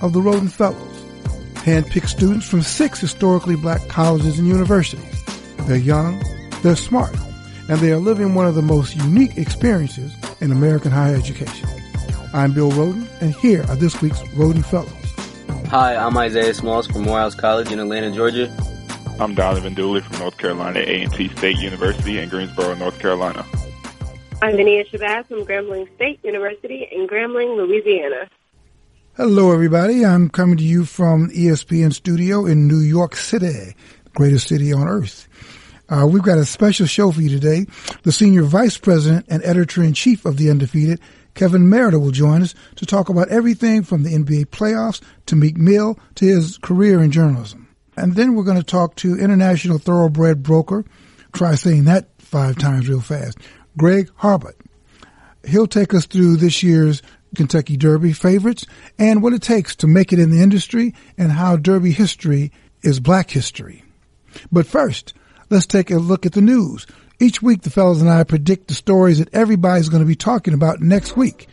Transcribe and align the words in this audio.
of 0.00 0.12
the 0.12 0.20
Rhoden 0.20 0.50
Fellows, 0.50 1.02
handpicked 1.64 2.08
students 2.08 2.48
from 2.48 2.62
six 2.62 3.00
historically 3.00 3.56
black 3.56 3.86
colleges 3.88 4.38
and 4.38 4.48
universities. 4.48 5.24
They're 5.66 5.76
young, 5.76 6.22
they're 6.62 6.76
smart, 6.76 7.14
and 7.68 7.78
they 7.80 7.92
are 7.92 7.98
living 7.98 8.34
one 8.34 8.46
of 8.46 8.54
the 8.54 8.62
most 8.62 8.96
unique 8.96 9.36
experiences 9.36 10.14
in 10.40 10.52
American 10.52 10.90
higher 10.90 11.14
education. 11.14 11.68
I'm 12.32 12.52
Bill 12.52 12.70
Rhoden, 12.70 13.06
and 13.20 13.34
here 13.34 13.64
are 13.68 13.76
this 13.76 14.00
week's 14.00 14.20
Rhoden 14.34 14.64
Fellows. 14.64 15.68
Hi, 15.68 15.96
I'm 15.96 16.16
Isaiah 16.16 16.54
Smalls 16.54 16.86
from 16.86 17.02
Morehouse 17.02 17.34
College 17.34 17.70
in 17.70 17.78
Atlanta, 17.78 18.10
Georgia. 18.10 18.50
I'm 19.20 19.34
Donovan 19.34 19.74
Dooley 19.74 20.00
from 20.00 20.18
North 20.18 20.38
Carolina 20.38 20.80
A&T 20.80 21.28
State 21.36 21.58
University 21.58 22.18
in 22.18 22.28
Greensboro, 22.28 22.74
North 22.74 22.98
Carolina. 22.98 23.44
I'm 24.42 24.56
Vania 24.56 24.84
Shabazz 24.86 25.26
from 25.26 25.44
Grambling 25.44 25.86
State 25.96 26.20
University 26.24 26.88
in 26.90 27.06
Grambling, 27.06 27.56
Louisiana. 27.56 28.30
Hello, 29.20 29.52
everybody. 29.52 30.02
I'm 30.02 30.30
coming 30.30 30.56
to 30.56 30.64
you 30.64 30.86
from 30.86 31.28
ESPN 31.28 31.92
studio 31.92 32.46
in 32.46 32.66
New 32.66 32.78
York 32.78 33.14
City, 33.14 33.76
greatest 34.14 34.48
city 34.48 34.72
on 34.72 34.88
earth. 34.88 35.28
Uh, 35.90 36.08
we've 36.10 36.22
got 36.22 36.38
a 36.38 36.46
special 36.46 36.86
show 36.86 37.12
for 37.12 37.20
you 37.20 37.28
today. 37.28 37.66
The 38.02 38.12
senior 38.12 38.44
vice 38.44 38.78
president 38.78 39.26
and 39.28 39.44
editor 39.44 39.82
in 39.82 39.92
chief 39.92 40.24
of 40.24 40.38
the 40.38 40.48
Undefeated, 40.50 41.00
Kevin 41.34 41.68
Merida 41.68 41.98
will 41.98 42.12
join 42.12 42.40
us 42.40 42.54
to 42.76 42.86
talk 42.86 43.10
about 43.10 43.28
everything 43.28 43.82
from 43.82 44.04
the 44.04 44.14
NBA 44.14 44.46
playoffs 44.46 45.02
to 45.26 45.36
Meek 45.36 45.58
Mill 45.58 45.98
to 46.14 46.24
his 46.24 46.56
career 46.56 47.02
in 47.02 47.10
journalism. 47.10 47.68
And 47.98 48.14
then 48.14 48.34
we're 48.34 48.44
going 48.44 48.56
to 48.56 48.62
talk 48.62 48.94
to 48.96 49.18
international 49.18 49.76
thoroughbred 49.76 50.42
broker. 50.42 50.82
Try 51.34 51.56
saying 51.56 51.84
that 51.84 52.08
five 52.16 52.56
times 52.56 52.88
real 52.88 53.02
fast. 53.02 53.36
Greg 53.76 54.10
Harbert. 54.18 54.56
He'll 55.46 55.66
take 55.66 55.92
us 55.92 56.06
through 56.06 56.36
this 56.36 56.62
year's 56.62 57.02
Kentucky 57.34 57.76
Derby 57.76 58.12
favorites 58.12 58.66
and 58.98 59.22
what 59.22 59.32
it 59.32 59.42
takes 59.42 59.76
to 59.76 59.86
make 59.86 60.12
it 60.12 60.18
in 60.18 60.30
the 60.30 60.42
industry 60.42 60.94
and 61.16 61.32
how 61.32 61.56
Derby 61.56 61.92
history 61.92 62.52
is 62.82 63.00
black 63.00 63.30
history. 63.30 63.84
But 64.50 64.66
first, 64.66 65.14
let's 65.48 65.66
take 65.66 65.90
a 65.90 65.96
look 65.96 66.26
at 66.26 66.32
the 66.32 66.40
news. 66.40 66.86
Each 67.18 67.42
week, 67.42 67.62
the 67.62 67.70
fellows 67.70 68.00
and 68.00 68.10
I 68.10 68.24
predict 68.24 68.68
the 68.68 68.74
stories 68.74 69.18
that 69.18 69.34
everybody's 69.34 69.90
going 69.90 70.02
to 70.02 70.06
be 70.06 70.14
talking 70.14 70.54
about 70.54 70.80
next 70.80 71.16
week. 71.16 71.48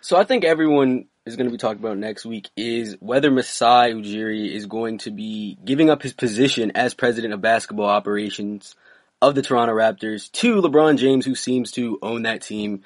So 0.00 0.16
I 0.16 0.24
think 0.24 0.42
everyone 0.42 1.04
is 1.26 1.36
going 1.36 1.46
to 1.46 1.52
be 1.52 1.58
talking 1.58 1.80
about 1.80 1.98
next 1.98 2.24
week 2.24 2.48
is 2.56 2.96
whether 3.00 3.30
Masai 3.30 3.92
Ujiri 3.92 4.52
is 4.52 4.66
going 4.66 4.98
to 4.98 5.10
be 5.10 5.58
giving 5.64 5.90
up 5.90 6.02
his 6.02 6.12
position 6.12 6.72
as 6.74 6.94
president 6.94 7.34
of 7.34 7.40
basketball 7.40 7.88
operations 7.88 8.74
of 9.20 9.34
the 9.34 9.42
Toronto 9.42 9.74
Raptors 9.74 10.32
to 10.32 10.62
LeBron 10.62 10.96
James, 10.96 11.26
who 11.26 11.34
seems 11.34 11.72
to 11.72 11.98
own 12.02 12.22
that 12.22 12.42
team 12.42 12.82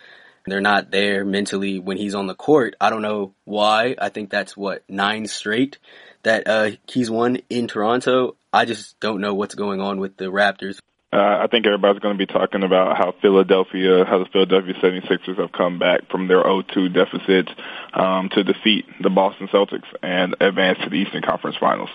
they're 0.46 0.60
not 0.60 0.91
there 0.91 1.24
mentally 1.24 1.78
when 1.78 1.96
he's 1.96 2.14
on 2.14 2.26
the 2.26 2.34
court. 2.34 2.76
I 2.80 2.91
don't 2.91 3.02
know 3.02 3.34
why. 3.44 3.97
I 3.98 4.10
think 4.10 4.31
that's 4.31 4.56
what 4.56 4.84
nine 4.88 5.26
straight 5.26 5.78
that 6.22 6.47
uh, 6.47 6.70
he's 6.86 7.10
won 7.10 7.38
in 7.48 7.66
Toronto. 7.66 8.36
I 8.53 8.64
just 8.64 8.98
don't 9.00 9.20
know 9.20 9.34
what's 9.34 9.54
going 9.54 9.80
on 9.80 10.00
with 10.00 10.16
the 10.16 10.26
Raptors. 10.26 10.80
Uh, 11.14 11.44
I 11.44 11.47
think 11.47 11.64
everybody's 11.64 12.00
going 12.00 12.19
to 12.19 12.26
be 12.26 12.26
talking 12.26 12.64
about 12.64 12.97
how 12.97 13.14
Philadelphia, 13.22 14.04
how 14.04 14.19
the 14.19 14.25
Philadelphia 14.32 14.75
76ers 14.82 15.38
have 15.38 15.52
come 15.52 15.78
back 15.78 16.10
from 16.10 16.26
their 16.26 16.42
0-2 16.42 16.92
deficit 16.92 17.48
um, 17.92 18.30
to 18.30 18.42
defeat 18.42 18.84
the 19.00 19.10
Boston 19.10 19.47
Celtics 19.47 19.86
and 20.03 20.34
advance 20.41 20.78
to 20.82 20.91
the 20.91 20.97
Eastern 20.97 21.22
Conference 21.22 21.56
Finals. 21.60 21.91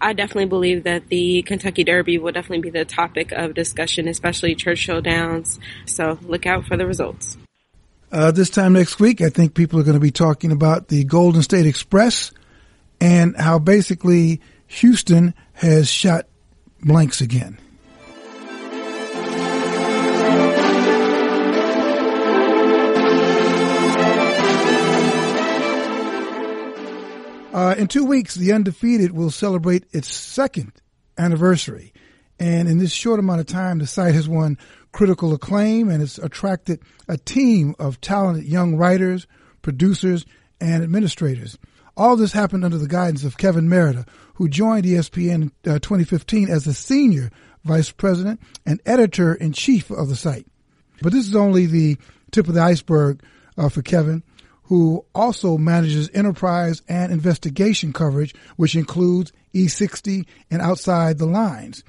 I 0.00 0.12
definitely 0.12 0.46
believe 0.46 0.82
that 0.82 1.06
the 1.06 1.42
Kentucky 1.42 1.84
Derby 1.84 2.18
will 2.18 2.32
definitely 2.32 2.62
be 2.62 2.70
the 2.70 2.84
topic 2.84 3.30
of 3.30 3.54
discussion, 3.54 4.08
especially 4.08 4.56
Churchill 4.56 5.00
Downs. 5.00 5.60
So 5.84 6.18
look 6.22 6.46
out 6.46 6.66
for 6.66 6.76
the 6.76 6.84
results. 6.84 7.36
Uh, 8.10 8.32
this 8.32 8.50
time 8.50 8.72
next 8.72 8.98
week, 8.98 9.20
I 9.20 9.28
think 9.28 9.54
people 9.54 9.78
are 9.78 9.84
going 9.84 9.94
to 9.94 10.00
be 10.00 10.10
talking 10.10 10.50
about 10.50 10.88
the 10.88 11.04
Golden 11.04 11.42
State 11.42 11.66
Express 11.66 12.32
and 13.00 13.36
how 13.36 13.60
basically 13.60 14.40
Houston 14.66 15.32
has 15.52 15.88
shot 15.88 16.26
blanks 16.82 17.20
again. 17.20 17.58
Uh, 27.56 27.74
in 27.78 27.88
two 27.88 28.04
weeks, 28.04 28.34
the 28.34 28.52
undefeated 28.52 29.12
will 29.12 29.30
celebrate 29.30 29.86
its 29.90 30.14
second 30.14 30.72
anniversary. 31.16 31.90
And 32.38 32.68
in 32.68 32.76
this 32.76 32.92
short 32.92 33.18
amount 33.18 33.40
of 33.40 33.46
time, 33.46 33.78
the 33.78 33.86
site 33.86 34.12
has 34.12 34.28
won 34.28 34.58
critical 34.92 35.32
acclaim 35.32 35.88
and 35.88 36.02
it's 36.02 36.18
attracted 36.18 36.80
a 37.08 37.16
team 37.16 37.74
of 37.78 37.98
talented 38.02 38.44
young 38.44 38.76
writers, 38.76 39.26
producers, 39.62 40.26
and 40.60 40.82
administrators. 40.82 41.56
All 41.96 42.14
this 42.14 42.32
happened 42.32 42.62
under 42.62 42.76
the 42.76 42.86
guidance 42.86 43.24
of 43.24 43.38
Kevin 43.38 43.70
Merida, 43.70 44.04
who 44.34 44.50
joined 44.50 44.84
ESPN 44.84 45.50
in 45.64 45.72
uh, 45.72 45.78
2015 45.78 46.50
as 46.50 46.66
the 46.66 46.74
senior 46.74 47.30
vice 47.64 47.90
president 47.90 48.38
and 48.66 48.82
editor 48.84 49.34
in 49.34 49.54
chief 49.54 49.90
of 49.90 50.10
the 50.10 50.16
site. 50.16 50.46
But 51.00 51.14
this 51.14 51.26
is 51.26 51.34
only 51.34 51.64
the 51.64 51.96
tip 52.32 52.48
of 52.48 52.54
the 52.54 52.60
iceberg 52.60 53.22
uh, 53.56 53.70
for 53.70 53.80
Kevin, 53.80 54.22
who 54.66 55.04
also 55.14 55.56
manages 55.56 56.10
enterprise 56.12 56.82
and 56.88 57.12
investigation 57.12 57.92
coverage, 57.92 58.34
which 58.56 58.74
includes 58.74 59.32
E60 59.54 60.26
and 60.50 60.60
Outside 60.60 61.18
the 61.18 61.26
Lines. 61.26 61.84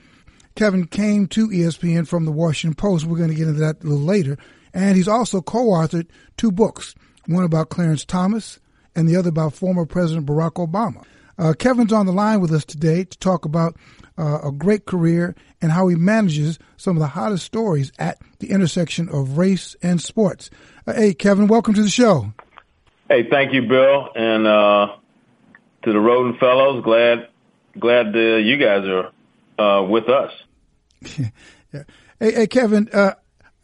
Kevin 0.56 0.88
came 0.88 1.28
to 1.28 1.50
ESPN 1.50 2.08
from 2.08 2.26
the 2.26 2.32
Washington 2.32 2.76
Post. 2.76 3.06
We're 3.06 3.18
going 3.18 3.30
to 3.30 3.36
get 3.36 3.48
into 3.48 3.60
that 3.62 3.84
a 3.84 3.88
little 3.88 4.06
later. 4.06 4.38
And 4.74 4.96
he's 4.96 5.08
also 5.08 5.42
co-authored 5.42 6.08
two 6.36 6.52
books, 6.52 6.96
one 7.26 7.44
about 7.44 7.70
Clarence 7.70 8.06
Thomas 8.06 8.60
and 8.96 9.08
the 9.08 9.16
other 9.16 9.30
about 9.30 9.54
former 9.54 9.86
President 9.86 10.26
Barack 10.26 10.54
Obama. 10.54 11.04
Uh, 11.38 11.54
Kevin's 11.54 11.94
on 11.94 12.08
the 12.08 12.12
line 12.12 12.42
with 12.42 12.52
us 12.52 12.66
today 12.66 13.04
to 13.04 13.18
talk 13.20 13.46
about 13.46 13.76
uh, 14.18 14.40
a 14.44 14.52
great 14.52 14.86
career 14.86 15.36
and 15.62 15.72
how 15.72 15.88
he 15.88 15.96
manages 15.96 16.58
some 16.78 16.96
of 16.98 17.02
the 17.02 17.08
hottest 17.08 17.46
stories 17.46 17.92
at 18.00 18.18
the 18.40 18.50
intersection 18.50 19.08
of 19.10 19.38
race 19.38 19.76
and 19.84 20.02
sports. 20.02 20.50
Uh, 20.88 20.94
hey, 20.94 21.14
Kevin, 21.14 21.48
welcome 21.48 21.76
to 21.76 21.84
the 21.84 21.90
show. 21.90 22.34
Hey, 23.10 23.30
thank 23.30 23.54
you, 23.54 23.62
Bill, 23.62 24.10
and 24.16 24.46
uh, 24.46 24.96
to 25.84 25.94
the 25.94 25.98
Rhoden 25.98 26.38
Fellows. 26.40 26.84
Glad, 26.84 27.30
glad 27.80 28.14
uh, 28.14 28.36
you 28.36 28.58
guys 28.58 28.84
are 28.86 29.12
uh, 29.58 29.84
with 29.84 30.10
us. 30.10 30.32
yeah. 31.74 31.84
Hey, 32.20 32.34
hey, 32.34 32.48
Kevin, 32.48 32.90
uh, 32.92 33.12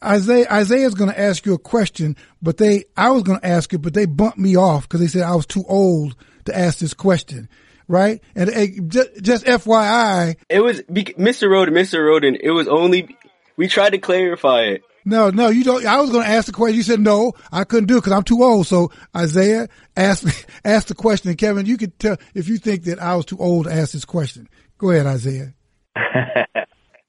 Isaiah, 0.04 0.46
is 0.52 0.94
going 0.94 1.09
to 1.09 1.20
ask 1.20 1.44
you 1.44 1.56
a 1.56 1.58
question, 1.58 2.16
but 2.40 2.58
they, 2.58 2.84
I 2.96 3.09
was 3.09 3.24
going 3.24 3.40
to 3.40 3.48
ask 3.48 3.74
it, 3.74 3.80
but 3.80 3.96
they 3.96 4.06
bumped 4.06 4.38
me 4.38 4.56
off 4.56 4.84
because 4.84 5.00
they 5.00 5.08
said 5.08 5.24
I 5.24 5.34
was 5.34 5.48
too 5.48 5.66
old 5.68 6.16
to 6.46 6.56
ask 6.56 6.78
this 6.78 6.94
question. 6.94 7.50
Right. 7.88 8.22
And 8.36 8.54
hey, 8.54 8.80
just, 8.80 9.24
just 9.24 9.46
FYI. 9.46 10.36
It 10.50 10.60
was, 10.60 10.81
Mr. 10.81 11.50
Rhoden, 11.50 11.70
Mr. 11.70 11.98
Rhoden. 11.98 12.38
it 12.40 12.52
was 12.52 12.68
only, 12.68 13.18
we 13.57 13.68
tried 13.68 13.94
to 13.94 13.98
clarify 13.98 14.66
it. 14.66 14.84
No, 15.05 15.29
no, 15.29 15.50
you 15.50 15.63
don't. 15.63 15.85
I 15.85 16.00
was 16.00 16.09
going 16.09 16.23
to 16.23 16.29
ask 16.29 16.45
the 16.45 16.53
question. 16.53 16.77
You 16.77 16.83
said 16.83 17.00
no, 17.00 17.33
I 17.51 17.63
couldn't 17.63 17.88
do 17.88 17.97
it 17.97 18.01
because 18.01 18.13
I'm 18.13 18.23
too 18.23 18.44
old. 18.44 18.67
So 18.67 18.91
Isaiah 19.15 19.67
asked 19.95 20.45
asked 20.65 20.88
the 20.88 20.95
question, 20.95 21.29
and 21.29 21.38
Kevin, 21.38 21.65
you 21.65 21.77
could 21.77 21.97
tell 22.00 22.17
if 22.33 22.47
you 22.47 22.57
think 22.57 22.83
that 22.83 23.00
I 23.00 23.15
was 23.15 23.25
too 23.25 23.38
old 23.38 23.65
to 23.65 23.73
ask 23.73 23.91
this 23.91 24.05
question. 24.05 24.47
Go 24.77 24.91
ahead, 24.91 25.05
Isaiah. 25.05 25.53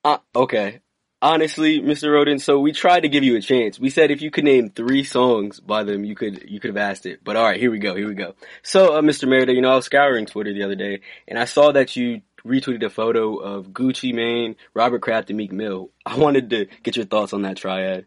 Uh, 0.04 0.18
okay. 0.36 0.80
Honestly, 1.22 1.80
Mr. 1.80 2.10
Rhoden, 2.10 2.38
so 2.38 2.60
we 2.60 2.72
tried 2.72 3.00
to 3.00 3.08
give 3.08 3.24
you 3.24 3.36
a 3.36 3.40
chance. 3.40 3.80
We 3.80 3.88
said 3.88 4.10
if 4.10 4.20
you 4.20 4.30
could 4.30 4.44
name 4.44 4.68
three 4.68 5.02
songs 5.02 5.58
by 5.58 5.82
them, 5.82 6.04
you 6.04 6.14
could 6.14 6.44
you 6.46 6.60
could 6.60 6.68
have 6.68 6.76
asked 6.76 7.06
it. 7.06 7.20
But 7.24 7.36
all 7.36 7.44
right, 7.44 7.58
here 7.58 7.70
we 7.70 7.78
go. 7.78 7.96
Here 7.96 8.06
we 8.06 8.14
go. 8.14 8.34
So, 8.62 8.98
uh, 8.98 9.00
Mr. 9.00 9.26
Merida, 9.26 9.54
you 9.54 9.62
know, 9.62 9.72
I 9.72 9.76
was 9.76 9.86
scouring 9.86 10.26
Twitter 10.26 10.52
the 10.52 10.64
other 10.64 10.74
day, 10.74 11.00
and 11.26 11.38
I 11.38 11.46
saw 11.46 11.72
that 11.72 11.96
you 11.96 12.20
retweeted 12.46 12.84
a 12.84 12.90
photo 12.90 13.36
of 13.36 13.68
Gucci 13.68 14.14
Mane, 14.14 14.56
Robert 14.74 15.00
Kraft, 15.00 15.30
and 15.30 15.36
Meek 15.36 15.52
Mill. 15.52 15.90
I 16.04 16.16
wanted 16.16 16.50
to 16.50 16.66
get 16.82 16.96
your 16.96 17.06
thoughts 17.06 17.32
on 17.32 17.42
that 17.42 17.56
triad. 17.56 18.06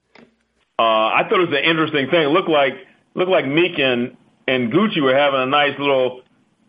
Uh, 0.80 0.82
I 0.82 1.24
thought 1.24 1.40
it 1.40 1.50
was 1.50 1.58
an 1.58 1.70
interesting 1.70 2.10
thing. 2.10 2.22
It 2.22 2.32
looked 2.32 2.50
like 2.50 2.74
looked 3.16 3.32
like 3.32 3.48
Meek 3.48 3.80
and 3.80 4.16
and 4.48 4.72
Gucci 4.72 5.02
were 5.02 5.16
having 5.16 5.42
a 5.42 5.46
nice 5.46 5.78
little 5.80 6.22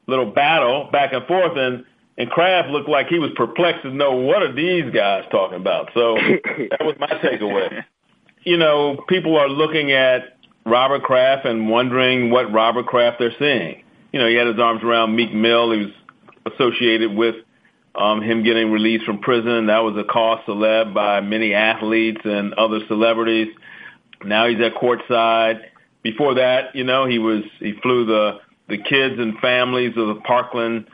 little 0.06 0.30
battle 0.30 0.88
back 0.90 1.12
and 1.12 1.26
forth, 1.26 1.56
and 1.56 1.84
and 2.16 2.30
Kraft 2.30 2.70
looked 2.70 2.88
like 2.88 3.08
he 3.08 3.18
was 3.18 3.30
perplexed 3.36 3.82
to 3.82 3.90
know 3.90 4.12
what 4.12 4.42
are 4.42 4.52
these 4.52 4.90
guys 4.92 5.24
talking 5.30 5.56
about. 5.56 5.90
So 5.94 6.14
that 6.70 6.80
was 6.80 6.96
my 6.98 7.08
takeaway. 7.08 7.84
You 8.42 8.56
know, 8.56 9.04
people 9.08 9.36
are 9.36 9.48
looking 9.48 9.92
at 9.92 10.38
Robert 10.64 11.02
Kraft 11.02 11.44
and 11.46 11.68
wondering 11.68 12.30
what 12.30 12.52
Robert 12.52 12.86
Kraft 12.86 13.18
they're 13.18 13.34
seeing. 13.38 13.84
You 14.12 14.20
know, 14.20 14.26
he 14.26 14.36
had 14.36 14.46
his 14.46 14.58
arms 14.58 14.82
around 14.82 15.14
Meek 15.14 15.34
Mill. 15.34 15.72
He 15.72 15.78
was 15.84 15.92
associated 16.54 17.14
with 17.14 17.34
um, 17.98 18.22
him 18.22 18.44
getting 18.44 18.70
released 18.70 19.04
from 19.04 19.18
prison. 19.18 19.66
That 19.66 19.80
was 19.80 19.96
a 19.96 20.04
cause 20.04 20.40
celeb 20.46 20.94
by 20.94 21.20
many 21.20 21.52
athletes 21.52 22.20
and 22.24 22.54
other 22.54 22.80
celebrities. 22.86 23.48
Now 24.24 24.46
he's 24.48 24.60
at 24.60 24.74
courtside. 24.74 25.62
Before 26.02 26.34
that, 26.34 26.76
you 26.76 26.84
know, 26.84 27.06
he 27.06 27.18
was 27.18 27.42
he 27.58 27.72
flew 27.82 28.06
the 28.06 28.38
the 28.68 28.78
kids 28.78 29.18
and 29.18 29.38
families 29.38 29.96
of 29.96 30.08
the 30.08 30.20
Parkland 30.24 30.86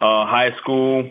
uh, 0.00 0.26
High 0.26 0.56
School 0.58 1.10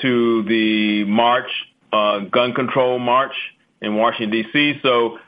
to 0.00 0.42
the 0.44 1.04
march, 1.04 1.50
uh, 1.92 2.20
gun 2.20 2.52
control 2.52 2.98
march 2.98 3.34
in 3.80 3.94
Washington 3.96 4.30
D.C. 4.42 4.80
So 4.82 5.18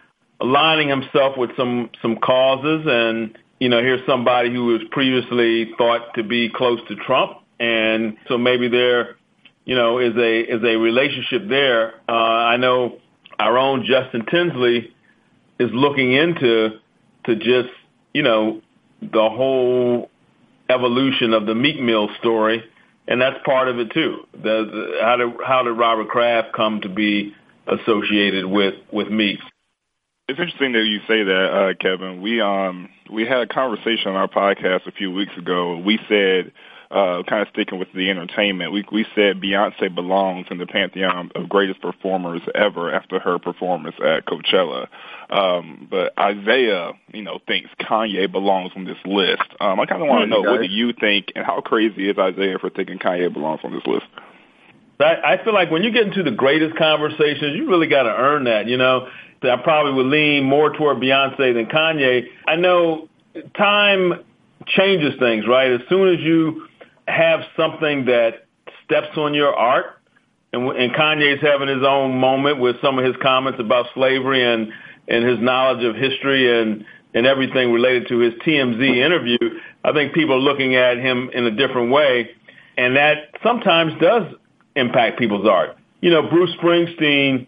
aligning 0.41 0.89
himself 0.89 1.37
with 1.37 1.51
some 1.57 1.91
some 2.03 2.17
causes, 2.17 2.85
and 2.87 3.39
you 3.61 3.69
know, 3.69 3.81
here's 3.81 4.05
somebody 4.07 4.53
who 4.53 4.67
was 4.67 4.81
previously 4.91 5.73
thought 5.79 6.15
to 6.15 6.25
be 6.25 6.51
close 6.51 6.81
to 6.89 6.97
Trump, 6.97 7.39
and 7.61 8.17
so 8.27 8.37
maybe 8.39 8.69
there, 8.69 9.17
you 9.65 9.75
know, 9.75 9.99
is 9.99 10.17
a 10.17 10.41
is 10.41 10.63
a 10.63 10.77
relationship 10.77 11.49
there. 11.49 11.95
Uh, 12.09 12.13
I 12.13 12.57
know 12.57 12.99
our 13.39 13.59
own 13.59 13.85
Justin 13.87 14.27
Tinsley 14.31 14.95
is 15.59 15.71
looking 15.73 16.13
into 16.13 16.79
to 17.25 17.37
just 17.37 17.71
you 18.13 18.23
know 18.23 18.61
the 19.01 19.29
whole 19.29 20.11
evolution 20.69 21.35
of 21.35 21.47
the 21.47 21.55
Meek 21.55 21.81
Mill 21.81 22.09
story 22.19 22.65
and 23.09 23.21
that's 23.21 23.37
part 23.45 23.69
of 23.69 23.79
it 23.79 23.91
too. 23.93 24.27
The, 24.33 24.39
the, 24.41 24.99
how 25.01 25.17
did 25.17 25.33
how 25.45 25.63
did 25.63 25.73
Robert 25.73 26.09
Kraft 26.09 26.55
come 26.55 26.81
to 26.83 26.89
be 26.89 27.35
associated 27.67 28.47
with 28.47 28.75
with 28.93 29.09
Meek? 29.09 29.39
It's 30.29 30.39
interesting 30.39 30.73
that 30.73 30.85
you 30.85 31.01
say 31.09 31.25
that, 31.25 31.51
uh, 31.53 31.75
Kevin. 31.81 32.23
We 32.23 32.41
um 32.41 32.89
we 33.13 33.27
had 33.27 33.39
a 33.39 33.47
conversation 33.47 34.09
on 34.09 34.17
our 34.17 34.29
podcast 34.29 34.87
a 34.87 34.93
few 34.93 35.11
weeks 35.11 35.37
ago. 35.37 35.79
We 35.79 35.99
said 36.09 36.53
uh, 36.93 37.23
kind 37.23 37.41
of 37.41 37.49
sticking 37.53 37.79
with 37.79 37.89
the 37.95 38.11
entertainment, 38.11 38.71
we 38.71 38.85
we 38.93 39.07
said 39.15 39.41
Beyonce 39.41 39.93
belongs 39.95 40.47
in 40.51 40.59
the 40.59 40.67
pantheon 40.67 41.31
of 41.35 41.49
greatest 41.49 41.81
performers 41.81 42.43
ever 42.55 42.93
after 42.93 43.19
her 43.19 43.39
performance 43.39 43.97
at 44.05 44.27
Coachella. 44.27 44.89
Um, 45.31 45.89
but 45.91 46.13
Isaiah, 46.19 46.93
you 47.13 47.23
know, 47.23 47.39
thinks 47.47 47.71
Kanye 47.81 48.31
belongs 48.31 48.73
on 48.77 48.85
this 48.85 48.99
list. 49.07 49.43
Um, 49.59 49.81
I 49.81 49.87
kind 49.87 50.03
of 50.03 50.09
want 50.09 50.25
to 50.25 50.27
know 50.27 50.43
what 50.43 50.61
do 50.61 50.69
you 50.69 50.93
think, 50.93 51.33
and 51.35 51.47
how 51.47 51.63
crazy 51.63 52.11
is 52.11 52.19
Isaiah 52.19 52.59
for 52.59 52.69
thinking 52.69 52.99
Kanye 52.99 53.33
belongs 53.33 53.61
on 53.65 53.73
this 53.73 53.87
list? 53.87 54.07
I, 55.01 55.35
I 55.35 55.45
feel 55.45 55.55
like 55.55 55.71
when 55.71 55.83
you 55.83 55.93
get 55.93 56.07
into 56.07 56.23
the 56.23 56.31
greatest 56.31 56.77
conversations, 56.77 57.57
you 57.57 57.69
really 57.69 57.89
got 57.89 58.03
to 58.03 58.15
earn 58.15 58.45
that. 58.45 58.67
You 58.67 58.77
know, 58.77 59.09
I 59.43 59.57
probably 59.57 59.95
would 59.95 60.07
lean 60.07 60.45
more 60.45 60.77
toward 60.77 60.99
Beyonce 60.99 61.55
than 61.55 61.67
Kanye. 61.67 62.27
I 62.47 62.57
know 62.57 63.09
time 63.57 64.25
changes 64.67 65.15
things, 65.19 65.47
right? 65.49 65.73
As 65.73 65.81
soon 65.89 66.15
as 66.15 66.21
you 66.21 66.69
have 67.09 67.41
something 67.57 68.07
that 68.07 68.47
steps 68.85 69.17
on 69.17 69.35
your 69.35 69.55
art, 69.55 69.99
and, 70.53 70.69
and 70.71 70.93
Kanye's 70.93 71.41
having 71.41 71.69
his 71.69 71.85
own 71.87 72.19
moment 72.19 72.61
with 72.61 72.77
some 72.83 72.99
of 72.99 73.05
his 73.05 73.17
comments 73.23 73.61
about 73.61 73.87
slavery 73.95 74.45
and 74.45 74.73
and 75.09 75.25
his 75.25 75.41
knowledge 75.41 75.85
of 75.85 75.97
history 75.97 76.61
and 76.61 76.85
and 77.15 77.27
everything 77.27 77.73
related 77.73 78.09
to 78.09 78.19
his 78.19 78.33
TMZ 78.35 78.97
interview, 78.97 79.39
I 79.85 79.93
think 79.93 80.15
people 80.15 80.37
are 80.37 80.41
looking 80.41 80.77
at 80.77 80.97
him 80.97 81.31
in 81.35 81.45
a 81.45 81.51
different 81.51 81.91
way, 81.91 82.31
and 82.79 82.97
that 82.97 83.31
sometimes 83.43 83.93
does 84.01 84.35
impact 84.77 85.19
people's 85.19 85.47
art. 85.47 85.77
You 86.01 86.11
know, 86.11 86.23
Bruce 86.23 86.51
Springsteen, 86.57 87.47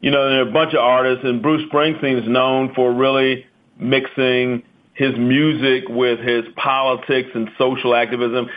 you 0.00 0.10
know, 0.10 0.28
there 0.28 0.40
are 0.44 0.48
a 0.48 0.52
bunch 0.52 0.74
of 0.74 0.80
artists, 0.80 1.24
and 1.24 1.40
Bruce 1.40 1.62
Springsteen 1.72 2.22
is 2.22 2.28
known 2.28 2.74
for 2.74 2.92
really 2.92 3.46
mixing 3.78 4.62
his 4.92 5.16
music 5.16 5.84
with 5.88 6.18
his 6.18 6.44
politics 6.56 7.30
and 7.34 7.48
social 7.56 7.94
activism 7.94 8.48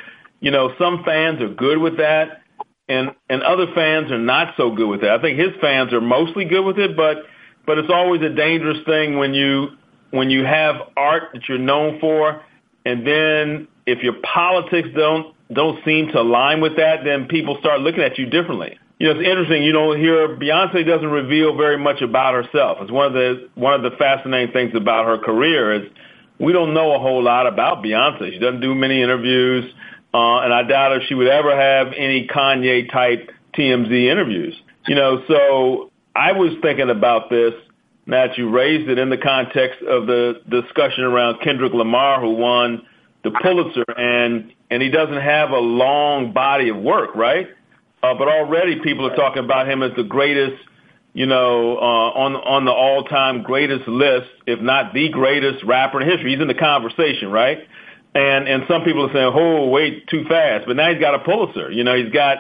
you 0.42 0.52
know, 0.52 0.74
some 0.78 1.04
fans 1.06 1.42
are 1.42 1.50
good 1.50 1.78
with 1.78 1.98
that 1.98 2.42
and, 2.90 3.12
and 3.30 3.42
other 3.44 3.68
fans 3.74 4.12
are 4.12 4.20
not 4.20 4.56
so 4.58 4.72
good 4.72 4.88
with 4.88 5.04
it. 5.04 5.10
I 5.10 5.22
think 5.22 5.40
his 5.40 5.52
fans 5.62 5.94
are 5.94 6.02
mostly 6.02 6.44
good 6.46 6.66
with 6.66 6.78
it, 6.78 6.98
but, 6.98 7.18
but 7.66 7.78
it's 7.78 7.90
always 7.90 8.22
a 8.22 8.30
dangerous 8.30 8.80
thing 8.86 9.18
when 9.18 9.34
you, 9.34 9.70
when 10.10 10.30
you 10.30 10.44
have 10.44 10.76
art 10.98 11.30
that 11.34 11.48
you're 11.48 11.58
known 11.58 12.00
for 12.02 12.44
and 12.86 13.08
then 13.08 13.68
if 13.86 14.04
your 14.04 14.16
politics 14.22 14.90
don't, 14.96 15.34
don't 15.54 15.84
seem 15.86 16.08
to 16.08 16.20
align 16.22 16.62
with 16.62 16.78
that, 16.78 17.04
then 17.04 17.28
people 17.28 17.58
start 17.60 17.82
looking 17.82 18.02
at 18.02 18.18
you 18.18 18.26
differently. 18.26 18.78
You 19.00 19.08
know, 19.08 19.20
it's 19.20 19.28
interesting. 19.28 19.64
You 19.64 19.72
don't 19.72 19.98
hear 20.00 20.38
Beyonce 20.38 20.86
doesn't 20.86 21.10
reveal 21.10 21.58
very 21.58 21.78
much 21.78 22.02
about 22.02 22.34
herself. 22.34 22.78
It's 22.82 22.92
one 22.92 23.08
of 23.08 23.14
the 23.14 23.50
one 23.56 23.74
of 23.74 23.82
the 23.82 23.98
fascinating 23.98 24.54
things 24.54 24.74
about 24.76 25.06
her 25.08 25.18
career 25.18 25.74
is 25.74 25.92
we 26.40 26.54
don't 26.54 26.74
know 26.76 26.94
a 26.94 27.00
whole 27.00 27.24
lot 27.24 27.48
about 27.48 27.84
Beyonce. 27.84 28.34
She 28.34 28.38
doesn't 28.38 28.62
do 28.62 28.76
many 28.76 29.02
interviews. 29.02 29.74
Uh, 30.14 30.40
and 30.40 30.54
I 30.54 30.64
doubt 30.64 30.98
if 30.98 31.04
she 31.08 31.14
would 31.14 31.28
ever 31.28 31.56
have 31.56 31.94
any 31.96 32.28
Kanye 32.28 32.92
type 32.92 33.32
TMZ 33.58 34.12
interviews. 34.12 34.60
You 34.88 34.96
know, 34.96 35.24
so 35.28 35.92
I 36.16 36.34
was 36.34 36.54
thinking 36.62 36.90
about 36.90 37.30
this 37.30 37.54
that 38.08 38.38
you 38.38 38.50
raised 38.50 38.90
it 38.90 38.98
in 38.98 39.10
the 39.10 39.18
context 39.18 39.82
of 39.84 40.08
the 40.08 40.42
discussion 40.50 41.04
around 41.04 41.40
Kendrick 41.42 41.74
Lamar, 41.74 42.20
who 42.20 42.32
won 42.32 42.86
the 43.24 43.32
Pulitzer, 43.32 43.86
and 43.96 44.52
and 44.70 44.82
he 44.82 44.90
doesn't 44.90 45.22
have 45.22 45.52
a 45.52 45.60
long 45.60 46.34
body 46.34 46.70
of 46.70 46.78
work, 46.78 47.16
right? 47.16 47.48
Uh, 48.02 48.16
but 48.16 48.28
already 48.28 48.80
people 48.80 49.06
are 49.06 49.16
talking 49.16 49.44
about 49.44 49.70
him 49.70 49.84
as 49.84 49.92
the 49.96 50.04
greatest, 50.04 50.62
you 51.14 51.28
know, 51.28 51.78
uh, 51.78 52.12
on 52.18 52.36
on 52.36 52.66
the 52.66 52.72
all 52.72 53.04
time 53.04 53.44
greatest 53.44 53.88
list, 53.88 54.30
if 54.48 54.60
not 54.60 54.94
the 54.94 55.10
greatest 55.10 55.64
rapper 55.64 56.02
in 56.02 56.10
history. 56.10 56.32
He's 56.32 56.42
in 56.42 56.48
the 56.48 56.56
conversation, 56.56 57.32
right? 57.32 57.60
And 58.14 58.48
and 58.48 58.64
some 58.68 58.84
people 58.84 59.10
are 59.10 59.14
saying, 59.14 59.32
"Oh, 59.34 59.68
wait, 59.68 60.08
too 60.08 60.26
fast." 60.28 60.66
But 60.68 60.76
now 60.76 60.92
he's 60.92 61.00
got 61.00 61.16
a 61.16 61.20
Pulitzer. 61.20 61.72
You 61.72 61.84
know, 61.84 61.96
he's 61.96 62.12
got 62.12 62.40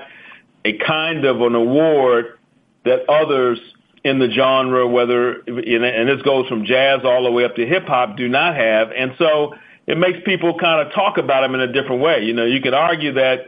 a 0.65 0.77
kind 0.77 1.25
of 1.25 1.41
an 1.41 1.56
award 1.56 2.38
that 2.83 3.09
others 3.09 3.59
in 4.03 4.19
the 4.19 4.29
genre, 4.31 4.88
whether 4.88 5.41
and 5.41 6.09
this 6.09 6.21
goes 6.23 6.47
from 6.47 6.65
jazz 6.65 7.01
all 7.03 7.23
the 7.23 7.31
way 7.31 7.45
up 7.45 7.56
to 7.56 7.65
hip 7.65 7.85
hop, 7.85 8.18
do 8.18 8.27
not 8.27 8.56
have. 8.56 8.91
And 8.91 9.13
so 9.18 9.53
it 9.88 9.97
makes 9.97 10.19
people 10.25 10.57
kind 10.57 10.85
of 10.85 10.94
talk 10.94 11.18
about 11.18 11.44
him 11.44 11.53
in 11.56 11.62
a 11.62 11.71
different 11.71 12.01
way. 12.01 12.24
You 12.24 12.33
know, 12.33 12.45
you 12.45 12.62
could 12.62 12.74
argue 12.74 13.13
that 13.13 13.47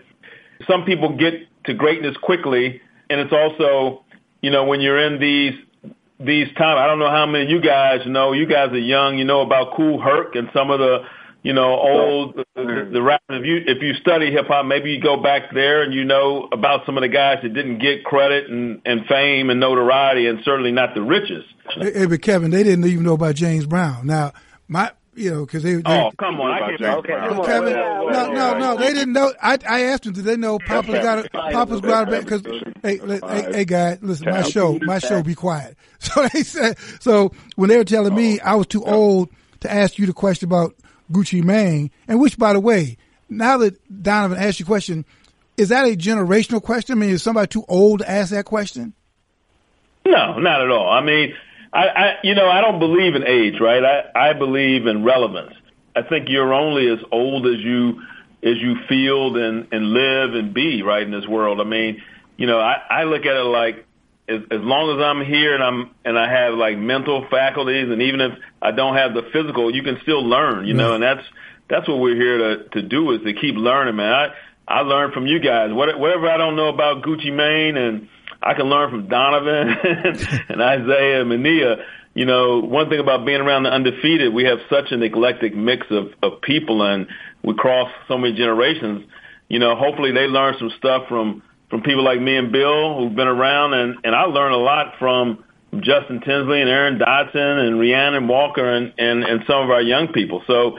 some 0.67 0.85
people 0.85 1.17
get 1.17 1.33
to 1.65 1.73
greatness 1.73 2.15
quickly, 2.21 2.81
and 3.09 3.19
it's 3.19 3.33
also, 3.33 4.03
you 4.41 4.51
know, 4.51 4.65
when 4.65 4.79
you're 4.79 4.99
in 4.99 5.19
these 5.19 5.55
these 6.19 6.47
times. 6.55 6.79
I 6.79 6.87
don't 6.87 6.99
know 6.99 7.09
how 7.09 7.25
many 7.25 7.45
of 7.45 7.49
you 7.49 7.61
guys 7.61 8.01
know. 8.05 8.31
You 8.31 8.45
guys 8.45 8.69
are 8.71 8.77
young. 8.77 9.17
You 9.17 9.25
know 9.25 9.41
about 9.41 9.75
Kool 9.75 9.99
Herc 9.99 10.35
and 10.35 10.49
some 10.53 10.71
of 10.71 10.79
the 10.79 11.03
you 11.43 11.51
know, 11.51 11.77
old 11.77 12.35
the, 12.55 12.89
the 12.91 13.01
rap. 13.01 13.21
If 13.29 13.45
you 13.45 13.57
if 13.67 13.81
you 13.81 13.93
study 13.95 14.31
hip 14.31 14.47
hop, 14.47 14.65
maybe 14.65 14.91
you 14.91 15.01
go 15.01 15.21
back 15.21 15.53
there 15.53 15.83
and 15.83 15.93
you 15.93 16.05
know 16.05 16.47
about 16.51 16.85
some 16.85 16.97
of 16.97 17.01
the 17.01 17.09
guys 17.09 17.39
that 17.43 17.53
didn't 17.53 17.79
get 17.79 18.05
credit 18.05 18.49
and 18.49 18.81
and 18.85 19.05
fame 19.07 19.49
and 19.49 19.59
notoriety, 19.59 20.27
and 20.27 20.39
certainly 20.43 20.71
not 20.71 20.95
the 20.95 21.01
richest. 21.01 21.47
Hey, 21.77 22.05
but 22.05 22.21
Kevin, 22.21 22.51
they 22.51 22.63
didn't 22.63 22.85
even 22.85 23.03
know 23.03 23.13
about 23.13 23.35
James 23.35 23.65
Brown. 23.65 24.07
Now, 24.07 24.31
my 24.67 24.91
you 25.15 25.31
know, 25.31 25.45
because 25.45 25.63
they, 25.63 25.75
they. 25.75 25.81
Oh, 25.85 26.11
come 26.17 26.39
on! 26.39 26.51
I 26.51 26.77
can't. 26.77 26.81
Okay, 26.81 27.45
Kevin, 27.45 27.73
no, 27.73 28.31
no, 28.31 28.57
no, 28.57 28.77
they 28.77 28.93
didn't 28.93 29.13
know. 29.13 29.33
I 29.41 29.57
I 29.67 29.81
asked 29.81 30.03
them, 30.03 30.13
did 30.13 30.23
they 30.23 30.37
know 30.37 30.59
Papa's 30.59 30.95
got 31.03 31.25
a 31.25 31.29
Papa's 31.29 31.81
got 31.81 32.11
a 32.11 32.19
because 32.19 32.41
hey, 32.81 32.97
hey, 32.97 33.51
hey, 33.51 33.65
guy, 33.65 33.97
listen, 34.01 34.29
my 34.29 34.43
show, 34.43 34.79
my 34.81 34.99
show, 34.99 35.21
be 35.21 35.35
quiet. 35.35 35.77
So 36.03 36.27
they 36.33 36.43
said, 36.43 36.77
so 36.99 37.31
when 37.55 37.69
they 37.69 37.77
were 37.77 37.85
telling 37.85 38.13
me 38.13 38.37
I 38.41 38.55
was 38.55 38.67
too 38.67 38.83
old 38.83 39.29
to 39.61 39.71
ask 39.71 39.97
you 39.97 40.05
the 40.05 40.11
question 40.11 40.49
about 40.49 40.75
Gucci 41.11 41.43
Mane, 41.43 41.91
and 42.07 42.19
which, 42.19 42.37
by 42.37 42.53
the 42.53 42.59
way, 42.59 42.97
now 43.29 43.57
that 43.57 43.77
Donovan 44.03 44.37
asked 44.37 44.59
you 44.59 44.65
a 44.65 44.67
question, 44.67 45.05
is 45.57 45.69
that 45.69 45.85
a 45.85 45.95
generational 45.95 46.61
question? 46.61 46.97
I 46.97 46.99
mean, 46.99 47.09
is 47.11 47.23
somebody 47.23 47.47
too 47.47 47.65
old 47.67 47.99
to 47.99 48.09
ask 48.09 48.31
that 48.31 48.45
question? 48.45 48.93
No, 50.05 50.39
not 50.39 50.61
at 50.61 50.69
all. 50.69 50.89
I 50.89 51.01
mean, 51.01 51.33
I, 51.71 51.87
I 51.87 52.13
you 52.23 52.35
know, 52.35 52.47
I 52.47 52.61
don't 52.61 52.79
believe 52.79 53.15
in 53.15 53.25
age, 53.25 53.59
right? 53.59 53.83
I, 53.83 54.29
I 54.29 54.33
believe 54.33 54.85
in 54.85 55.03
relevance. 55.03 55.53
I 55.95 56.01
think 56.01 56.27
you're 56.29 56.53
only 56.53 56.89
as 56.89 56.99
old 57.11 57.47
as 57.47 57.59
you 57.59 58.01
as 58.41 58.57
you 58.57 58.75
feel 58.89 59.37
and 59.37 59.67
and 59.71 59.93
live 59.93 60.33
and 60.33 60.53
be 60.53 60.81
right 60.81 61.03
in 61.03 61.11
this 61.11 61.27
world. 61.27 61.61
I 61.61 61.63
mean, 61.63 62.01
you 62.37 62.47
know, 62.47 62.59
I, 62.59 62.81
I 62.89 63.03
look 63.03 63.25
at 63.25 63.35
it 63.35 63.45
like 63.45 63.85
as, 64.27 64.41
as 64.51 64.59
long 64.61 64.97
as 64.97 65.03
I'm 65.03 65.25
here 65.25 65.53
and 65.53 65.63
I'm 65.63 65.91
and 66.05 66.17
I 66.17 66.29
have 66.31 66.53
like 66.53 66.77
mental 66.77 67.25
faculties, 67.29 67.89
and 67.89 68.01
even 68.01 68.21
if 68.21 68.31
I 68.61 68.71
don't 68.71 68.95
have 68.95 69.13
the 69.13 69.23
physical, 69.33 69.73
you 69.73 69.83
can 69.83 69.99
still 70.01 70.23
learn, 70.23 70.65
you 70.65 70.73
know, 70.73 70.93
and 70.93 71.03
that's 71.03 71.23
that's 71.69 71.87
what 71.87 71.99
we're 71.99 72.15
here 72.15 72.37
to 72.37 72.69
to 72.69 72.81
do 72.81 73.11
is 73.11 73.21
to 73.23 73.33
keep 73.33 73.55
learning, 73.55 73.95
man. 73.95 74.13
I 74.13 74.27
I 74.67 74.81
learn 74.81 75.11
from 75.11 75.27
you 75.27 75.39
guys. 75.39 75.71
What, 75.73 75.99
whatever 75.99 76.29
I 76.29 76.37
don't 76.37 76.55
know 76.55 76.69
about 76.69 77.03
Gucci 77.03 77.33
Mane, 77.33 77.75
and 77.75 78.07
I 78.41 78.53
can 78.53 78.67
learn 78.67 78.89
from 78.89 79.07
Donovan 79.07 79.75
and 80.49 80.61
Isaiah 80.61 81.21
and 81.21 81.29
Mania. 81.29 81.77
You 82.13 82.25
know, 82.25 82.59
one 82.59 82.89
thing 82.89 82.99
about 82.99 83.25
being 83.25 83.41
around 83.41 83.63
the 83.63 83.71
undefeated, 83.71 84.33
we 84.33 84.43
have 84.45 84.59
such 84.69 84.91
an 84.91 85.03
eclectic 85.03 85.55
mix 85.55 85.87
of 85.89 86.13
of 86.21 86.41
people, 86.41 86.81
and 86.81 87.07
we 87.43 87.55
cross 87.55 87.91
so 88.07 88.17
many 88.17 88.35
generations 88.35 89.05
you 89.53 89.59
know, 89.59 89.75
hopefully 89.75 90.11
they 90.11 90.25
learn 90.25 90.55
some 90.57 90.71
stuff 90.79 91.03
from 91.07 91.43
from 91.73 91.81
people 91.81 92.03
like 92.03 92.21
me 92.21 92.37
and 92.37 92.51
Bill 92.51 92.99
who've 92.99 93.15
been 93.15 93.27
around, 93.27 93.73
and 93.73 93.95
and 94.03 94.13
I 94.13 94.25
learned 94.25 94.53
a 94.53 94.59
lot 94.59 94.93
from 94.99 95.43
Justin 95.71 96.19
Tinsley 96.19 96.61
and 96.61 96.69
Aaron 96.69 96.99
Dodson 96.99 97.41
and 97.41 97.79
Rhiannon 97.79 98.27
Walker 98.27 98.75
and 98.75 98.93
and 98.99 99.23
and 99.23 99.43
some 99.47 99.63
of 99.63 99.71
our 99.71 99.81
young 99.81 100.09
people. 100.13 100.43
So, 100.45 100.77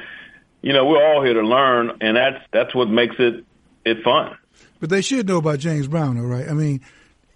you 0.63 0.73
know, 0.73 0.87
we're 0.87 1.05
all 1.05 1.21
here 1.25 1.35
to 1.35 1.43
learn, 1.43 1.99
and 2.01 2.17
that's 2.17 2.37
that's 2.53 2.73
what 2.77 2.89
makes 2.89 3.17
it 3.19 3.45
it 3.85 4.05
fun. 4.05 4.39
But 4.79 4.89
they 4.89 5.01
should 5.01 5.27
know 5.27 5.39
about 5.39 5.59
James 5.59 5.89
Brown, 5.89 6.17
all 6.17 6.27
right? 6.27 6.49
I 6.49 6.53
mean, 6.53 6.81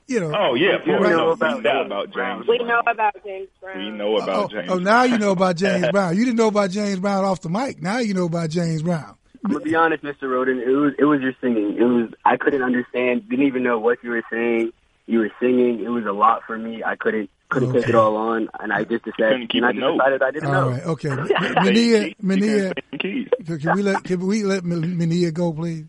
you 0.07 0.21
know. 0.21 0.31
Oh 0.33 0.55
yeah, 0.55 0.77
we 0.87 0.93
right. 0.93 1.11
know 1.11 1.33
about, 1.33 1.59
about 1.59 2.15
James. 2.15 2.47
We 2.47 2.59
know 2.59 2.81
about 2.87 3.17
James 3.25 3.49
Brown. 3.61 3.79
We 3.79 3.91
know 3.91 4.19
about 4.19 4.29
oh, 4.29 4.45
oh 4.45 4.49
James. 4.49 4.71
Oh, 4.71 4.79
now 4.79 5.03
you 5.03 5.19
know 5.19 5.33
about 5.33 5.57
James 5.57 5.89
Brown. 5.93 6.17
You 6.17 6.25
didn't 6.25 6.39
know 6.39 6.47
about 6.47 6.71
James 6.71 7.01
Brown 7.01 7.25
off 7.25 7.41
the 7.41 7.49
mic. 7.49 7.83
Now 7.83 7.99
you 7.99 8.15
know 8.15 8.27
about 8.27 8.51
James 8.51 8.85
Brown. 8.85 9.17
I'm 9.45 9.53
gonna 9.53 9.65
be 9.65 9.75
honest, 9.75 10.03
Mr. 10.05 10.23
Rhoden. 10.25 10.61
It 10.61 10.71
was 10.71 10.93
it 10.99 11.05
was 11.05 11.21
your 11.21 11.33
singing. 11.41 11.77
It 11.79 11.85
was 11.85 12.11
I 12.25 12.37
couldn't 12.37 12.63
understand. 12.63 13.29
Didn't 13.29 13.47
even 13.47 13.63
know 13.63 13.79
what 13.79 13.99
you 14.03 14.11
were 14.11 14.23
saying. 14.31 14.73
You 15.07 15.21
were 15.21 15.31
singing. 15.41 15.83
It 15.83 15.89
was 15.89 16.05
a 16.07 16.13
lot 16.13 16.43
for 16.47 16.59
me. 16.59 16.83
I 16.85 16.97
couldn't 16.97 17.31
couldn't 17.49 17.71
Okay. 17.71 17.81
take 17.81 17.89
it 17.91 17.95
all 17.95 18.17
on, 18.17 18.49
and 18.61 18.73
I 18.73 18.85
just 18.85 19.05
decided. 19.05 19.17
Couldn't 19.33 19.47
keep 19.49 19.63
And 19.63 19.67
I 19.67 19.71
a 19.71 19.73
just 19.73 19.81
note. 19.81 19.97
decided 19.99 20.23
I 20.23 20.31
didn't 20.33 20.49
All 20.49 20.53
know. 20.53 20.71
right, 20.71 20.85
Okay, 20.85 21.09
Mania, 21.63 22.15
Mania, 22.21 22.75
can 22.75 23.01
say 23.01 23.29
can 23.47 23.59
can 23.61 23.75
we 23.77 23.83
let 23.83 24.05
can 24.05 24.27
we 24.27 24.43
let 24.43 24.65
Mania 24.65 25.31
go, 25.31 25.53
please? 25.53 25.87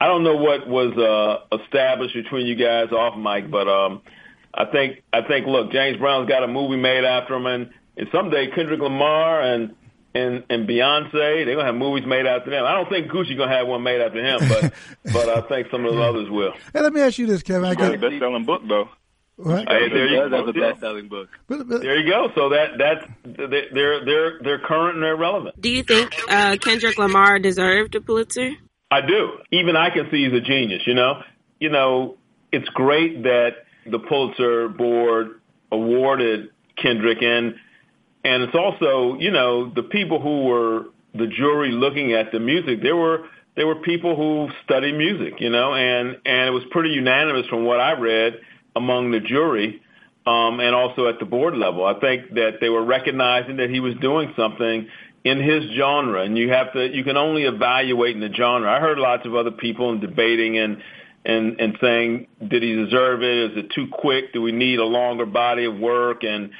I 0.00 0.06
don't 0.08 0.24
know 0.24 0.36
what 0.36 0.66
was 0.68 0.92
uh, 0.98 1.56
established 1.62 2.14
between 2.14 2.46
you 2.46 2.54
guys 2.56 2.90
off 2.92 3.16
mic, 3.16 3.50
but 3.50 3.68
um, 3.68 4.02
I 4.52 4.64
think 4.66 5.02
I 5.12 5.22
think 5.22 5.46
look, 5.46 5.70
James 5.72 5.98
Brown's 5.98 6.28
got 6.28 6.42
a 6.42 6.48
movie 6.48 6.76
made 6.76 7.04
after 7.04 7.34
him, 7.34 7.46
and, 7.46 7.70
and 7.96 8.08
someday 8.12 8.50
Kendrick 8.54 8.80
Lamar 8.80 9.40
and 9.42 9.74
and 10.16 10.44
and 10.50 10.68
Beyonce 10.68 11.12
they're 11.44 11.54
gonna 11.54 11.66
have 11.66 11.74
movies 11.74 12.06
made 12.06 12.26
after 12.26 12.50
them. 12.50 12.64
I 12.64 12.72
don't 12.72 12.88
think 12.88 13.08
Gucci 13.08 13.36
gonna 13.36 13.52
have 13.52 13.66
one 13.66 13.82
made 13.82 14.00
after 14.00 14.24
him, 14.24 14.48
but 14.48 14.72
but 15.12 15.28
I 15.28 15.40
think 15.48 15.68
some 15.70 15.84
of 15.84 15.94
the 15.94 16.02
others 16.02 16.30
will. 16.30 16.52
Hey, 16.72 16.80
let 16.80 16.92
me 16.92 17.00
ask 17.00 17.18
you 17.18 17.26
this, 17.26 17.42
Kevin. 17.42 17.64
I 17.64 17.74
Got 17.74 17.94
a 17.94 17.98
best 17.98 18.18
selling 18.18 18.44
book 18.44 18.62
though. 18.68 18.88
what? 19.36 19.68
Hey, 19.68 19.88
there 19.88 20.06
you 20.08 20.28
go. 20.28 20.36
have 20.36 20.48
a 20.48 20.52
best-selling 20.52 21.08
book. 21.08 21.28
But, 21.46 21.68
but, 21.68 21.82
There 21.82 21.98
you 21.98 22.10
go. 22.10 22.30
So 22.34 22.48
that 22.50 22.78
that's 22.78 23.06
they're 23.24 24.04
they're 24.04 24.38
they're 24.42 24.58
current 24.60 24.94
and 24.94 25.02
they're 25.02 25.16
relevant. 25.16 25.60
Do 25.60 25.68
you 25.68 25.82
think 25.82 26.14
uh, 26.28 26.56
Kendrick 26.56 26.98
Lamar 26.98 27.38
deserved 27.38 27.94
a 27.94 28.00
Pulitzer? 28.00 28.52
I 28.90 29.00
do. 29.00 29.38
Even 29.50 29.76
I 29.76 29.90
can 29.90 30.08
see 30.10 30.24
he's 30.24 30.32
a 30.32 30.40
genius, 30.40 30.82
you 30.86 30.94
know? 30.94 31.22
You 31.58 31.70
know, 31.70 32.16
it's 32.52 32.68
great 32.68 33.24
that 33.24 33.64
the 33.84 33.98
Pulitzer 33.98 34.68
board 34.68 35.40
awarded 35.72 36.50
Kendrick 36.80 37.18
and 37.20 37.56
and 38.26 38.42
it's 38.42 38.56
also, 38.56 39.16
you 39.18 39.30
know, 39.30 39.70
the 39.72 39.84
people 39.84 40.20
who 40.20 40.44
were 40.46 40.86
the 41.14 41.28
jury 41.28 41.70
looking 41.70 42.12
at 42.12 42.32
the 42.32 42.40
music, 42.40 42.82
there 42.82 42.96
were 42.96 43.26
there 43.54 43.66
were 43.66 43.76
people 43.76 44.16
who 44.16 44.48
study 44.64 44.92
music, 44.92 45.34
you 45.40 45.48
know, 45.48 45.74
and 45.74 46.16
and 46.26 46.48
it 46.48 46.50
was 46.50 46.64
pretty 46.72 46.90
unanimous 46.90 47.46
from 47.46 47.64
what 47.64 47.80
I 47.80 47.92
read 47.92 48.40
among 48.74 49.12
the 49.12 49.20
jury 49.20 49.80
um, 50.26 50.58
and 50.58 50.74
also 50.74 51.06
at 51.06 51.20
the 51.20 51.24
board 51.24 51.56
level. 51.56 51.84
I 51.86 52.00
think 52.00 52.34
that 52.34 52.58
they 52.60 52.68
were 52.68 52.84
recognizing 52.84 53.58
that 53.58 53.70
he 53.70 53.78
was 53.78 53.94
doing 54.00 54.34
something 54.36 54.88
in 55.24 55.40
his 55.40 55.70
genre, 55.76 56.22
and 56.22 56.36
you 56.36 56.50
have 56.50 56.72
to 56.72 56.84
you 56.94 57.04
can 57.04 57.16
only 57.16 57.44
evaluate 57.44 58.16
in 58.16 58.20
the 58.20 58.32
genre. 58.34 58.68
I 58.68 58.80
heard 58.80 58.98
lots 58.98 59.24
of 59.24 59.36
other 59.36 59.52
people 59.52 59.92
and 59.92 60.00
debating 60.00 60.58
and 60.58 60.82
and 61.24 61.60
and 61.60 61.78
saying, 61.80 62.26
did 62.48 62.64
he 62.64 62.74
deserve 62.74 63.22
it? 63.22 63.52
Is 63.52 63.58
it 63.58 63.70
too 63.70 63.86
quick? 63.86 64.32
Do 64.32 64.42
we 64.42 64.50
need 64.50 64.80
a 64.80 64.84
longer 64.84 65.26
body 65.26 65.64
of 65.64 65.78
work? 65.78 66.24
And 66.24 66.50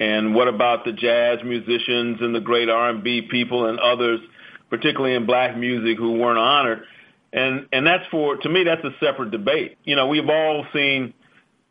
and 0.00 0.34
what 0.34 0.48
about 0.48 0.84
the 0.84 0.92
jazz 0.92 1.38
musicians 1.44 2.18
and 2.20 2.34
the 2.34 2.40
great 2.40 2.68
R&B 2.68 3.28
people 3.30 3.66
and 3.66 3.78
others, 3.78 4.20
particularly 4.70 5.14
in 5.14 5.26
black 5.26 5.56
music, 5.56 5.98
who 5.98 6.18
weren't 6.18 6.38
honored? 6.38 6.82
And 7.32 7.66
and 7.72 7.86
that's 7.86 8.04
for 8.10 8.36
to 8.36 8.48
me 8.48 8.64
that's 8.64 8.84
a 8.84 8.92
separate 9.00 9.30
debate. 9.30 9.78
You 9.84 9.96
know, 9.96 10.08
we've 10.08 10.28
all 10.28 10.66
seen 10.72 11.14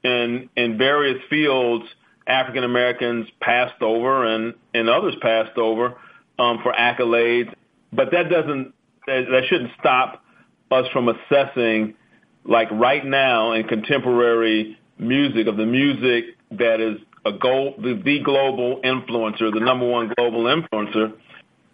in 0.03 0.49
in 0.55 0.77
various 0.77 1.21
fields 1.29 1.85
African 2.25 2.63
Americans 2.63 3.27
passed 3.41 3.81
over 3.81 4.25
and 4.25 4.53
and 4.73 4.89
others 4.89 5.15
passed 5.21 5.57
over 5.57 5.97
um, 6.39 6.59
for 6.63 6.73
accolades, 6.73 7.53
but 7.93 8.11
that 8.11 8.29
doesn't 8.29 8.73
that, 9.07 9.25
that 9.29 9.43
shouldn't 9.49 9.71
stop 9.79 10.23
us 10.71 10.87
from 10.93 11.09
assessing 11.09 11.95
like 12.43 12.71
right 12.71 13.05
now 13.05 13.53
in 13.53 13.67
contemporary 13.67 14.77
music 14.97 15.47
of 15.47 15.57
the 15.57 15.65
music 15.65 16.25
that 16.51 16.79
is 16.79 16.97
a 17.25 17.31
goal 17.31 17.75
the, 17.77 18.01
the 18.03 18.19
global 18.19 18.81
influencer, 18.81 19.53
the 19.53 19.59
number 19.59 19.87
one 19.87 20.11
global 20.15 20.43
influencer. 20.43 21.13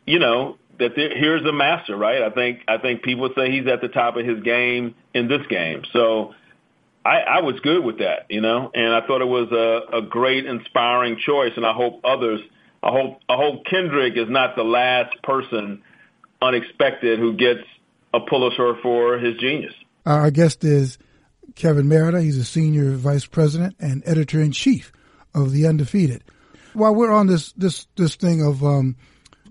You 0.06 0.20
know 0.20 0.58
that 0.80 0.96
there, 0.96 1.18
here's 1.18 1.46
a 1.46 1.52
master, 1.52 1.96
right? 1.96 2.22
I 2.22 2.30
think 2.30 2.60
I 2.68 2.78
think 2.78 3.04
people 3.04 3.30
say 3.36 3.52
he's 3.52 3.68
at 3.68 3.82
the 3.82 3.88
top 3.88 4.18
of 4.18 4.26
his 4.26 4.44
game 4.44 4.96
in 5.14 5.28
this 5.28 5.46
game, 5.50 5.84
so. 5.94 6.34
I, 7.06 7.20
I 7.22 7.42
was 7.42 7.58
good 7.62 7.86
with 7.86 8.00
that, 8.00 8.26
you 8.30 8.42
know, 8.42 8.70
and 8.74 8.94
I 8.94 9.00
thought 9.08 9.22
it 9.22 9.30
was 9.30 9.50
a, 9.54 10.00
a 10.00 10.02
great, 10.02 10.46
inspiring 10.46 11.18
choice, 11.26 11.54
and 11.56 11.66
I 11.66 11.72
hope 11.72 12.02
others. 12.04 12.42
I 12.84 12.92
hope 12.92 13.22
I 13.30 13.38
hope 13.38 13.66
Kendrick 13.66 14.18
is 14.18 14.30
not 14.30 14.58
the 14.58 14.66
last 14.66 15.16
person 15.24 15.84
unexpected 16.42 17.20
who 17.20 17.38
gets 17.38 17.62
a 18.14 18.20
Pulitzer 18.20 18.76
for 18.82 19.18
his 19.18 19.38
genius. 19.38 19.74
Our 20.06 20.32
guest 20.32 20.66
is 20.66 20.98
Kevin 21.56 21.88
Merida. 21.88 22.22
He's 22.22 22.38
a 22.38 22.44
senior 22.44 22.92
vice 22.92 23.26
president 23.26 23.78
and 23.80 24.04
editor 24.06 24.42
in 24.42 24.52
chief 24.52 24.92
of 25.38 25.52
The 25.52 25.68
Undefeated. 25.68 26.24
While 26.74 26.96
we're 26.96 27.12
on 27.12 27.28
this 27.28 27.54
this 27.54 27.88
this 27.96 28.16
thing 28.16 28.46
of 28.46 28.64
um, 28.64 28.96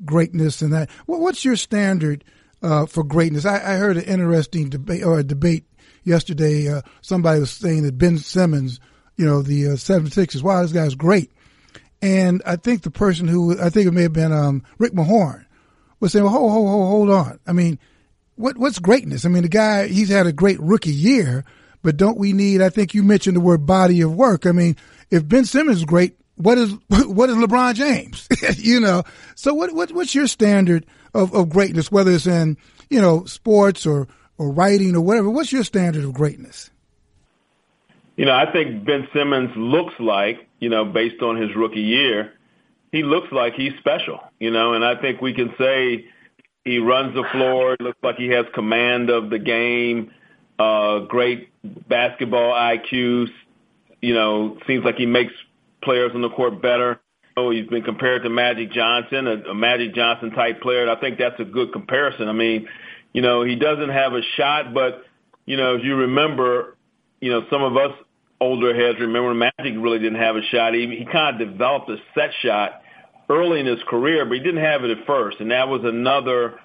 greatness 0.05 0.63
and 0.63 0.73
that, 0.73 0.91
what, 1.07 1.21
what's 1.21 1.45
your 1.45 1.57
standard 1.57 2.25
uh, 2.63 2.87
for 2.87 3.03
greatness? 3.03 3.45
I, 3.45 3.57
I 3.57 3.77
heard 3.77 3.97
an 3.97 4.05
interesting 4.05 4.69
debate 4.69 5.03
or 5.03 5.19
a 5.19 5.25
debate 5.25 5.65
yesterday. 6.05 6.69
Uh, 6.69 6.83
somebody 7.01 7.41
was 7.41 7.51
saying 7.51 7.83
that 7.85 7.99
Ben 7.99 8.19
Simmons, 8.19 8.81
you 9.17 9.27
know, 9.27 9.43
the 9.43 9.69
uh, 9.69 9.71
76ers, 9.71 10.43
wow, 10.43 10.63
this 10.63 10.73
guy's 10.73 10.95
great. 10.95 11.33
And 12.03 12.43
I 12.47 12.57
think 12.57 12.83
the 12.83 12.91
person 12.91 13.27
who 13.27 13.61
I 13.61 13.71
think 13.71 13.89
it 13.89 13.93
may 13.93 14.03
have 14.03 14.13
been 14.13 14.33
um, 14.33 14.63
Rick 14.79 14.93
Mahorn 14.93 15.45
was 15.99 16.13
saying, 16.13 16.25
well, 16.25 16.33
hold, 16.33 16.53
hold, 16.53 16.69
hold, 16.69 16.89
hold 16.89 17.11
on. 17.11 17.41
I 17.47 17.53
mean, 17.53 17.79
what 18.37 18.59
what's 18.59 18.79
greatness? 18.79 19.25
I 19.25 19.29
mean, 19.29 19.43
the 19.43 19.49
guy 19.49 19.89
he's 19.89 20.11
had 20.11 20.27
a 20.27 20.33
great 20.33 20.61
rookie 20.61 20.93
year, 20.93 21.45
but 21.83 21.97
don't 21.97 22.19
we 22.19 22.33
need? 22.33 22.61
I 22.61 22.69
think 22.69 22.95
you 22.95 23.03
mentioned 23.03 23.37
the 23.37 23.41
word 23.41 23.67
body 23.67 24.03
of 24.03 24.15
work. 24.15 24.47
I 24.47 24.53
mean, 24.53 24.77
if 25.11 25.27
Ben 25.29 25.45
Simmons 25.45 25.79
is 25.79 25.85
great, 25.85 26.19
what 26.37 26.59
is 26.59 26.73
what 26.89 27.31
is 27.31 27.37
LeBron 27.37 27.75
James? 27.75 28.29
you 28.57 28.81
know, 28.81 29.03
so 29.35 29.55
what, 29.55 29.73
what 29.73 29.93
what's 29.93 30.15
your 30.15 30.27
standard 30.27 30.87
of, 31.15 31.35
of 31.35 31.49
greatness? 31.49 31.91
Whether 31.91 32.13
it's 32.13 32.27
in 32.27 32.57
you 32.91 33.01
know 33.01 33.25
sports 33.25 33.87
or 33.87 34.09
or 34.39 34.51
writing 34.51 34.95
or 34.95 35.01
whatever, 35.01 35.31
what's 35.31 35.53
your 35.53 35.65
standard 35.65 36.05
of 36.05 36.13
greatness? 36.13 36.71
You 38.17 38.25
know, 38.25 38.35
I 38.35 38.51
think 38.51 38.85
Ben 38.85 39.07
Simmons 39.13 39.51
looks 39.57 39.95
like, 39.99 40.49
you 40.59 40.71
know, 40.71 40.87
based 40.87 41.23
on 41.23 41.37
his 41.37 41.55
rookie 41.55 41.81
year, 41.81 42.33
he 42.91 43.03
looks 43.03 43.31
like 43.31 43.55
he's 43.55 43.73
special, 43.79 44.21
you 44.41 44.51
know, 44.51 44.73
and 44.73 44.85
I 44.85 44.99
think 44.99 45.21
we 45.21 45.35
can 45.35 45.55
say 45.59 46.07
he 46.65 46.79
runs 46.79 47.15
the 47.15 47.25
floor, 47.31 47.77
looks 47.79 47.99
like 48.03 48.17
he 48.17 48.29
has 48.29 48.47
command 48.55 49.11
of 49.11 49.29
the 49.29 49.39
game, 49.39 50.13
uh, 50.59 51.01
great 51.01 51.51
basketball 51.63 52.53
IQ, 52.55 53.29
you 54.01 54.15
know, 54.15 54.59
seems 54.67 54.85
like 54.85 54.97
he 54.97 55.07
makes 55.07 55.33
players 55.83 56.13
on 56.15 56.23
the 56.23 56.31
court 56.31 56.61
better. 56.61 57.01
Oh, 57.37 57.51
he's 57.51 57.67
been 57.67 57.83
compared 57.83 58.23
to 58.23 58.31
Magic 58.31 58.73
Johnson, 58.73 59.27
a, 59.27 59.51
a 59.51 59.55
Magic 59.55 59.95
Johnson 59.95 60.31
type 60.31 60.61
player. 60.61 60.83
And 60.83 60.91
I 60.91 60.97
think 60.97 61.19
that's 61.19 61.39
a 61.39 61.45
good 61.45 61.73
comparison. 61.73 62.29
I 62.29 62.33
mean, 62.33 62.67
you 63.13 63.23
know, 63.23 63.43
he 63.43 63.57
doesn't 63.57 63.91
have 63.91 64.15
a 64.15 64.23
shot, 64.37 64.73
but, 64.73 65.05
you 65.45 65.57
know, 65.57 65.75
if 65.75 65.85
you 65.85 65.97
remember, 65.97 66.77
you 67.21 67.31
know, 67.31 67.45
some 67.51 67.63
of 67.63 67.77
us 67.77 67.93
older 68.41 68.75
heads 68.75 68.99
remember 69.01 69.35
Magic 69.35 69.75
really 69.79 69.99
didn't 69.99 70.21
have 70.21 70.37
a 70.37 70.43
shot. 70.43 70.75
He, 70.75 70.87
he 70.97 71.07
kind 71.11 71.41
of 71.41 71.49
developed 71.49 71.91
a 71.91 71.97
set 72.15 72.31
shot 72.43 72.83
early 73.29 73.61
in 73.61 73.67
his 73.67 73.83
career, 73.89 74.25
but 74.25 74.35
he 74.35 74.41
didn't 74.41 74.63
have 74.63 74.85
it 74.85 74.91
at 74.91 75.07
first. 75.07 75.41
And 75.41 75.51
that 75.51 75.69
was 75.69 75.83
another 75.85 76.59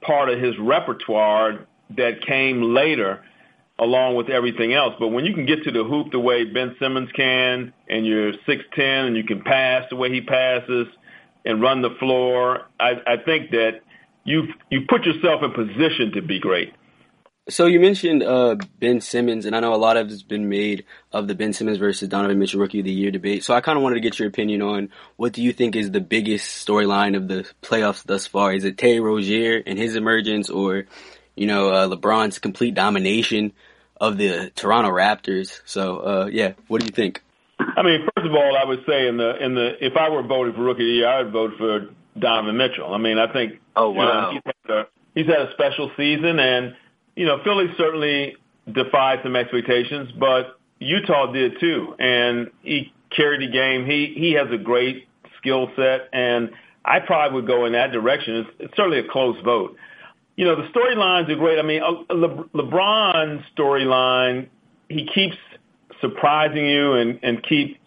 part 0.00 0.28
of 0.28 0.40
his 0.40 0.54
repertoire 0.58 1.66
that 1.96 2.20
came 2.26 2.74
later 2.74 3.22
along 3.78 4.16
with 4.16 4.28
everything 4.30 4.72
else. 4.72 4.94
But 4.98 5.08
when 5.08 5.24
you 5.24 5.34
can 5.34 5.46
get 5.46 5.64
to 5.64 5.70
the 5.70 5.84
hoop 5.84 6.12
the 6.12 6.20
way 6.20 6.44
Ben 6.44 6.76
Simmons 6.78 7.10
can, 7.12 7.72
and 7.88 8.06
you're 8.06 8.32
6'10", 8.32 9.06
and 9.06 9.16
you 9.16 9.24
can 9.24 9.42
pass 9.42 9.84
the 9.90 9.96
way 9.96 10.10
he 10.10 10.20
passes 10.20 10.86
and 11.44 11.60
run 11.60 11.82
the 11.82 11.94
floor, 11.98 12.62
I, 12.80 12.92
I 13.06 13.16
think 13.24 13.50
that 13.50 13.80
you've 14.24 14.48
you 14.70 14.82
put 14.88 15.04
yourself 15.04 15.42
in 15.42 15.52
position 15.52 16.12
to 16.14 16.22
be 16.22 16.40
great. 16.40 16.72
So 17.48 17.66
you 17.66 17.78
mentioned 17.78 18.24
uh, 18.24 18.56
Ben 18.80 19.00
Simmons, 19.00 19.46
and 19.46 19.54
I 19.54 19.60
know 19.60 19.72
a 19.72 19.76
lot 19.76 19.96
of 19.96 20.10
it's 20.10 20.24
been 20.24 20.48
made 20.48 20.84
of 21.12 21.28
the 21.28 21.36
Ben 21.36 21.52
Simmons 21.52 21.78
versus 21.78 22.08
Donovan 22.08 22.40
Mitchell 22.40 22.58
Rookie 22.58 22.80
of 22.80 22.86
the 22.86 22.92
Year 22.92 23.12
debate. 23.12 23.44
So 23.44 23.54
I 23.54 23.60
kind 23.60 23.78
of 23.78 23.84
wanted 23.84 23.94
to 23.94 24.00
get 24.00 24.18
your 24.18 24.26
opinion 24.26 24.62
on 24.62 24.90
what 25.14 25.32
do 25.32 25.44
you 25.44 25.52
think 25.52 25.76
is 25.76 25.92
the 25.92 26.00
biggest 26.00 26.66
storyline 26.66 27.16
of 27.16 27.28
the 27.28 27.48
playoffs 27.62 28.02
thus 28.02 28.26
far? 28.26 28.52
Is 28.52 28.64
it 28.64 28.78
Terry 28.78 28.98
Rozier 28.98 29.62
and 29.64 29.78
his 29.78 29.94
emergence, 29.94 30.50
or 30.50 30.86
you 31.36 31.46
know 31.46 31.70
uh, 31.70 31.88
LeBron's 31.88 32.40
complete 32.40 32.74
domination 32.74 33.52
of 34.00 34.18
the 34.18 34.50
Toronto 34.54 34.90
Raptors? 34.90 35.60
So 35.64 35.98
uh, 35.98 36.28
yeah, 36.32 36.52
what 36.68 36.80
do 36.80 36.86
you 36.86 36.92
think? 36.92 37.22
I 37.58 37.82
mean, 37.82 38.06
first 38.14 38.26
of 38.26 38.34
all, 38.34 38.56
I 38.56 38.64
would 38.64 38.84
say 38.86 39.08
in 39.08 39.16
the 39.16 39.42
in 39.42 39.54
the 39.54 39.84
if 39.84 39.96
I 39.96 40.08
were 40.10 40.22
voting 40.22 40.54
for 40.54 40.62
Rookie 40.62 40.82
of 40.82 40.86
the 40.86 40.92
Year, 40.92 41.08
I 41.08 41.22
would 41.22 41.32
vote 41.32 41.52
for 41.58 41.88
Donovan 42.18 42.56
Mitchell. 42.56 42.92
I 42.92 42.98
mean, 42.98 43.18
I 43.18 43.32
think 43.32 43.60
Oh 43.74 43.92
you 43.92 43.98
know, 43.98 44.30
he's, 44.32 44.42
had 44.44 44.74
a, 44.74 44.86
he's 45.14 45.26
had 45.26 45.40
a 45.40 45.52
special 45.52 45.90
season 45.96 46.38
and 46.38 46.74
you 47.16 47.24
know, 47.24 47.38
Philly 47.42 47.66
certainly 47.76 48.36
defied 48.70 49.20
some 49.22 49.34
expectations, 49.34 50.10
but 50.18 50.58
Utah 50.78 51.32
did 51.32 51.58
too, 51.58 51.94
and 51.98 52.50
he 52.62 52.92
carried 53.16 53.40
the 53.40 53.52
game. 53.52 53.86
He 53.86 54.14
he 54.16 54.32
has 54.34 54.48
a 54.52 54.58
great 54.58 55.08
skill 55.38 55.70
set, 55.74 56.08
and 56.12 56.50
I 56.84 57.00
probably 57.00 57.36
would 57.36 57.46
go 57.46 57.64
in 57.64 57.72
that 57.72 57.92
direction. 57.92 58.36
It's, 58.36 58.50
it's 58.58 58.76
certainly 58.76 58.98
a 58.98 59.08
close 59.08 59.36
vote. 59.42 59.76
You 60.36 60.44
know, 60.44 60.56
the 60.56 60.68
storylines 60.68 61.30
are 61.30 61.36
great. 61.36 61.58
I 61.58 61.62
mean, 61.62 61.82
uh, 61.82 62.14
Le- 62.14 62.44
LeBron's 62.54 63.42
storyline, 63.56 64.48
he 64.88 65.06
keeps 65.06 65.36
surprising 66.00 66.66
you 66.66 66.92
and 66.92 67.18
and 67.22 67.42
keeps 67.42 67.78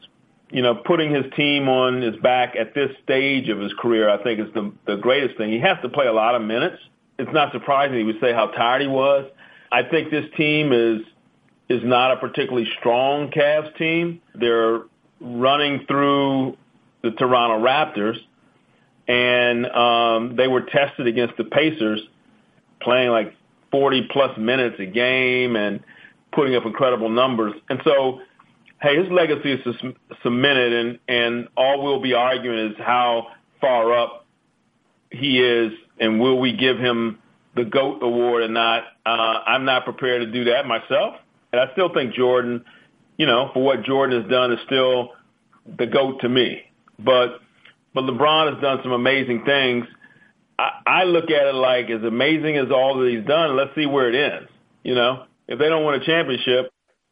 you 0.52 0.62
know, 0.62 0.76
putting 0.76 1.14
his 1.14 1.26
team 1.36 1.70
on 1.70 2.02
his 2.02 2.16
back 2.18 2.56
at 2.56 2.74
this 2.74 2.90
stage 3.04 3.50
of 3.50 3.60
his 3.60 3.72
career, 3.74 4.10
I 4.10 4.22
think 4.24 4.40
is 4.40 4.52
the, 4.54 4.72
the 4.88 4.96
greatest 4.96 5.38
thing. 5.38 5.52
He 5.52 5.60
has 5.60 5.78
to 5.84 5.90
play 5.90 6.08
a 6.08 6.14
lot 6.14 6.36
of 6.36 6.42
minutes. 6.42 6.78
It's 7.20 7.32
not 7.32 7.52
surprising 7.52 7.98
he 7.98 8.04
would 8.04 8.20
say 8.20 8.34
how 8.34 8.48
tired 8.48 8.82
he 8.82 8.88
was. 8.88 9.30
I 9.72 9.84
think 9.84 10.10
this 10.10 10.26
team 10.36 10.72
is 10.72 11.02
is 11.68 11.84
not 11.84 12.12
a 12.12 12.18
particularly 12.18 12.68
strong 12.80 13.30
Cavs 13.30 13.78
team. 13.78 14.22
They're 14.34 14.82
running 15.22 15.86
through 15.86 16.58
the 17.04 17.12
Toronto 17.12 17.64
Raptors, 17.64 18.18
and 19.08 19.68
um, 19.68 20.36
they 20.36 20.48
were 20.48 20.62
tested 20.62 21.06
against 21.06 21.38
the 21.38 21.44
Pacers, 21.44 22.02
playing 22.82 23.10
like 23.10 23.34
40 23.72 24.10
plus 24.12 24.38
minutes 24.38 24.78
a 24.80 24.86
game 24.86 25.56
and 25.56 25.82
putting 26.32 26.56
up 26.56 26.66
incredible 26.66 27.10
numbers. 27.10 27.54
And 27.70 27.82
so 27.84 28.22
hey, 28.82 28.98
his 28.98 29.12
legacy 29.12 29.54
is 29.54 29.76
cemented, 30.24 30.74
and 30.74 31.00
and 31.08 31.48
all 31.56 31.84
we'll 31.84 32.02
be 32.02 32.14
arguing 32.14 32.72
is 32.72 32.78
how 32.78 33.28
far 33.62 33.94
up 33.94 34.26
he 35.12 35.42
is, 35.42 35.74
and 36.00 36.20
will 36.20 36.40
we 36.40 36.56
give 36.56 36.78
him 36.78 37.20
the 37.56 37.66
GOAT 37.66 38.02
award 38.02 38.44
or 38.44 38.48
not? 38.48 38.84
Uh, 39.06 39.10
I'm 39.46 39.66
not 39.66 39.84
prepared 39.86 40.22
to 40.22 40.32
do 40.32 40.46
that 40.46 40.66
myself, 40.66 41.16
and 41.52 41.62
I 41.62 41.72
still 41.74 41.94
think 41.94 42.14
Jordan, 42.14 42.64
you 43.18 43.26
know, 43.26 43.52
for 43.54 43.64
what 43.64 43.84
Jordan 43.84 44.22
has 44.22 44.30
done, 44.30 44.54
is 44.54 44.60
still 44.66 45.12
the 45.78 45.86
GOAT 45.86 46.22
to 46.22 46.30
me. 46.30 46.64
But 46.98 47.40
but 47.94 48.04
LeBron 48.04 48.54
has 48.54 48.62
done 48.62 48.80
some 48.84 48.92
amazing 48.92 49.44
things. 49.46 49.86
I, 50.60 50.82
I 50.86 51.04
look 51.06 51.32
at 51.32 51.48
it 51.48 51.56
like 51.56 51.90
as 51.90 52.04
amazing 52.04 52.58
as 52.58 52.70
all 52.72 53.00
that 53.00 53.10
he's 53.10 53.26
done. 53.26 53.56
Let's 53.56 53.74
see 53.76 53.86
where 53.86 54.14
it 54.14 54.16
ends. 54.16 54.50
You 54.84 54.96
know, 54.96 55.24
if 55.48 55.58
they 55.58 55.70
don't 55.70 55.86
win 55.86 55.96
a 55.96 56.06
championship, 56.06 56.72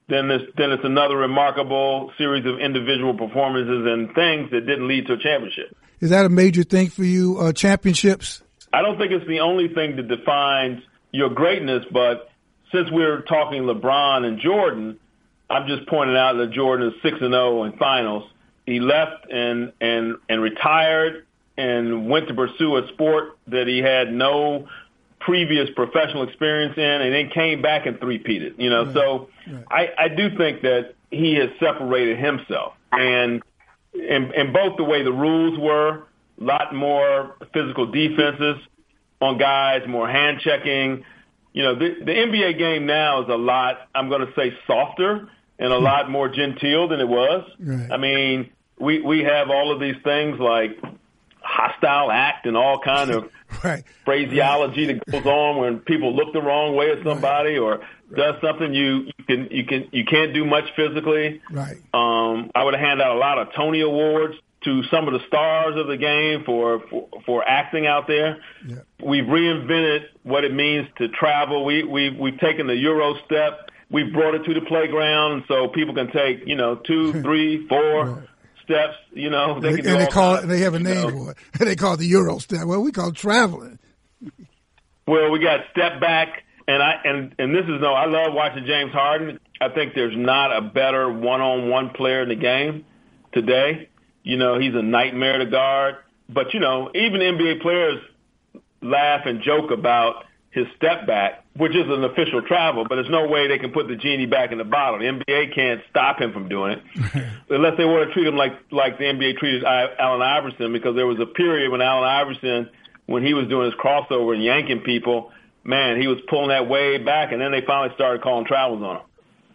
then 0.10 0.28
this 0.28 0.42
then 0.58 0.72
it's 0.72 0.84
another 0.84 1.18
remarkable 1.18 2.12
series 2.18 2.46
of 2.46 2.60
individual 2.60 3.18
performances 3.18 3.86
and 3.86 4.14
things 4.14 4.52
that 4.52 4.66
didn't 4.66 4.88
lead 4.88 5.08
to 5.08 5.14
a 5.14 5.18
championship. 5.18 5.76
Is 6.00 6.10
that 6.10 6.26
a 6.26 6.30
major 6.30 6.64
thing 6.64 6.90
for 6.90 7.04
you, 7.04 7.40
uh, 7.40 7.54
championships? 7.54 8.44
I 8.74 8.82
don't 8.82 8.98
think 8.98 9.12
it's 9.12 9.28
the 9.28 9.40
only 9.40 9.70
thing 9.74 9.96
that 9.96 10.08
defines 10.08 10.82
your 11.12 11.30
greatness, 11.30 11.86
but 11.92 12.30
since 12.72 12.90
we're 12.92 13.22
talking 13.22 13.64
LeBron 13.64 14.26
and 14.26 14.40
Jordan, 14.40 15.00
I'm 15.50 15.68
just 15.68 15.88
pointing 15.88 16.18
out 16.18 16.34
that 16.38 16.52
Jordan 16.52 16.88
is 16.88 16.94
6 17.02 17.18
and 17.22 17.34
0 17.34 17.64
in 17.64 17.78
finals. 17.78 18.30
He 18.66 18.82
left 18.82 19.32
and 19.32 19.72
and 19.80 20.18
and 20.28 20.42
retired 20.42 21.27
and 21.58 22.10
went 22.10 22.28
to 22.28 22.34
pursue 22.34 22.78
a 22.78 22.88
sport 22.90 23.38
that 23.48 23.68
he 23.68 23.80
had 23.80 24.14
no 24.14 24.68
previous 25.20 25.70
professional 25.76 26.24
experience 26.24 26.78
in, 26.78 26.84
and 26.84 27.14
then 27.14 27.30
came 27.30 27.62
back 27.62 27.86
and 27.86 28.00
three-peated. 28.00 28.54
You 28.58 28.70
know, 28.70 28.86
right. 28.86 28.94
so 28.94 29.30
right. 29.52 29.66
I, 29.70 30.06
I 30.06 30.08
do 30.10 30.36
think 30.38 30.62
that 30.62 30.94
he 31.10 31.36
has 31.36 31.50
separated 31.60 32.20
himself, 32.20 32.74
and 32.92 33.42
in, 33.94 34.34
in 34.34 34.54
both 34.54 34.78
the 34.78 34.84
way 34.84 35.04
the 35.04 35.12
rules 35.12 35.58
were, 35.60 36.04
a 36.40 36.44
lot 36.44 36.74
more 36.74 37.36
physical 37.54 37.88
defenses 37.88 38.58
on 39.22 39.38
guys, 39.38 39.82
more 39.88 40.08
hand 40.08 40.40
checking. 40.42 41.04
You 41.54 41.64
know, 41.64 41.76
the, 41.76 41.96
the 42.06 42.12
NBA 42.12 42.60
game 42.60 42.86
now 42.86 43.24
is 43.24 43.30
a 43.30 43.38
lot. 43.38 43.88
I'm 43.96 44.10
going 44.10 44.22
to 44.22 44.32
say 44.36 44.54
softer 44.68 45.30
and 45.58 45.74
a 45.74 45.78
hmm. 45.78 45.84
lot 45.84 46.10
more 46.10 46.30
genteel 46.30 46.88
than 46.88 47.00
it 47.00 47.08
was. 47.08 47.50
Right. 47.60 47.92
I 47.92 47.98
mean, 47.98 48.52
we 48.80 49.02
we 49.02 49.24
have 49.24 49.50
all 49.50 49.74
of 49.74 49.80
these 49.80 49.96
things 50.04 50.40
like 50.40 50.78
hostile 51.58 52.12
act 52.12 52.46
and 52.46 52.56
all 52.56 52.80
kind 52.80 53.10
of 53.10 53.30
right. 53.64 53.84
phraseology 54.06 54.88
right. 54.88 55.02
that 55.06 55.12
goes 55.12 55.26
on 55.26 55.58
when 55.58 55.80
people 55.80 56.16
look 56.16 56.32
the 56.34 56.42
wrong 56.42 56.76
way 56.76 56.92
at 56.92 57.04
somebody 57.04 57.58
right. 57.58 57.80
or 57.80 57.88
does 58.16 58.36
something 58.42 58.74
you, 58.74 59.08
you 59.18 59.26
can 59.26 59.48
you 59.50 59.66
can 59.66 59.88
you 59.92 60.06
can't 60.06 60.34
do 60.34 60.46
much 60.46 60.66
physically. 60.76 61.42
Right. 61.52 61.78
Um, 61.94 62.52
I 62.54 62.64
would 62.64 62.76
hand 62.76 63.02
out 63.02 63.16
a 63.16 63.20
lot 63.20 63.40
of 63.40 63.48
Tony 63.56 63.82
awards 63.82 64.36
to 64.64 64.84
some 64.92 65.08
of 65.08 65.14
the 65.14 65.26
stars 65.28 65.76
of 65.78 65.88
the 65.88 65.98
game 65.98 66.44
for 66.46 66.82
for, 66.90 67.10
for 67.26 67.48
acting 67.48 67.88
out 67.88 68.08
there. 68.08 68.38
Yeah. 68.66 68.78
We've 69.04 69.26
reinvented 69.26 70.06
what 70.24 70.44
it 70.44 70.54
means 70.54 70.88
to 71.00 71.10
travel. 71.10 71.66
We 71.66 71.84
we 71.84 72.12
we've 72.12 72.40
taken 72.40 72.68
the 72.68 72.76
Euro 72.76 73.16
step. 73.26 73.72
We've 73.90 74.12
brought 74.12 74.36
it 74.36 74.44
to 74.44 74.54
the 74.54 74.62
playground 74.62 75.46
so 75.48 75.70
people 75.70 75.96
can 75.96 76.12
take, 76.12 76.46
you 76.46 76.56
know, 76.56 76.76
two, 76.76 77.14
three, 77.24 77.68
four, 77.68 78.28
steps. 78.68 78.96
You 79.12 79.30
know, 79.30 79.60
they 79.60 79.70
and, 79.70 79.86
and 79.86 80.02
they 80.02 80.08
call 80.08 80.36
it. 80.36 80.46
They 80.46 80.60
have 80.60 80.74
a 80.74 80.80
name 80.80 80.96
know. 80.96 81.10
for 81.10 81.32
it. 81.32 81.38
And 81.60 81.70
they 81.70 81.76
call 81.76 81.94
it 81.94 81.98
the 81.98 82.06
Euro 82.08 82.40
step. 82.40 82.66
Well, 82.66 82.82
we 82.82 82.92
call 82.92 83.10
it 83.10 83.16
traveling. 83.16 83.80
Well, 85.08 85.32
we 85.32 85.40
got 85.40 85.62
step 85.72 86.02
back, 86.02 86.44
and 86.68 86.84
I 86.84 87.02
and 87.04 87.36
and 87.40 87.56
this 87.56 87.64
is 87.64 87.82
no. 87.82 87.94
I 87.94 88.06
love 88.06 88.34
watching 88.34 88.66
James 88.66 88.92
Harden. 88.92 89.40
I 89.60 89.70
think 89.70 89.94
there's 89.96 90.16
not 90.16 90.56
a 90.56 90.62
better 90.62 91.12
one-on-one 91.12 91.92
player 91.92 92.22
in 92.22 92.30
the 92.30 92.36
game 92.36 92.86
today. 93.34 93.90
You 94.24 94.38
know, 94.38 94.60
he's 94.60 94.76
a 94.76 94.84
nightmare 94.84 95.40
to 95.40 95.46
guard. 95.46 95.96
But 96.30 96.54
you 96.54 96.60
know, 96.60 96.92
even 96.94 97.22
NBA 97.22 97.62
players 97.62 98.00
laugh 98.82 99.22
and 99.26 99.42
joke 99.42 99.72
about 99.72 100.26
his 100.52 100.66
step 100.76 101.08
back, 101.08 101.44
which 101.58 101.76
is 101.76 101.86
an 101.88 102.04
official 102.04 102.42
travel, 102.42 102.86
but 102.88 102.96
there's 102.96 103.10
no 103.10 103.28
way 103.28 103.48
they 103.48 103.58
can 103.58 103.72
put 103.72 103.88
the 103.88 103.96
genie 103.96 104.26
back 104.26 104.52
in 104.52 104.58
the 104.58 104.64
bottle. 104.64 105.00
The 105.00 105.06
NBA 105.06 105.56
can't 105.56 105.82
stop 105.90 106.22
him 106.22 106.32
from 106.32 106.48
doing 106.48 106.74
it 106.74 106.84
unless 107.50 107.78
they 107.78 107.86
want 107.86 108.08
to 108.08 108.14
treat 108.14 108.28
him 108.28 108.36
like 108.36 108.54
like 108.72 108.98
the 108.98 109.06
NBA 109.06 109.38
treated 109.38 109.66
I, 109.66 109.88
Allen 110.00 110.22
Iverson, 110.22 110.72
because 110.72 110.96
there 110.96 111.08
was 111.08 111.20
a 111.20 111.26
period 111.26 111.72
when 111.72 111.82
Allen 111.82 112.04
Iverson, 112.08 112.70
when 113.08 113.26
he 113.26 113.34
was 113.34 113.48
doing 113.48 113.66
his 113.66 113.74
crossover 113.74 114.34
and 114.34 114.44
yanking 114.44 114.82
people, 114.82 115.32
man, 115.64 116.00
he 116.00 116.08
was 116.08 116.20
pulling 116.30 116.50
that 116.50 116.70
way 116.70 116.98
back, 116.98 117.32
and 117.32 117.42
then 117.42 117.52
they 117.52 117.62
finally 117.62 117.94
started 117.96 118.22
calling 118.22 118.46
travels 118.46 118.84
on 118.84 118.98
him. 118.98 119.04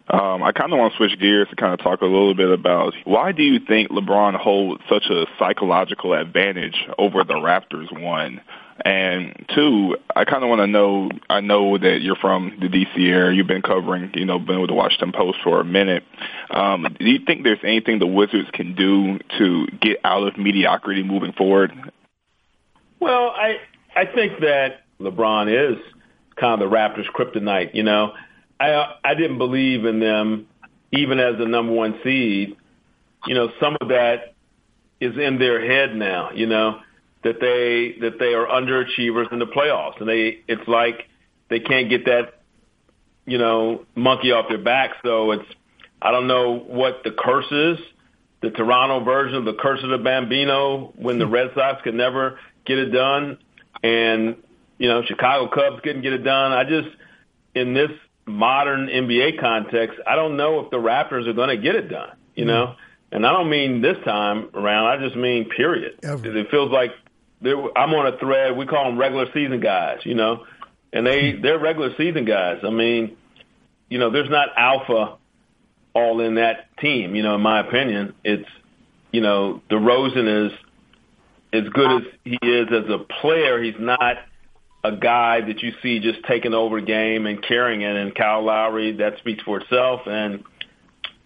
Um, 0.09 0.43
I 0.43 0.51
kind 0.51 0.73
of 0.73 0.79
want 0.79 0.91
to 0.93 0.97
switch 0.97 1.17
gears 1.17 1.47
to 1.49 1.55
kind 1.55 1.73
of 1.73 1.79
talk 1.79 2.01
a 2.01 2.05
little 2.05 2.35
bit 2.35 2.51
about 2.51 2.93
why 3.05 3.31
do 3.31 3.41
you 3.41 3.59
think 3.65 3.89
LeBron 3.89 4.35
holds 4.35 4.83
such 4.89 5.05
a 5.09 5.25
psychological 5.39 6.13
advantage 6.13 6.75
over 6.97 7.23
the 7.23 7.35
Raptors? 7.35 7.89
One, 7.89 8.41
and 8.83 9.45
two, 9.53 9.97
I 10.15 10.25
kind 10.25 10.43
of 10.43 10.49
want 10.49 10.61
to 10.61 10.67
know. 10.67 11.09
I 11.29 11.41
know 11.41 11.77
that 11.77 12.01
you're 12.01 12.15
from 12.15 12.57
the 12.59 12.67
DC 12.67 12.97
area. 12.97 13.35
You've 13.35 13.47
been 13.47 13.61
covering, 13.61 14.11
you 14.15 14.25
know, 14.25 14.39
been 14.39 14.61
with 14.61 14.69
the 14.69 14.75
Washington 14.75 15.11
Post 15.11 15.39
for 15.43 15.59
a 15.59 15.63
minute. 15.63 16.03
Um, 16.49 16.87
do 16.99 17.05
you 17.05 17.19
think 17.25 17.43
there's 17.43 17.59
anything 17.63 17.99
the 17.99 18.07
Wizards 18.07 18.49
can 18.51 18.73
do 18.75 19.19
to 19.37 19.67
get 19.79 19.97
out 20.03 20.27
of 20.27 20.37
mediocrity 20.37 21.03
moving 21.03 21.33
forward? 21.33 21.71
Well, 22.99 23.29
I 23.35 23.57
I 23.95 24.05
think 24.05 24.39
that 24.39 24.81
LeBron 24.99 25.73
is 25.73 25.77
kind 26.35 26.59
of 26.61 26.69
the 26.69 26.75
Raptors' 26.75 27.05
kryptonite. 27.13 27.75
You 27.75 27.83
know, 27.83 28.13
I 28.59 28.95
I 29.03 29.13
didn't 29.13 29.37
believe 29.37 29.85
in 29.85 29.99
them 29.99 30.47
even 30.91 31.19
as 31.19 31.37
the 31.37 31.45
number 31.45 31.73
one 31.73 31.99
seed. 32.03 32.57
You 33.27 33.35
know, 33.35 33.51
some 33.59 33.77
of 33.79 33.89
that 33.89 34.33
is 34.99 35.15
in 35.17 35.37
their 35.37 35.63
head 35.63 35.95
now. 35.95 36.31
You 36.31 36.47
know 36.47 36.79
that 37.23 37.39
they 37.39 37.99
that 38.01 38.19
they 38.19 38.33
are 38.33 38.45
underachievers 38.45 39.31
in 39.31 39.39
the 39.39 39.45
playoffs, 39.45 39.99
and 39.99 40.07
they 40.07 40.41
it's 40.47 40.67
like 40.67 41.07
they 41.49 41.59
can't 41.59 41.89
get 41.89 42.05
that 42.05 42.41
you 43.25 43.37
know 43.37 43.85
monkey 43.95 44.31
off 44.31 44.47
their 44.49 44.57
back. 44.57 44.91
So 45.03 45.31
it's 45.31 45.45
I 46.01 46.11
don't 46.11 46.27
know 46.27 46.57
what 46.57 47.03
the 47.03 47.11
curse 47.11 47.51
is. 47.51 47.79
The 48.41 48.49
Toronto 48.49 49.05
version 49.05 49.37
of 49.37 49.45
the 49.45 49.53
curse 49.53 49.81
of 49.83 49.89
the 49.89 49.97
Bambino, 49.97 50.91
when 50.97 51.17
the 51.17 51.27
Red 51.27 51.51
Sox 51.55 51.81
could 51.81 51.95
never 51.95 52.39
get 52.65 52.77
it 52.77 52.89
done, 52.89 53.37
and 53.81 54.35
you 54.77 54.89
know 54.89 55.01
Chicago 55.05 55.49
Cubs 55.49 55.81
couldn't 55.81 56.01
get 56.01 56.13
it 56.13 56.23
done. 56.23 56.51
I 56.51 56.65
just 56.65 56.89
in 57.55 57.73
this 57.73 57.91
modern 58.25 58.87
NBA 58.87 59.39
context, 59.39 59.99
I 60.05 60.15
don't 60.15 60.35
know 60.35 60.59
if 60.59 60.71
the 60.71 60.77
Raptors 60.77 61.27
are 61.27 61.33
going 61.33 61.49
to 61.49 61.57
get 61.57 61.75
it 61.75 61.87
done. 61.87 62.17
You 62.35 62.45
know. 62.45 62.65
Mm-hmm. 62.67 62.79
And 63.13 63.27
I 63.27 63.31
don't 63.31 63.47
mean 63.47 63.83
this 63.83 63.97
time 64.05 64.49
around. 64.55 64.87
I 64.87 65.05
just 65.05 65.15
mean 65.15 65.47
period. 65.47 65.99
Ever. 66.01 66.35
It 66.35 66.49
feels 66.49 66.71
like 66.71 66.89
I'm 67.45 67.93
on 67.93 68.13
a 68.13 68.17
thread. 68.17 68.55
We 68.55 68.65
call 68.65 68.85
them 68.85 68.97
regular 68.97 69.25
season 69.33 69.59
guys, 69.59 69.99
you 70.03 70.15
know, 70.15 70.45
and 70.91 71.05
they 71.05 71.33
they're 71.33 71.59
regular 71.59 71.89
season 71.97 72.25
guys. 72.25 72.59
I 72.63 72.69
mean, 72.69 73.17
you 73.89 73.99
know, 73.99 74.11
there's 74.11 74.29
not 74.29 74.49
alpha 74.57 75.17
all 75.93 76.19
in 76.21 76.35
that 76.35 76.75
team. 76.77 77.15
You 77.15 77.23
know, 77.23 77.35
in 77.35 77.41
my 77.41 77.59
opinion, 77.59 78.13
it's 78.23 78.47
you 79.11 79.21
know, 79.21 79.61
DeRozan 79.69 80.47
is 80.47 80.51
as 81.53 81.69
good 81.69 81.91
as 81.91 82.01
he 82.23 82.39
is 82.41 82.67
as 82.71 82.89
a 82.89 82.99
player. 83.21 83.61
He's 83.61 83.79
not 83.79 84.17
a 84.83 84.95
guy 84.95 85.41
that 85.41 85.61
you 85.61 85.71
see 85.81 85.99
just 85.99 86.23
taking 86.27 86.53
over 86.53 86.79
the 86.79 86.85
game 86.85 87.25
and 87.25 87.41
carrying 87.41 87.81
it. 87.81 87.95
And 87.95 88.13
Kyle 88.15 88.43
Lowry, 88.43 88.97
that 88.97 89.17
speaks 89.19 89.43
for 89.43 89.59
itself. 89.59 90.01
And 90.07 90.43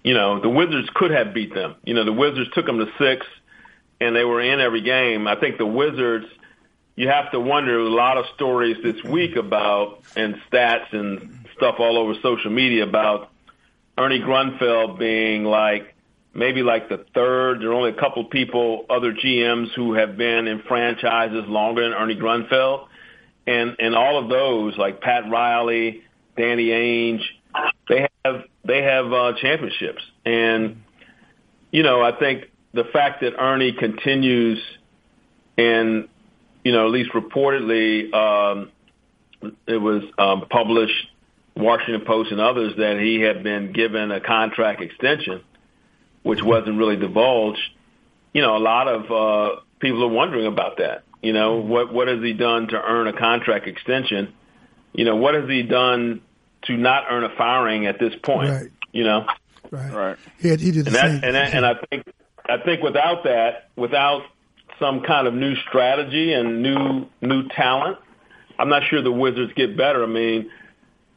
you 0.04 0.14
know, 0.14 0.40
the 0.40 0.50
Wizards 0.50 0.90
could 0.94 1.12
have 1.12 1.34
beat 1.34 1.54
them. 1.54 1.76
You 1.84 1.94
know, 1.94 2.06
the 2.06 2.14
Wizards 2.14 2.50
took 2.54 2.66
them 2.66 2.80
to 2.80 2.86
six 2.98 3.26
and 4.00 4.16
they 4.16 4.24
were 4.24 4.42
in 4.42 4.60
every 4.60 4.82
game. 4.82 5.28
I 5.28 5.36
think 5.36 5.58
the 5.58 5.66
Wizards 5.66 6.28
you 6.98 7.08
have 7.08 7.32
to 7.32 7.40
wonder 7.40 7.80
a 7.80 7.90
lot 7.90 8.18
of 8.18 8.26
stories 8.36 8.76
this 8.84 9.02
week 9.04 9.36
about 9.36 10.02
and 10.16 10.36
stats 10.52 10.92
and 10.92 11.46
stuff 11.56 11.76
all 11.78 11.98
over 11.98 12.16
social 12.24 12.50
media 12.50 12.84
about 12.84 13.30
Ernie 13.98 14.20
Grunfeld 14.20 14.98
being 14.98 15.44
like 15.44 15.94
maybe 16.34 16.64
like 16.64 16.90
the 16.90 17.06
third. 17.14 17.62
There 17.62 17.70
are 17.70 17.74
only 17.74 17.92
a 17.92 18.00
couple 18.00 18.26
people, 18.26 18.86
other 18.90 19.14
GMs 19.14 19.74
who 19.76 19.94
have 19.94 20.18
been 20.18 20.48
in 20.48 20.64
franchises 20.64 21.46
longer 21.48 21.84
than 21.84 21.94
Ernie 21.94 22.16
Grunfeld, 22.16 22.88
and 23.46 23.76
and 23.80 23.96
all 23.96 24.18
of 24.18 24.28
those 24.30 24.76
like 24.76 25.00
Pat 25.00 25.30
Riley, 25.30 26.02
Danny 26.36 26.70
Ainge, 26.70 27.24
they 27.88 28.08
have 28.26 28.44
they 28.66 28.82
have 28.82 29.14
uh, 29.14 29.34
championships, 29.40 30.02
and 30.26 30.82
you 31.72 31.84
know 31.84 32.02
I 32.02 32.12
think 32.12 32.50
the 32.78 32.84
fact 32.84 33.22
that 33.22 33.34
Ernie 33.40 33.74
continues 33.74 34.62
and 35.58 36.08
you 36.64 36.72
know 36.72 36.86
at 36.86 36.92
least 36.92 37.10
reportedly 37.12 38.14
um, 38.14 38.72
it 39.66 39.78
was 39.78 40.04
um, 40.20 40.46
published 40.48 41.08
Washington 41.56 42.06
Post 42.06 42.32
and 42.32 42.40
others 42.40 42.74
that 42.78 43.00
he 43.00 43.20
had 43.20 43.42
been 43.44 43.74
given 43.74 44.12
a 44.12 44.22
contract 44.22 44.82
extension, 44.82 45.42
which 46.22 46.44
wasn't 46.44 46.78
really 46.78 46.98
divulged. 46.98 47.60
You 48.32 48.44
know, 48.44 48.56
a 48.56 48.60
lot 48.60 48.88
of 48.88 49.12
uh, 49.12 49.62
people 49.80 50.04
are 50.04 50.14
wondering 50.14 50.46
about 50.46 50.78
that. 50.78 51.04
You 51.24 51.34
know, 51.34 51.56
what 51.56 51.92
what 51.92 52.08
has 52.08 52.22
he 52.22 52.34
done 52.34 52.68
to 52.68 52.80
earn 52.80 53.08
a 53.08 53.14
contract 53.18 53.68
extension? 53.68 54.34
You 54.94 55.04
know, 55.06 55.16
what 55.16 55.34
has 55.34 55.50
he 55.50 55.64
done 55.64 56.22
to 56.66 56.78
not 56.78 57.06
earn 57.10 57.24
a 57.24 57.36
firing 57.36 57.88
at 57.88 58.00
this 58.00 58.14
point? 58.22 58.50
Right. 58.52 58.72
You 58.92 59.04
know, 59.04 59.26
Right. 59.72 59.92
Right. 59.92 60.18
He, 60.40 60.50
had, 60.50 60.60
he 60.60 60.72
did 60.72 60.86
the 60.86 60.90
and 60.90 60.96
that, 60.96 61.02
same. 61.02 61.24
and 61.24 61.36
that, 61.36 61.54
and 61.54 61.66
I 61.66 61.74
think 61.90 62.06
I 62.50 62.58
think 62.64 62.82
without 62.82 63.24
that, 63.24 63.70
without 63.76 64.24
some 64.80 65.02
kind 65.02 65.28
of 65.28 65.34
new 65.34 65.56
strategy 65.68 66.34
and 66.34 66.62
new 66.62 67.06
new 67.22 67.48
talent, 67.50 67.98
I'm 68.60 68.70
not 68.70 68.84
sure 68.90 69.02
the 69.02 69.12
Wizards 69.12 69.54
get 69.56 69.78
better. 69.78 70.04
I 70.04 70.08
mean, 70.08 70.50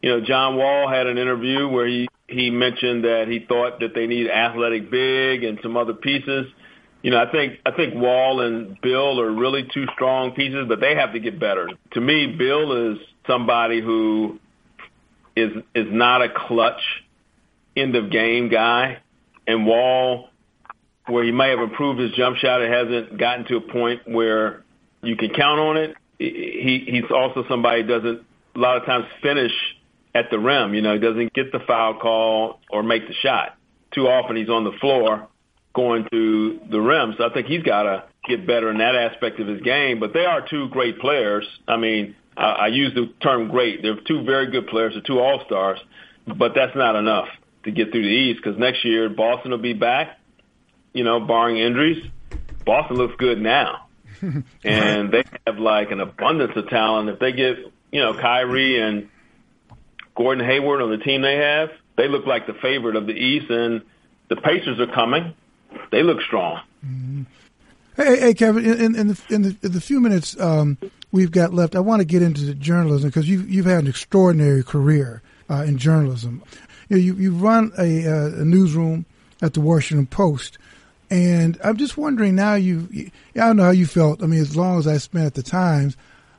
you 0.03 0.11
know, 0.11 0.21
John 0.21 0.57
Wall 0.57 0.89
had 0.89 1.07
an 1.07 1.19
interview 1.19 1.69
where 1.69 1.87
he 1.87 2.09
he 2.27 2.51
mentioned 2.51 3.05
that 3.05 3.27
he 3.29 3.41
thought 3.41 3.81
that 3.81 3.95
they 3.95 4.07
need 4.07 4.31
athletic 4.31 4.91
big 4.91 5.45
and 5.45 5.59
some 5.63 5.77
other 5.77 5.95
pieces. 5.95 6.47
You 7.03 7.11
know, 7.11 7.21
I 7.21 7.31
think 7.31 7.59
I 7.67 7.71
think 7.73 7.95
Wall 7.95 8.41
and 8.41 8.81
Beal 8.81 9.21
are 9.21 9.31
really 9.31 9.69
two 9.73 9.87
strong 9.95 10.33
pieces, 10.33 10.67
but 10.69 10.81
they 10.81 10.95
have 10.95 11.13
to 11.13 11.21
get 11.21 11.39
better. 11.39 11.69
To 11.93 12.01
me, 12.01 12.27
Beal 12.27 12.93
is 12.93 12.99
somebody 13.27 13.81
who 13.81 14.39
is 15.37 15.53
is 15.75 15.87
not 15.91 16.23
a 16.23 16.29
clutch 16.29 16.83
end 17.77 17.97
of 17.97 18.11
game 18.11 18.49
guy, 18.49 18.99
and 19.47 19.67
Wall, 19.67 20.30
where 21.07 21.25
he 21.25 21.33
may 21.33 21.51
have 21.51 21.61
improved 21.61 22.01
his 22.01 22.13
jump 22.13 22.37
shot, 22.37 22.63
it 22.63 22.71
hasn't 22.71 23.19
gotten 23.19 23.45
to 23.47 23.57
a 23.57 23.61
point 23.61 24.03
where 24.07 24.65
you 25.03 25.17
can 25.17 25.31
count 25.31 25.61
on 25.61 25.77
it. 25.77 25.97
He 26.19 26.85
he's 26.87 27.11
also 27.11 27.45
somebody 27.49 27.83
who 27.83 27.89
doesn't 27.89 28.23
a 28.55 28.59
lot 28.59 28.77
of 28.77 28.85
times 28.85 29.07
finish 29.23 29.53
at 30.15 30.31
the 30.31 30.39
rim. 30.39 30.75
You 30.75 30.83
know, 30.83 30.95
he 30.95 31.01
doesn't 31.01 31.33
get 31.33 31.53
the 31.53 31.61
foul 31.61 31.95
call 31.95 32.61
or 32.71 32.83
make 32.83 33.07
the 33.07 33.15
shot. 33.15 33.57
Too 33.93 34.07
often 34.07 34.37
he's 34.37 34.51
on 34.51 34.65
the 34.65 34.73
floor 34.81 35.29
going 35.75 36.07
to 36.11 36.61
the 36.71 36.81
rim. 36.81 37.15
So 37.17 37.27
I 37.27 37.33
think 37.33 37.47
he's 37.47 37.63
got 37.63 37.85
to 37.85 38.05
get 38.29 38.47
better 38.47 38.71
in 38.71 38.79
that 38.79 38.95
aspect 38.95 39.41
of 39.41 39.47
his 39.47 39.63
game. 39.63 40.01
But 40.01 40.13
they 40.13 40.25
are 40.25 40.47
two 40.47 40.69
great 40.69 40.99
players. 40.99 41.47
I 41.67 41.77
mean, 41.77 42.17
I, 42.37 42.43
I 42.43 42.67
use 42.69 42.93
the 42.95 43.13
term 43.23 43.49
great. 43.49 43.83
They're 43.83 44.01
two 44.07 44.25
very 44.25 44.51
good 44.51 44.67
players. 44.67 44.95
They're 44.95 45.03
two 45.03 45.21
all 45.21 45.43
stars. 45.47 45.79
But 46.27 46.53
that's 46.55 46.77
not 46.77 46.97
enough 46.97 47.29
to 47.65 47.71
get 47.71 47.93
through 47.93 48.03
the 48.03 48.09
East 48.09 48.41
because 48.43 48.59
next 48.59 48.85
year 48.85 49.09
Boston 49.09 49.53
will 49.53 49.59
be 49.59 49.73
back. 49.73 50.19
You 50.93 51.05
know, 51.05 51.21
barring 51.21 51.59
injuries, 51.59 52.05
Boston 52.65 52.97
looks 52.97 53.15
good 53.17 53.41
now, 53.41 53.87
and 54.65 55.11
they 55.11 55.23
have 55.47 55.59
like 55.59 55.91
an 55.91 56.01
abundance 56.01 56.53
of 56.57 56.69
talent. 56.69 57.09
If 57.09 57.19
they 57.19 57.33
get 57.33 57.59
you 57.93 58.01
know 58.01 58.15
Kyrie 58.15 58.81
and 58.81 59.09
Gordon 60.15 60.45
Hayward 60.45 60.83
on 60.83 60.91
the 60.91 60.99
team 60.99 61.23
they 61.23 61.37
have, 61.37 61.71
they 61.97 62.09
look 62.09 62.27
like 62.27 62.47
the 62.47 62.55
favorite 62.55 62.97
of 62.97 63.07
the 63.07 63.13
East, 63.13 63.51
and 63.51 63.83
the 64.29 64.37
Pacers 64.37 64.81
are 64.81 64.93
coming. 64.93 65.35
They 65.93 66.03
look 66.03 66.21
strong. 66.23 66.61
Hey, 67.97 68.19
hey, 68.21 68.35
Kevin. 68.35 68.65
In, 68.65 68.95
in, 68.95 69.09
the, 69.09 69.23
in, 69.29 69.43
the, 69.43 69.57
in 69.63 69.73
the 69.73 69.81
few 69.81 70.01
minutes 70.01 70.39
um, 70.41 70.79
we've 71.13 71.31
got 71.31 71.53
left, 71.53 71.77
I 71.77 71.81
want 71.81 72.01
to 72.01 72.07
get 72.07 72.23
into 72.23 72.43
the 72.43 72.55
journalism 72.55 73.11
because 73.11 73.29
you've 73.29 73.51
you've 73.51 73.67
had 73.67 73.85
an 73.85 73.89
extraordinary 73.89 74.63
career 74.63 75.23
uh, 75.51 75.65
in 75.67 75.79
journalism. 75.79 76.43
You 76.89 76.97
know, 76.97 77.03
you 77.03 77.15
you 77.17 77.35
run 77.35 77.73
a, 77.79 78.07
uh, 78.07 78.41
a 78.41 78.45
newsroom 78.45 79.05
at 79.43 79.55
the 79.55 79.61
Washington 79.61 80.07
Post, 80.07 80.59
and 81.11 81.59
I'm 81.63 81.77
just 81.77 81.97
wondering 81.97 82.37
now. 82.37 82.55
You, 82.55 82.89
I 83.35 83.41
don't 83.41 83.57
know 83.57 83.65
how 83.65 83.71
you 83.71 83.87
felt. 83.87 84.23
I 84.23 84.27
mean, 84.27 84.41
as 84.41 84.57
long 84.57 84.79
as 84.79 84.87
I 84.87 84.99
spent 84.99 85.27
at 85.27 85.35
the 85.35 85.43
Times, 85.43 85.97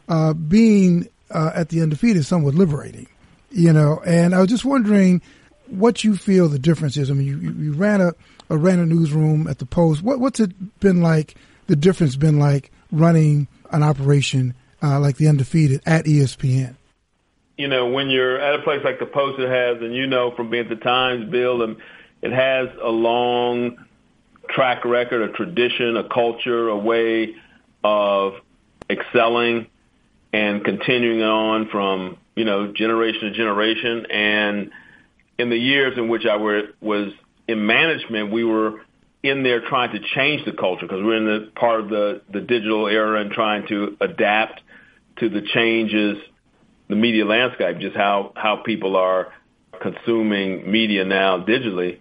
uh, 0.07 0.33
being 0.33 1.09
uh, 1.29 1.51
at 1.53 1.69
the 1.69 1.81
undefeated 1.81 2.17
is 2.17 2.27
somewhat 2.27 2.55
liberating, 2.55 3.07
you 3.51 3.73
know. 3.73 4.01
And 4.05 4.33
I 4.33 4.39
was 4.39 4.49
just 4.49 4.65
wondering 4.65 5.21
what 5.67 6.03
you 6.03 6.15
feel 6.15 6.47
the 6.47 6.59
difference 6.59 6.97
is. 6.97 7.11
I 7.11 7.13
mean, 7.13 7.27
you, 7.27 7.37
you, 7.37 7.73
ran 7.73 8.01
a, 8.01 8.13
a 8.49 8.57
ran 8.57 8.79
a 8.79 8.85
newsroom 8.85 9.47
at 9.47 9.59
the 9.59 9.65
Post. 9.65 10.03
What, 10.03 10.19
what's 10.19 10.39
it 10.39 10.79
been 10.79 11.01
like? 11.01 11.35
The 11.67 11.75
difference 11.75 12.15
been 12.15 12.39
like 12.39 12.71
running 12.91 13.47
an 13.71 13.83
operation 13.83 14.53
uh, 14.81 14.99
like 14.99 15.17
the 15.17 15.27
undefeated 15.27 15.81
at 15.85 16.05
ESPN. 16.05 16.75
You 17.57 17.67
know, 17.67 17.87
when 17.87 18.09
you're 18.09 18.39
at 18.39 18.59
a 18.59 18.63
place 18.63 18.81
like 18.83 18.99
the 18.99 19.05
Post, 19.05 19.39
it 19.39 19.49
has, 19.49 19.81
and 19.81 19.93
you 19.93 20.07
know 20.07 20.31
from 20.31 20.49
being 20.49 20.63
at 20.63 20.69
the 20.69 20.83
Times, 20.83 21.29
Bill, 21.29 21.61
and 21.61 21.77
it 22.21 22.31
has 22.31 22.69
a 22.81 22.89
long 22.89 23.77
track 24.55 24.85
record, 24.85 25.29
a 25.29 25.33
tradition, 25.33 25.97
a 25.97 26.07
culture, 26.07 26.69
a 26.69 26.77
way 26.77 27.35
of 27.83 28.33
excelling 28.89 29.67
and 30.33 30.63
continuing 30.63 31.21
on 31.21 31.67
from 31.69 32.17
you 32.35 32.45
know 32.45 32.71
generation 32.71 33.21
to 33.21 33.31
generation. 33.31 34.05
And 34.11 34.71
in 35.37 35.49
the 35.49 35.57
years 35.57 35.97
in 35.97 36.07
which 36.07 36.25
I 36.25 36.37
were, 36.37 36.69
was 36.81 37.11
in 37.47 37.65
management, 37.65 38.31
we 38.31 38.43
were 38.43 38.81
in 39.23 39.43
there 39.43 39.61
trying 39.61 39.91
to 39.91 39.99
change 40.15 40.45
the 40.45 40.51
culture 40.51 40.87
because 40.87 41.03
we're 41.03 41.17
in 41.17 41.25
the 41.25 41.51
part 41.55 41.81
of 41.81 41.89
the, 41.89 42.21
the 42.31 42.41
digital 42.41 42.87
era 42.87 43.21
and 43.21 43.31
trying 43.31 43.67
to 43.67 43.95
adapt 44.01 44.61
to 45.17 45.29
the 45.29 45.41
changes, 45.53 46.17
the 46.89 46.95
media 46.95 47.25
landscape, 47.25 47.77
just 47.79 47.95
how, 47.95 48.31
how 48.35 48.57
people 48.57 48.95
are 48.95 49.31
consuming 49.81 50.69
media 50.71 51.05
now 51.05 51.43
digitally. 51.43 51.99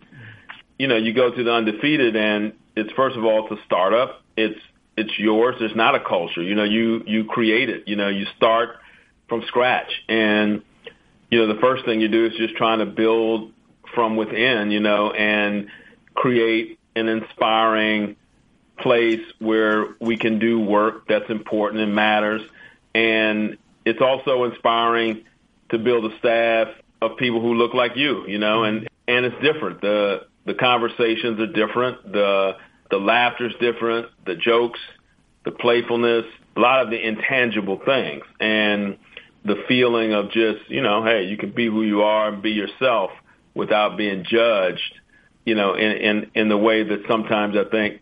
You 0.81 0.87
know, 0.87 0.97
you 0.97 1.12
go 1.12 1.31
to 1.31 1.45
the 1.45 1.53
undefeated 1.53 2.16
and 2.16 2.55
it's 2.75 2.90
first 2.93 3.14
of 3.14 3.23
all, 3.23 3.47
it's 3.47 3.61
a 3.61 3.64
startup. 3.66 4.23
It's, 4.35 4.59
it's 4.97 5.19
yours. 5.19 5.57
There's 5.59 5.77
not 5.77 5.95
a 5.95 6.01
culture. 6.01 6.43
You 6.43 6.55
know, 6.55 6.64
you, 6.64 7.05
you 7.07 7.25
create 7.25 7.69
it. 7.69 7.87
You 7.87 7.97
know, 7.97 8.09
you 8.09 8.25
start 8.38 8.79
from 9.29 9.43
scratch 9.47 9.90
and, 10.09 10.62
you 11.31 11.38
know, 11.38 11.55
the 11.55 11.61
first 11.61 11.85
thing 11.85 12.01
you 12.01 12.09
do 12.09 12.25
is 12.25 12.33
just 12.38 12.57
trying 12.57 12.79
to 12.79 12.87
build 12.87 13.53
from 13.95 14.16
within, 14.16 14.71
you 14.71 14.81
know, 14.81 15.11
and 15.11 15.69
create 16.14 16.79
an 16.97 17.09
inspiring 17.09 18.16
place 18.79 19.21
where 19.38 19.88
we 20.01 20.16
can 20.16 20.38
do 20.38 20.61
work 20.61 21.07
that's 21.07 21.29
important 21.29 21.83
and 21.83 21.95
matters. 21.95 22.40
And 22.95 23.59
it's 23.85 24.01
also 24.01 24.45
inspiring 24.45 25.27
to 25.73 25.79
build 25.79 26.11
a 26.11 26.19
staff 26.21 26.69
of 27.03 27.19
people 27.19 27.43
who 27.43 27.53
look 27.53 27.75
like 27.75 27.97
you, 27.97 28.27
you 28.27 28.38
know, 28.38 28.64
and, 28.64 28.88
and 29.07 29.27
it's 29.27 29.43
different. 29.43 29.83
The, 29.83 30.30
the 30.50 30.58
conversations 30.58 31.38
are 31.40 31.46
different. 31.46 32.12
The, 32.12 32.56
the 32.90 32.98
laughter's 32.98 33.54
different. 33.60 34.08
The 34.26 34.34
jokes, 34.34 34.80
the 35.44 35.52
playfulness, 35.52 36.24
a 36.56 36.60
lot 36.60 36.82
of 36.82 36.90
the 36.90 37.00
intangible 37.06 37.80
things. 37.84 38.24
And, 38.40 38.96
the 39.44 39.62
feeling 39.68 40.12
of 40.12 40.30
just, 40.30 40.68
you 40.68 40.82
know, 40.82 41.04
hey, 41.04 41.24
you 41.24 41.36
can 41.36 41.50
be 41.50 41.66
who 41.66 41.82
you 41.82 42.02
are 42.02 42.28
and 42.28 42.42
be 42.42 42.50
yourself 42.50 43.10
without 43.54 43.96
being 43.96 44.24
judged, 44.28 45.00
you 45.44 45.54
know, 45.54 45.74
in, 45.74 45.92
in, 45.92 46.30
in 46.34 46.48
the 46.48 46.56
way 46.56 46.82
that 46.82 47.02
sometimes 47.08 47.56
I 47.56 47.68
think 47.68 48.00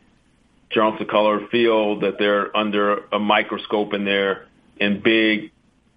journalists 0.70 1.02
of 1.02 1.08
color 1.08 1.46
feel 1.50 2.00
that 2.00 2.18
they're 2.18 2.54
under 2.56 3.04
a 3.12 3.18
microscope 3.18 3.94
in 3.94 4.04
their, 4.04 4.46
in 4.78 5.00
big, 5.00 5.52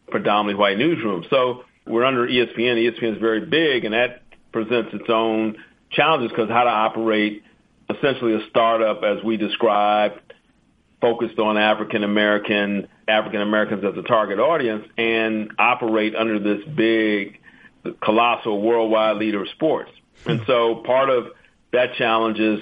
predominantly 0.09 0.59
white 0.59 0.77
newsrooms. 0.77 1.29
So 1.29 1.63
we're 1.87 2.05
under 2.05 2.27
ESPN. 2.27 2.77
ESPN 2.77 3.15
is 3.15 3.19
very 3.19 3.45
big 3.45 3.83
and 3.85 3.93
that 3.93 4.21
presents 4.51 4.93
its 4.93 5.09
own 5.09 5.57
challenges 5.91 6.32
because 6.32 6.49
how 6.49 6.63
to 6.63 6.69
operate 6.69 7.43
essentially 7.89 8.34
a 8.34 8.47
startup 8.49 9.04
as 9.04 9.23
we 9.23 9.38
described 9.38 10.19
focused 11.01 11.39
on 11.39 11.58
African 11.58 12.04
American 12.04 12.88
African 13.08 13.41
Americans 13.41 13.84
as 13.84 13.97
a 13.97 14.04
target 14.04 14.39
audience 14.39 14.86
and 14.97 15.51
operate 15.58 16.15
under 16.15 16.39
this 16.39 16.63
big 16.75 17.39
colossal 18.04 18.62
worldwide 18.62 19.17
leader 19.17 19.41
of 19.41 19.49
sports. 19.49 19.91
And 20.25 20.41
so 20.45 20.75
part 20.86 21.10
of 21.10 21.27
that 21.73 21.95
challenge 21.95 22.39
is 22.39 22.60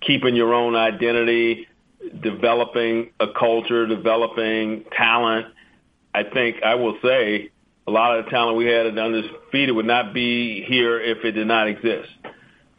keeping 0.00 0.36
your 0.36 0.52
own 0.52 0.76
identity, 0.76 1.66
developing 2.20 3.12
a 3.18 3.28
culture, 3.28 3.86
developing 3.86 4.84
talent. 4.96 5.46
I 6.14 6.24
think 6.24 6.62
I 6.62 6.74
will 6.74 6.98
say 7.02 7.50
a 7.86 7.90
lot 7.90 8.18
of 8.18 8.26
the 8.26 8.30
talent 8.30 8.58
we 8.58 8.66
had 8.66 8.86
at 8.86 8.98
Undefeated 8.98 9.74
would 9.74 9.86
not 9.86 10.12
be 10.12 10.62
here 10.62 11.00
if 11.00 11.24
it 11.24 11.32
did 11.32 11.46
not 11.46 11.68
exist. 11.68 12.08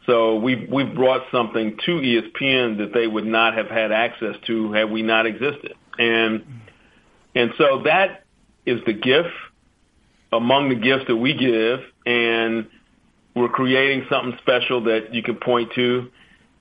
So 0.06 0.36
we've, 0.36 0.68
we've 0.70 0.94
brought 0.94 1.22
something 1.32 1.76
to 1.84 1.92
ESPN 1.92 2.78
that 2.78 2.92
they 2.94 3.06
would 3.06 3.26
not 3.26 3.54
have 3.54 3.66
had 3.66 3.92
access 3.92 4.36
to 4.46 4.72
had 4.72 4.90
we 4.90 5.02
not 5.02 5.26
existed. 5.26 5.74
And 5.98 6.44
And 7.34 7.52
so 7.58 7.82
that 7.84 8.24
is 8.64 8.80
the 8.86 8.92
gift 8.92 9.28
among 10.32 10.68
the 10.70 10.74
gifts 10.74 11.04
that 11.08 11.16
we 11.16 11.34
give. 11.34 11.80
And 12.06 12.68
we're 13.34 13.48
creating 13.48 14.06
something 14.08 14.38
special 14.40 14.84
that 14.84 15.12
you 15.12 15.22
can 15.22 15.36
point 15.36 15.72
to. 15.74 16.10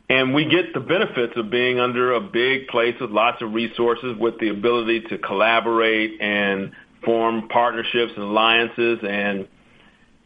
And 0.09 0.33
we 0.33 0.45
get 0.45 0.73
the 0.73 0.81
benefits 0.81 1.33
of 1.35 1.49
being 1.49 1.79
under 1.79 2.13
a 2.13 2.21
big 2.21 2.67
place 2.67 2.95
with 2.99 3.09
lots 3.09 3.41
of 3.41 3.53
resources 3.53 4.15
with 4.19 4.39
the 4.39 4.49
ability 4.49 5.01
to 5.09 5.17
collaborate 5.17 6.21
and 6.21 6.73
form 7.03 7.47
partnerships 7.47 8.11
and 8.15 8.23
alliances 8.23 8.99
and 9.07 9.47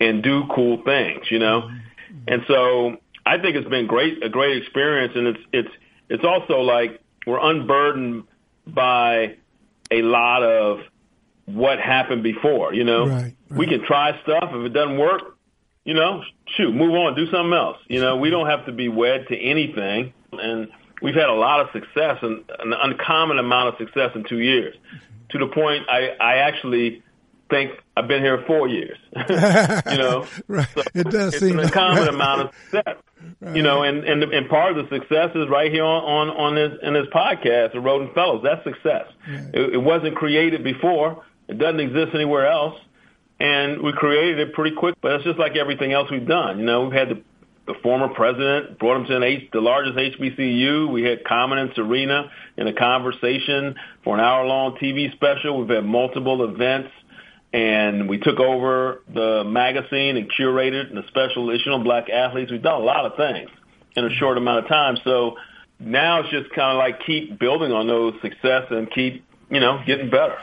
and 0.02 0.24
do 0.24 0.44
cool 0.54 0.82
things, 0.84 1.26
you 1.30 1.40
know. 1.40 1.62
Mm-hmm. 1.62 2.18
And 2.28 2.42
so 2.48 2.98
I 3.26 3.38
think 3.38 3.56
it's 3.56 3.70
been 3.70 3.88
great 3.88 4.24
a 4.24 4.30
great 4.30 4.58
experience 4.58 5.14
and 5.16 5.28
it's 5.28 5.40
it's 5.52 5.70
it's 6.10 6.24
also 6.24 6.62
like 6.62 7.02
we're 7.26 7.40
unburdened 7.40 8.24
by 8.66 9.36
a 9.92 10.02
lot 10.02 10.44
of 10.44 10.82
what 11.46 11.80
happened 11.80 12.24
before, 12.24 12.74
you 12.74 12.84
know. 12.84 13.08
Right, 13.08 13.36
right. 13.50 13.60
We 13.60 13.68
can 13.68 13.84
try 13.86 14.20
stuff 14.24 14.50
if 14.54 14.66
it 14.66 14.74
doesn't 14.74 14.98
work, 14.98 15.38
you 15.84 15.94
know, 15.94 16.24
shoot, 16.56 16.74
move 16.74 16.94
on, 16.94 17.16
do 17.16 17.26
something 17.32 17.54
else. 17.54 17.78
You 17.88 18.02
know, 18.02 18.18
we 18.18 18.30
don't 18.30 18.48
have 18.48 18.66
to 18.68 18.72
be 18.72 18.90
wed 18.90 19.28
to 19.30 19.38
anything 19.38 20.14
and 20.32 20.70
we've 21.02 21.16
had 21.16 21.30
a 21.30 21.34
lot 21.34 21.60
of 21.62 21.72
success 21.72 22.18
and 22.22 22.44
an 22.60 22.74
uncommon 22.74 23.40
amount 23.40 23.70
of 23.70 23.78
success 23.78 24.12
in 24.16 24.24
2 24.24 24.40
years. 24.40 24.76
To 25.30 25.38
the 25.38 25.48
point 25.48 25.86
I 25.90 26.16
I 26.20 26.38
actually 26.38 27.04
think 27.50 27.72
I've 27.96 28.08
been 28.08 28.22
here 28.22 28.44
4 28.46 28.68
years. 28.68 28.98
you 29.30 29.98
know. 29.98 30.28
right. 30.48 30.68
So 30.74 30.84
it 30.94 31.10
does 31.10 31.34
it's 31.34 31.44
seem 31.44 31.60
an 31.60 31.66
uncommon 31.66 32.00
right. 32.00 32.08
amount 32.08 32.42
of 32.42 32.56
success. 32.72 32.98
You 33.54 33.62
know, 33.62 33.84
and, 33.84 34.06
and 34.06 34.24
and 34.24 34.50
part 34.50 34.78
of 34.78 34.90
the 34.90 34.98
success 34.98 35.32
is 35.36 35.50
right 35.50 35.72
here 35.72 35.84
on 35.84 36.30
on, 36.30 36.30
on 36.30 36.56
this 36.56 36.80
in 36.82 36.94
this 36.94 37.08
podcast, 37.14 37.74
the 37.74 37.80
Rhoden 37.80 38.14
Fellows. 38.14 38.44
That's 38.44 38.64
success. 38.64 39.08
It, 39.54 39.74
it 39.74 39.78
wasn't 39.78 40.16
created 40.16 40.64
before. 40.64 41.24
It 41.48 41.58
doesn't 41.58 41.80
exist 41.80 42.12
anywhere 42.14 42.48
else, 42.48 42.80
and 43.40 43.82
we 43.82 43.92
created 43.92 44.40
it 44.40 44.54
pretty 44.54 44.76
quick. 44.76 44.96
But 45.02 45.14
it's 45.14 45.26
just 45.26 45.38
like 45.40 45.58
everything 45.58 45.92
else 45.92 46.10
we've 46.10 46.28
done. 46.28 46.60
You 46.60 46.66
know, 46.66 46.84
we've 46.84 46.94
had 46.94 47.10
the 47.10 47.22
the 47.70 47.76
former 47.84 48.08
president 48.08 48.80
brought 48.80 48.98
him 48.98 49.06
to 49.06 49.16
an 49.18 49.24
H, 49.24 49.50
the 49.54 49.62
largest 49.62 49.96
HBCU. 49.96 50.92
We 50.92 51.04
had 51.04 51.24
Common 51.24 51.60
and 51.60 51.72
Serena 51.76 52.32
in 52.58 52.68
a 52.68 52.74
conversation 52.74 53.76
for 54.04 54.16
an 54.16 54.22
hour 54.22 54.44
long 54.46 54.76
TV 54.82 55.12
special. 55.14 55.60
We've 55.60 55.70
had 55.70 55.86
multiple 55.86 56.44
events 56.44 56.90
and 57.54 58.08
we 58.08 58.18
took 58.20 58.40
over 58.40 59.02
the 59.12 59.44
magazine 59.44 60.18
and 60.18 60.32
curated 60.32 60.94
the 60.94 61.04
special 61.08 61.50
issue 61.50 61.72
on 61.72 61.84
black 61.84 62.10
athletes. 62.10 62.52
We've 62.52 62.62
done 62.62 62.82
a 62.82 62.86
lot 62.86 63.06
of 63.06 63.16
things 63.18 63.50
in 63.96 64.06
a 64.06 64.10
short 64.12 64.38
amount 64.38 64.66
of 64.66 64.70
time. 64.70 64.98
So 65.04 65.38
now 65.80 66.22
it's 66.22 66.30
just 66.30 66.50
kind 66.52 66.72
of 66.72 66.78
like 66.78 67.06
keep 67.06 67.40
building 67.40 67.72
on 67.72 67.88
those 67.88 68.14
success 68.22 68.66
and 68.70 68.90
keep, 68.92 69.26
you 69.50 69.60
know, 69.60 69.82
getting 69.86 70.10
better. 70.10 70.38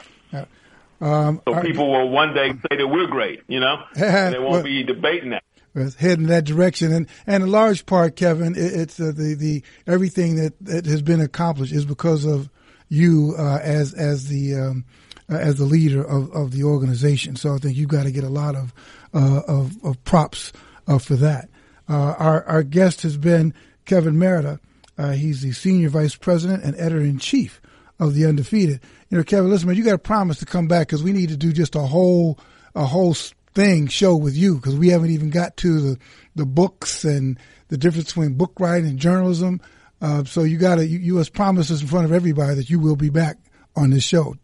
Um, 1.00 1.42
So 1.46 1.60
people 1.60 1.92
will 1.92 2.08
one 2.08 2.32
day 2.34 2.52
say 2.52 2.76
that 2.78 2.88
we're 2.88 3.06
great, 3.06 3.42
you 3.48 3.60
know, 3.60 3.82
and 3.96 4.34
they 4.34 4.38
won't 4.38 4.64
be 4.64 4.82
debating 4.82 5.30
that. 5.30 5.42
was 5.74 5.94
heading 5.94 6.24
in 6.24 6.30
that 6.30 6.44
direction, 6.44 6.90
and 6.90 7.06
and 7.26 7.42
in 7.42 7.50
large 7.50 7.84
part, 7.84 8.16
Kevin, 8.16 8.54
it, 8.54 8.72
it's 8.72 8.98
uh, 8.98 9.12
the 9.14 9.34
the 9.34 9.62
everything 9.86 10.36
that, 10.36 10.54
that 10.62 10.86
has 10.86 11.02
been 11.02 11.20
accomplished 11.20 11.72
is 11.74 11.84
because 11.84 12.24
of 12.24 12.48
you 12.88 13.34
uh, 13.38 13.60
as 13.62 13.92
as 13.92 14.28
the 14.28 14.54
um, 14.54 14.84
uh, 15.30 15.36
as 15.36 15.56
the 15.56 15.64
leader 15.64 16.02
of, 16.04 16.30
of 16.32 16.52
the 16.52 16.64
organization. 16.64 17.36
So 17.36 17.54
I 17.54 17.58
think 17.58 17.76
you've 17.76 17.88
got 17.88 18.04
to 18.04 18.12
get 18.12 18.24
a 18.24 18.28
lot 18.28 18.54
of 18.54 18.72
uh, 19.14 19.42
of, 19.46 19.84
of 19.84 20.02
props 20.04 20.52
uh, 20.86 20.98
for 20.98 21.16
that. 21.16 21.48
Uh, 21.88 22.14
our 22.18 22.44
our 22.44 22.62
guest 22.62 23.02
has 23.02 23.16
been 23.16 23.54
Kevin 23.84 24.18
Merida. 24.18 24.60
Uh, 24.98 25.12
he's 25.12 25.42
the 25.42 25.52
senior 25.52 25.88
vice 25.88 26.16
president 26.16 26.64
and 26.64 26.74
editor 26.76 27.02
in 27.02 27.18
chief 27.18 27.60
of 27.98 28.14
the 28.14 28.26
Undefeated. 28.26 28.80
You 29.10 29.18
know, 29.18 29.24
Kevin, 29.24 29.50
listen, 29.50 29.68
man, 29.68 29.76
you 29.76 29.84
got 29.84 29.92
to 29.92 29.98
promise 29.98 30.38
to 30.38 30.46
come 30.46 30.68
back 30.68 30.88
because 30.88 31.02
we 31.02 31.12
need 31.12 31.28
to 31.28 31.36
do 31.36 31.52
just 31.52 31.74
a 31.74 31.80
whole 31.80 32.38
a 32.74 32.84
whole 32.84 33.14
thing 33.54 33.86
show 33.86 34.14
with 34.16 34.36
you 34.36 34.56
because 34.56 34.76
we 34.76 34.88
haven't 34.88 35.10
even 35.10 35.30
got 35.30 35.56
to 35.58 35.80
the 35.80 35.98
the 36.34 36.46
books 36.46 37.04
and 37.04 37.38
the 37.68 37.78
difference 37.78 38.08
between 38.08 38.34
book 38.34 38.52
writing 38.58 38.90
and 38.90 38.98
journalism. 38.98 39.60
Uh, 40.00 40.24
so 40.24 40.42
you 40.42 40.58
got 40.58 40.76
to 40.76 40.86
you, 40.86 40.98
you 40.98 41.14
must 41.14 41.32
promise 41.32 41.70
us 41.70 41.80
in 41.80 41.86
front 41.86 42.04
of 42.04 42.12
everybody 42.12 42.54
that 42.54 42.70
you 42.70 42.78
will 42.78 42.96
be 42.96 43.10
back 43.10 43.38
on 43.74 43.90
this 43.90 44.04
show 44.04 44.36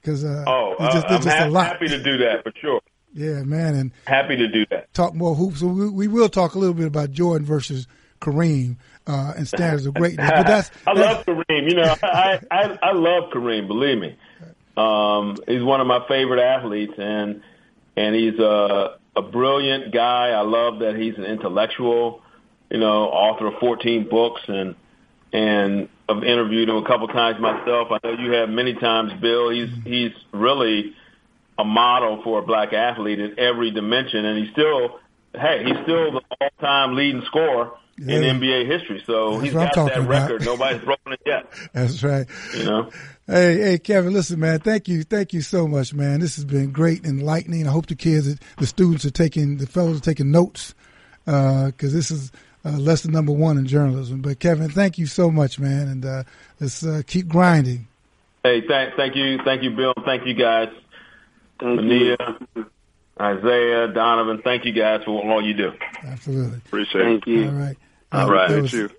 because 0.00 0.24
uh, 0.24 0.44
Oh, 0.46 0.74
it's 0.80 0.94
just, 0.94 1.06
uh, 1.06 1.08
I'm 1.14 1.22
just 1.22 1.36
ha- 1.36 1.46
a 1.46 1.50
lot. 1.50 1.66
happy 1.66 1.88
to 1.88 2.02
do 2.02 2.18
that 2.18 2.42
for 2.42 2.52
sure. 2.60 2.80
Yeah, 3.14 3.42
man, 3.42 3.74
and 3.74 3.92
Happy 4.06 4.36
to 4.36 4.48
do 4.48 4.66
that. 4.70 4.92
talk 4.94 5.14
more 5.14 5.34
hoops. 5.34 5.62
We, 5.62 5.88
we 5.88 6.08
will 6.08 6.28
talk 6.28 6.54
a 6.54 6.58
little 6.58 6.74
bit 6.74 6.86
about 6.86 7.10
Jordan 7.10 7.46
versus 7.46 7.86
Kareem 8.20 8.76
uh, 9.06 9.32
and 9.36 9.48
standards 9.48 9.86
of 9.86 9.94
greatness. 9.94 10.30
But 10.30 10.46
that's 10.46 10.70
I 10.86 10.94
that's- 10.94 11.26
love 11.26 11.26
Kareem. 11.26 11.70
You 11.70 11.76
know, 11.76 11.94
I, 12.02 12.40
I 12.50 12.78
I 12.82 12.92
love 12.92 13.30
Kareem. 13.32 13.66
Believe 13.66 13.98
me, 13.98 14.16
um, 14.76 15.36
he's 15.48 15.62
one 15.62 15.80
of 15.80 15.86
my 15.86 16.06
favorite 16.06 16.40
athletes, 16.40 16.94
and 16.98 17.42
and 17.96 18.14
he's 18.14 18.38
a 18.38 18.96
a 19.16 19.22
brilliant 19.22 19.92
guy. 19.92 20.28
I 20.28 20.42
love 20.42 20.80
that 20.80 20.94
he's 20.96 21.16
an 21.16 21.24
intellectual. 21.24 22.22
You 22.70 22.78
know, 22.78 23.04
author 23.04 23.46
of 23.46 23.54
14 23.60 24.08
books, 24.10 24.42
and 24.48 24.74
and 25.32 25.88
I've 26.08 26.24
interviewed 26.24 26.68
him 26.68 26.76
a 26.76 26.86
couple 26.86 27.06
times 27.08 27.38
myself. 27.40 27.88
I 27.90 27.98
know 28.02 28.12
you 28.12 28.32
have 28.32 28.48
many 28.48 28.74
times, 28.74 29.12
Bill. 29.20 29.50
He's 29.50 29.68
he's 29.84 30.12
really 30.32 30.94
a 31.58 31.64
model 31.64 32.22
for 32.22 32.38
a 32.38 32.42
black 32.42 32.72
athlete 32.72 33.18
in 33.18 33.38
every 33.38 33.70
dimension, 33.70 34.24
and 34.24 34.38
he's 34.38 34.52
still, 34.52 35.00
hey, 35.34 35.64
he's 35.64 35.76
still 35.82 36.12
the 36.12 36.20
all-time 36.40 36.94
leading 36.94 37.22
scorer 37.26 37.72
in 37.98 38.06
NBA 38.06 38.66
history. 38.66 39.02
So 39.06 39.32
That's 39.32 39.44
he's 39.44 39.52
got 39.52 39.74
that 39.74 40.06
record. 40.06 40.44
Nobody's 40.44 40.82
broken 40.82 41.12
it 41.12 41.20
yet. 41.26 41.52
That's 41.72 42.02
right. 42.02 42.26
You 42.56 42.64
know. 42.64 42.90
Hey, 43.26 43.58
hey, 43.58 43.78
Kevin, 43.78 44.14
listen, 44.14 44.40
man. 44.40 44.60
Thank 44.60 44.88
you, 44.88 45.02
thank 45.02 45.34
you 45.34 45.42
so 45.42 45.68
much, 45.68 45.92
man. 45.92 46.20
This 46.20 46.36
has 46.36 46.46
been 46.46 46.70
great, 46.70 47.04
and 47.04 47.20
enlightening. 47.20 47.66
I 47.66 47.70
hope 47.72 47.86
the 47.86 47.96
kids, 47.96 48.38
the 48.56 48.66
students, 48.66 49.04
are 49.04 49.10
taking, 49.10 49.58
the 49.58 49.66
fellows 49.66 49.98
are 49.98 50.02
taking 50.02 50.30
notes 50.30 50.74
uh, 51.26 51.66
because 51.66 51.92
this 51.92 52.10
is 52.10 52.32
uh, 52.64 52.70
lesson 52.70 53.12
number 53.12 53.32
one 53.32 53.58
in 53.58 53.66
journalism. 53.66 54.20
But 54.20 54.38
Kevin, 54.38 54.70
thank 54.70 54.98
you 54.98 55.06
so 55.06 55.30
much, 55.30 55.58
man, 55.58 55.88
and 55.88 56.04
uh, 56.04 56.22
let's 56.60 56.84
uh, 56.84 57.02
keep 57.06 57.28
grinding. 57.28 57.86
Hey, 58.42 58.62
thank 58.66 58.94
thank 58.96 59.16
you, 59.16 59.38
thank 59.44 59.62
you, 59.62 59.70
Bill. 59.70 59.94
Thank 60.04 60.26
you, 60.26 60.34
guys. 60.34 60.68
Thank 61.60 61.82
you. 61.82 62.16
Isaiah, 63.20 63.88
Donovan. 63.88 64.42
Thank 64.44 64.64
you 64.64 64.72
guys 64.72 65.02
for 65.04 65.10
all 65.20 65.44
you 65.44 65.54
do. 65.54 65.72
Absolutely. 66.04 66.58
Appreciate 66.58 67.02
Thank 67.02 67.26
it. 67.26 67.30
you. 67.30 67.46
All 67.46 67.52
right. 67.54 67.76
All 68.12 68.28
Uh, 68.28 68.32
right. 68.32 68.48
That 68.50 68.62
was, 68.62 68.72
you. 68.72 68.90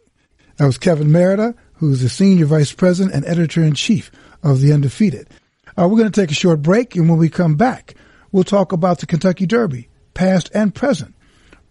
that 0.58 0.66
was 0.66 0.78
Kevin 0.78 1.10
Merida, 1.12 1.56
who's 1.76 2.02
the 2.02 2.10
senior 2.10 2.46
vice 2.46 2.74
president 2.74 3.16
and 3.16 3.26
editor 3.26 3.64
in 3.64 3.76
chief 3.76 4.12
of 4.44 4.60
the 4.60 4.74
Undefeated. 4.74 5.30
Uh, 5.78 5.88
we're 5.88 5.98
going 5.98 6.12
to 6.12 6.22
take 6.22 6.32
a 6.32 6.36
short 6.36 6.62
break, 6.62 6.96
and 6.98 7.08
when 7.10 7.18
we 7.18 7.30
come 7.30 7.56
back, 7.56 7.96
we'll 8.34 8.44
talk 8.44 8.74
about 8.74 9.00
the 9.00 9.06
Kentucky 9.06 9.46
Derby, 9.46 9.88
past 10.14 10.52
and 10.54 10.76
present, 10.76 11.16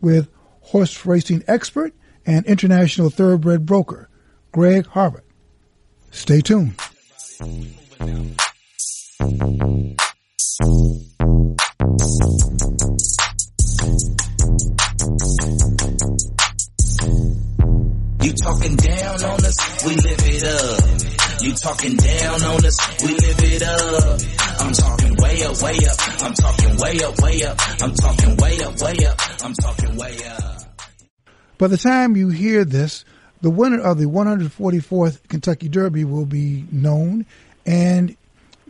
with 0.00 0.30
horse 0.68 1.06
racing 1.06 1.42
expert 1.48 1.94
and 2.26 2.44
international 2.46 3.08
thoroughbred 3.10 3.64
broker 3.64 4.08
Greg 4.52 4.86
Harbert. 4.88 5.24
Stay 6.10 6.40
tuned. 6.40 6.74
You 18.20 18.32
talking 18.34 18.76
down 18.76 19.24
on 19.24 19.44
us, 19.44 19.84
we 19.86 19.94
live 19.96 20.22
it 20.24 20.44
up. 20.44 21.42
You 21.42 21.52
talking 21.54 21.96
down 21.96 22.42
on 22.42 22.64
us, 22.64 23.02
we 23.02 23.08
live 23.08 23.40
it 23.40 23.62
up. 23.62 24.20
I'm 24.60 24.72
talking 24.72 25.14
way 25.16 25.42
up, 25.44 25.62
way 25.62 25.78
up. 25.86 26.22
I'm 26.22 26.34
talking 26.34 26.76
way 26.76 27.00
up, 27.04 27.20
way 27.22 27.42
up. 27.44 27.56
I'm 27.82 27.94
talking 27.94 28.36
way 28.36 28.60
up, 28.60 28.80
way 28.82 29.06
up. 29.06 29.44
I'm 29.44 29.54
talking 29.54 29.96
way 29.96 30.16
up. 30.28 30.57
By 31.58 31.66
the 31.66 31.76
time 31.76 32.16
you 32.16 32.28
hear 32.28 32.64
this, 32.64 33.04
the 33.40 33.50
winner 33.50 33.80
of 33.80 33.98
the 33.98 34.04
144th 34.04 35.26
Kentucky 35.26 35.68
Derby 35.68 36.04
will 36.04 36.24
be 36.24 36.64
known, 36.70 37.26
and 37.66 38.16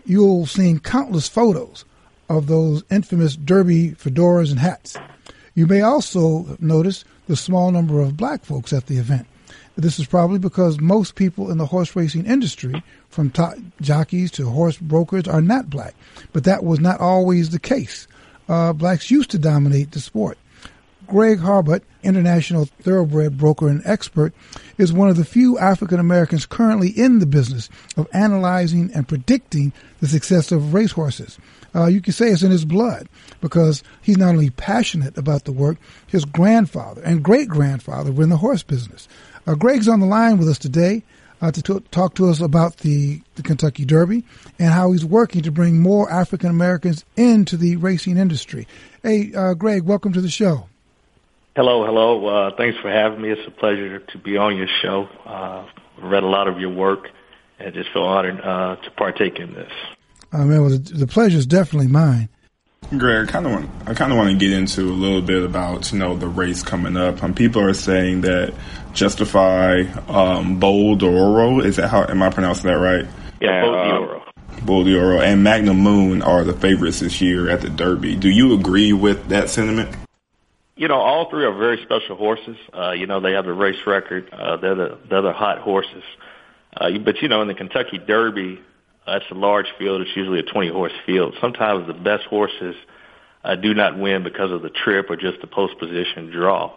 you'll 0.07 0.47
see 0.47 0.79
countless 0.83 1.29
photos 1.29 1.85
of 2.31 2.47
those 2.47 2.83
infamous 2.91 3.37
Derby 3.37 3.91
fedoras 3.91 4.51
and 4.51 4.59
hats. 4.59 4.97
You 5.55 5.67
may 5.67 5.83
also 5.83 6.57
notice 6.61 7.05
the 7.27 7.37
small 7.37 7.71
number 7.73 8.01
of 8.01 8.17
black 8.17 8.43
folks 8.45 8.73
at 8.73 8.87
the 8.87 8.97
event. 8.97 9.27
This 9.77 9.99
is 9.99 10.07
probably 10.07 10.39
because 10.39 10.81
most 10.81 11.15
people 11.15 11.51
in 11.51 11.59
the 11.59 11.67
horse 11.67 11.95
racing 11.95 12.25
industry, 12.25 12.83
from 13.11 13.31
top 13.31 13.55
jockeys 13.83 14.31
to 14.33 14.49
horse 14.49 14.79
brokers, 14.79 15.29
are 15.29 15.43
not 15.43 15.69
black. 15.69 15.95
But 16.33 16.45
that 16.45 16.65
was 16.65 16.81
not 16.81 17.01
always 17.01 17.51
the 17.51 17.61
case. 17.61 18.09
Uh, 18.49 18.73
blacks 18.73 19.11
used 19.11 19.31
to 19.33 19.39
dominate 19.39 19.93
the 19.93 20.01
sport. 20.01 20.39
Greg 21.09 21.39
Harbert, 21.39 21.83
international 22.03 22.67
thoroughbred 22.67 23.39
broker 23.39 23.69
and 23.69 23.83
expert, 23.85 24.35
is 24.77 24.93
one 24.93 25.09
of 25.09 25.17
the 25.17 25.25
few 25.25 25.59
African 25.59 25.99
Americans 25.99 26.47
currently 26.47 26.91
in 26.91 27.19
the 27.19 27.27
business 27.27 27.69
of 27.97 28.07
analyzing 28.13 28.91
and 28.95 29.09
predicting 29.09 29.73
the 30.01 30.07
success 30.07 30.53
of 30.53 30.75
racehorses. 30.75 31.39
Uh, 31.75 31.87
you 31.87 32.01
can 32.01 32.13
say 32.13 32.29
it's 32.29 32.43
in 32.43 32.51
his 32.51 32.65
blood 32.65 33.09
because 33.41 33.83
he's 34.03 34.19
not 34.19 34.31
only 34.31 34.51
passionate 34.51 35.17
about 35.17 35.45
the 35.45 35.53
work, 35.53 35.79
his 36.07 36.25
grandfather 36.25 37.03
and 37.03 37.23
great 37.23 37.49
grandfather 37.49 38.13
were 38.13 38.23
in 38.23 38.29
the 38.31 38.37
horse 38.37 38.63
business. 38.63 39.09
Uh, 39.47 39.55
Greg's 39.55 39.89
on 39.89 40.01
the 40.01 40.07
line 40.07 40.39
with 40.39 40.49
us 40.49 40.59
today. 40.59 41.03
uh, 41.41 41.53
to 41.53 41.63
t- 41.63 41.87
talk 41.91 42.15
to 42.15 42.29
us 42.29 42.41
about 42.41 42.79
the, 42.79 43.23
the 43.37 43.43
Kentucky 43.43 43.85
Derby 43.85 44.25
and 44.59 44.73
how 44.73 44.93
he's 44.93 45.05
working 45.05 45.43
to 45.43 45.53
bring 45.53 45.81
more 45.81 46.11
African 46.11 46.51
Americans 46.51 47.05
into 47.17 47.57
the 47.57 47.77
racing 47.77 48.17
industry. 48.17 48.67
Hey, 49.03 49.33
uh, 49.35 49.55
Greg, 49.55 49.83
welcome 49.83 50.13
to 50.13 50.21
the 50.21 50.31
show. 50.31 50.68
Hello, 51.59 51.85
hello. 51.85 52.25
Uh, 52.25 52.57
thanks 52.57 52.79
for 52.79 52.89
having 52.89 53.21
me. 53.21 53.31
It's 53.31 53.45
a 53.45 53.51
pleasure 53.51 53.99
to 53.99 54.19
be 54.19 54.37
on 54.37 54.57
your 54.57 54.69
show. 54.81 55.09
Uh, 55.27 55.67
read 56.01 56.23
a 56.23 56.29
lot 56.29 56.47
of 56.47 56.61
your 56.61 56.71
work 56.71 57.11
and 57.59 57.75
just 57.75 57.93
feel 57.93 58.05
honored 58.05 58.41
uh, 58.41 58.77
to 58.77 58.91
partake 58.93 59.41
in 59.41 59.55
this. 59.55 59.73
I 60.33 60.45
mean, 60.45 60.61
well, 60.61 60.71
the, 60.71 60.79
the 60.79 61.09
pleasure 61.09 61.37
is 61.37 61.47
definitely 61.47 61.89
mine. 61.89 62.29
Greg, 62.97 63.29
I 63.29 63.33
kind 63.33 63.47
of 63.47 63.51
want 63.51 63.71
I 63.87 63.95
kind 63.95 64.13
of 64.13 64.19
want 64.19 64.31
to 64.31 64.37
get 64.37 64.53
into 64.53 64.83
a 64.83 64.95
little 64.95 65.21
bit 65.21 65.43
about 65.43 65.93
you 65.93 65.99
know 65.99 66.17
the 66.17 66.29
race 66.29 66.63
coming 66.63 66.97
up. 66.97 67.25
Um, 67.25 67.35
people 67.35 67.61
are 67.61 67.75
saying 67.75 68.21
that 68.21 68.55
Justify 68.93 69.81
um, 70.07 70.61
Bolt 70.61 71.01
d'Oro 71.01 71.59
is 71.59 71.75
that 71.75 71.89
how 71.89 72.05
am 72.05 72.23
I 72.23 72.31
pronouncing 72.31 72.71
that 72.71 72.79
right? 72.79 73.05
Yeah, 73.41 73.63
Bolt 73.63 73.75
d'Oro. 73.75 74.21
Uh, 74.21 74.61
Bolt 74.65 74.87
d'Oro 74.87 75.21
and 75.21 75.43
Magnum 75.43 75.79
Moon 75.79 76.23
are 76.23 76.45
the 76.45 76.53
favorites 76.53 77.01
this 77.01 77.21
year 77.21 77.51
at 77.51 77.63
the 77.63 77.69
Derby. 77.69 78.15
Do 78.15 78.31
you 78.31 78.55
agree 78.55 78.93
with 78.93 79.31
that 79.31 79.51
sentiment? 79.51 79.93
You 80.79 80.89
know, 80.89 80.95
all 80.95 81.29
three 81.29 81.45
are 81.45 81.53
very 81.53 81.83
special 81.83 82.17
horses. 82.17 82.57
Uh, 82.73 82.93
you 82.93 83.07
know, 83.07 83.21
they 83.21 83.33
have 83.33 83.45
the 83.45 83.53
race 83.53 83.81
record. 83.87 84.31
Uh, 84.33 84.57
they're 84.57 84.77
the 84.77 84.99
they're 85.11 85.23
the 85.23 85.33
hot 85.33 85.59
horses. 85.59 86.05
Uh, 86.75 86.91
but 87.05 87.21
you 87.21 87.29
know, 87.29 87.43
in 87.43 87.49
the 87.49 87.55
Kentucky 87.55 87.99
Derby, 87.99 88.61
uh, 89.09 89.21
a 89.31 89.35
large 89.35 89.67
field. 89.79 90.03
It's 90.03 90.17
usually 90.17 90.39
a 90.39 90.43
20 90.43 90.69
horse 90.71 90.93
field. 91.07 91.35
Sometimes 91.41 91.87
the 91.87 91.95
best 91.95 92.25
horses 92.25 92.77
uh, 93.45 93.57
do 93.57 93.75
not 93.75 93.99
win 93.99 94.23
because 94.23 94.53
of 94.53 94.63
the 94.63 94.71
trip 94.71 95.11
or 95.11 95.17
just 95.17 95.41
the 95.41 95.47
post 95.47 95.79
position 95.79 96.31
draw. 96.31 96.73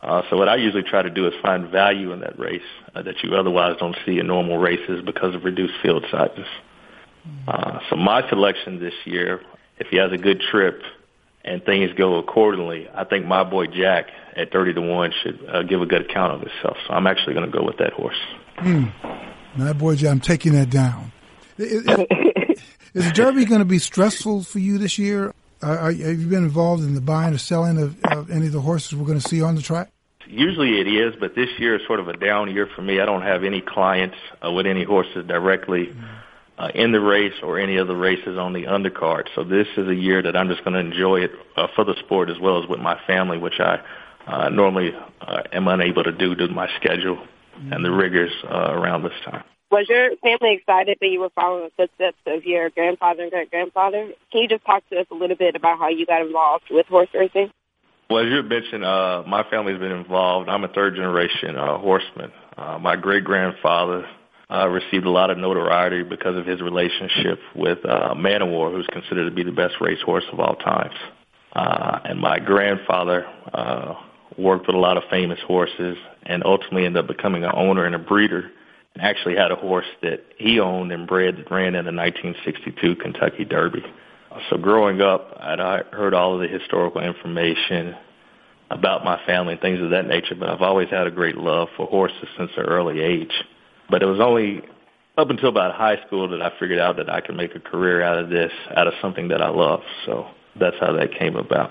Uh, 0.00 0.22
so 0.30 0.36
what 0.36 0.48
I 0.48 0.56
usually 0.56 0.82
try 0.82 1.02
to 1.02 1.10
do 1.10 1.26
is 1.26 1.34
find 1.42 1.70
value 1.70 2.12
in 2.12 2.20
that 2.20 2.38
race 2.38 2.62
uh, 2.94 3.02
that 3.02 3.22
you 3.22 3.34
otherwise 3.34 3.76
don't 3.78 3.96
see 4.04 4.18
in 4.18 4.26
normal 4.26 4.58
races 4.58 5.02
because 5.04 5.34
of 5.34 5.44
reduced 5.44 5.74
field 5.82 6.04
sizes. 6.10 6.46
Uh, 7.46 7.78
so 7.88 7.96
my 7.96 8.28
selection 8.28 8.80
this 8.80 8.94
year, 9.04 9.40
if 9.78 9.88
he 9.88 9.96
has 9.96 10.10
a 10.10 10.18
good 10.18 10.40
trip, 10.40 10.82
and 11.44 11.64
things 11.64 11.92
go 11.94 12.16
accordingly, 12.16 12.88
I 12.94 13.04
think 13.04 13.26
my 13.26 13.44
boy 13.44 13.66
Jack 13.66 14.10
at 14.36 14.52
30 14.52 14.74
to 14.74 14.80
1 14.80 15.12
should 15.22 15.48
uh, 15.48 15.62
give 15.62 15.82
a 15.82 15.86
good 15.86 16.02
account 16.02 16.32
of 16.34 16.40
himself. 16.40 16.76
So 16.86 16.94
I'm 16.94 17.06
actually 17.06 17.34
going 17.34 17.50
to 17.50 17.56
go 17.56 17.64
with 17.64 17.78
that 17.78 17.92
horse. 17.92 18.18
Mm. 18.58 18.92
My 19.56 19.72
boy 19.72 19.96
Jack, 19.96 20.12
I'm 20.12 20.20
taking 20.20 20.52
that 20.54 20.70
down. 20.70 21.12
Is, 21.58 21.84
is 22.94 23.04
the 23.06 23.12
Derby 23.12 23.44
going 23.44 23.60
to 23.60 23.66
be 23.66 23.78
stressful 23.78 24.44
for 24.44 24.58
you 24.58 24.78
this 24.78 24.98
year? 24.98 25.34
Uh, 25.60 25.90
have 25.90 26.20
you 26.20 26.26
been 26.26 26.44
involved 26.44 26.82
in 26.82 26.94
the 26.94 27.00
buying 27.00 27.34
or 27.34 27.38
selling 27.38 27.78
of, 27.78 28.02
of 28.04 28.30
any 28.30 28.46
of 28.46 28.52
the 28.52 28.60
horses 28.60 28.94
we're 28.94 29.06
going 29.06 29.20
to 29.20 29.28
see 29.28 29.42
on 29.42 29.54
the 29.54 29.62
track? 29.62 29.90
Usually 30.26 30.80
it 30.80 30.88
is, 30.88 31.14
but 31.20 31.34
this 31.34 31.50
year 31.58 31.76
is 31.76 31.86
sort 31.86 32.00
of 32.00 32.08
a 32.08 32.16
down 32.16 32.50
year 32.50 32.66
for 32.74 32.82
me. 32.82 33.00
I 33.00 33.06
don't 33.06 33.22
have 33.22 33.44
any 33.44 33.60
clients 33.60 34.16
uh, 34.44 34.50
with 34.50 34.66
any 34.66 34.84
horses 34.84 35.26
directly. 35.26 35.86
Mm 35.86 36.21
uh, 36.62 36.68
in 36.74 36.92
the 36.92 37.00
race 37.00 37.34
or 37.42 37.58
any 37.58 37.76
of 37.76 37.88
the 37.88 37.96
races 37.96 38.38
on 38.38 38.52
the 38.52 38.64
undercard. 38.64 39.24
So 39.34 39.42
this 39.42 39.66
is 39.76 39.88
a 39.88 39.94
year 39.94 40.22
that 40.22 40.36
I'm 40.36 40.48
just 40.48 40.64
going 40.64 40.74
to 40.74 40.80
enjoy 40.80 41.22
it 41.22 41.32
uh, 41.56 41.66
for 41.74 41.84
the 41.84 41.94
sport 42.04 42.30
as 42.30 42.38
well 42.40 42.62
as 42.62 42.68
with 42.68 42.78
my 42.78 43.00
family, 43.06 43.36
which 43.36 43.58
I 43.58 43.80
uh, 44.26 44.48
normally 44.48 44.92
uh, 45.20 45.42
am 45.52 45.66
unable 45.66 46.04
to 46.04 46.12
do 46.12 46.36
due 46.36 46.46
to 46.46 46.52
my 46.52 46.68
schedule 46.76 47.18
and 47.70 47.84
the 47.84 47.90
rigors 47.90 48.30
uh, 48.44 48.72
around 48.72 49.02
this 49.02 49.12
time. 49.24 49.42
Was 49.72 49.88
your 49.88 50.10
family 50.16 50.54
excited 50.54 50.98
that 51.00 51.08
you 51.08 51.18
were 51.18 51.30
following 51.34 51.64
the 51.64 51.70
footsteps 51.88 52.18
of 52.26 52.44
your 52.44 52.70
grandfather 52.70 53.22
and 53.22 53.32
great 53.32 53.50
grandfather? 53.50 54.12
Can 54.30 54.42
you 54.42 54.48
just 54.48 54.64
talk 54.64 54.88
to 54.90 55.00
us 55.00 55.06
a 55.10 55.14
little 55.14 55.36
bit 55.36 55.56
about 55.56 55.78
how 55.78 55.88
you 55.88 56.06
got 56.06 56.20
involved 56.24 56.64
with 56.70 56.86
horse 56.86 57.08
racing? 57.12 57.50
Well, 58.08 58.24
as 58.24 58.30
you 58.30 58.42
mentioned, 58.42 58.84
uh, 58.84 59.24
my 59.26 59.42
family's 59.50 59.78
been 59.80 59.92
involved. 59.92 60.48
I'm 60.48 60.62
a 60.62 60.68
third 60.68 60.94
generation 60.94 61.56
uh, 61.56 61.78
horseman. 61.78 62.30
Uh, 62.56 62.78
my 62.78 62.94
great 62.96 63.24
grandfather 63.24 64.06
uh, 64.52 64.68
received 64.68 65.06
a 65.06 65.10
lot 65.10 65.30
of 65.30 65.38
notoriety 65.38 66.02
because 66.02 66.36
of 66.36 66.44
his 66.44 66.60
relationship 66.60 67.38
with 67.54 67.78
uh, 67.86 68.14
Man 68.14 68.50
War, 68.50 68.70
who's 68.70 68.86
considered 68.92 69.24
to 69.24 69.34
be 69.34 69.42
the 69.42 69.52
best 69.52 69.74
racehorse 69.80 70.24
of 70.32 70.40
all 70.40 70.56
times. 70.56 70.94
Uh, 71.54 72.00
and 72.04 72.20
my 72.20 72.38
grandfather 72.38 73.26
uh, 73.52 73.94
worked 74.36 74.66
with 74.66 74.76
a 74.76 74.78
lot 74.78 74.96
of 74.96 75.04
famous 75.10 75.38
horses 75.46 75.96
and 76.24 76.42
ultimately 76.44 76.84
ended 76.84 77.04
up 77.04 77.08
becoming 77.08 77.44
an 77.44 77.52
owner 77.54 77.84
and 77.84 77.94
a 77.94 77.98
breeder 77.98 78.50
and 78.94 79.02
actually 79.02 79.36
had 79.36 79.50
a 79.50 79.56
horse 79.56 79.86
that 80.02 80.20
he 80.36 80.60
owned 80.60 80.92
and 80.92 81.06
bred 81.06 81.36
that 81.36 81.50
ran 81.50 81.74
in 81.74 81.84
the 81.84 81.92
1962 81.92 82.96
Kentucky 82.96 83.44
Derby. 83.44 83.82
So 84.50 84.56
growing 84.56 85.00
up, 85.00 85.36
I'd 85.38 85.58
heard 85.92 86.14
all 86.14 86.34
of 86.34 86.40
the 86.40 86.48
historical 86.48 87.02
information 87.02 87.94
about 88.70 89.04
my 89.04 89.20
family 89.26 89.52
and 89.52 89.60
things 89.60 89.82
of 89.82 89.90
that 89.90 90.06
nature, 90.06 90.34
but 90.34 90.48
I've 90.48 90.62
always 90.62 90.88
had 90.88 91.06
a 91.06 91.10
great 91.10 91.36
love 91.36 91.68
for 91.76 91.86
horses 91.86 92.28
since 92.38 92.50
an 92.56 92.64
early 92.64 93.00
age. 93.00 93.32
But 93.92 94.02
it 94.02 94.06
was 94.06 94.20
only 94.20 94.62
up 95.18 95.28
until 95.28 95.50
about 95.50 95.74
high 95.74 95.98
school 96.06 96.26
that 96.30 96.40
I 96.40 96.50
figured 96.58 96.78
out 96.78 96.96
that 96.96 97.10
I 97.12 97.20
could 97.20 97.36
make 97.36 97.54
a 97.54 97.60
career 97.60 98.02
out 98.02 98.18
of 98.18 98.30
this, 98.30 98.50
out 98.74 98.86
of 98.86 98.94
something 99.02 99.28
that 99.28 99.42
I 99.42 99.50
love. 99.50 99.82
So 100.06 100.28
that's 100.58 100.76
how 100.80 100.92
that 100.94 101.14
came 101.14 101.36
about. 101.36 101.70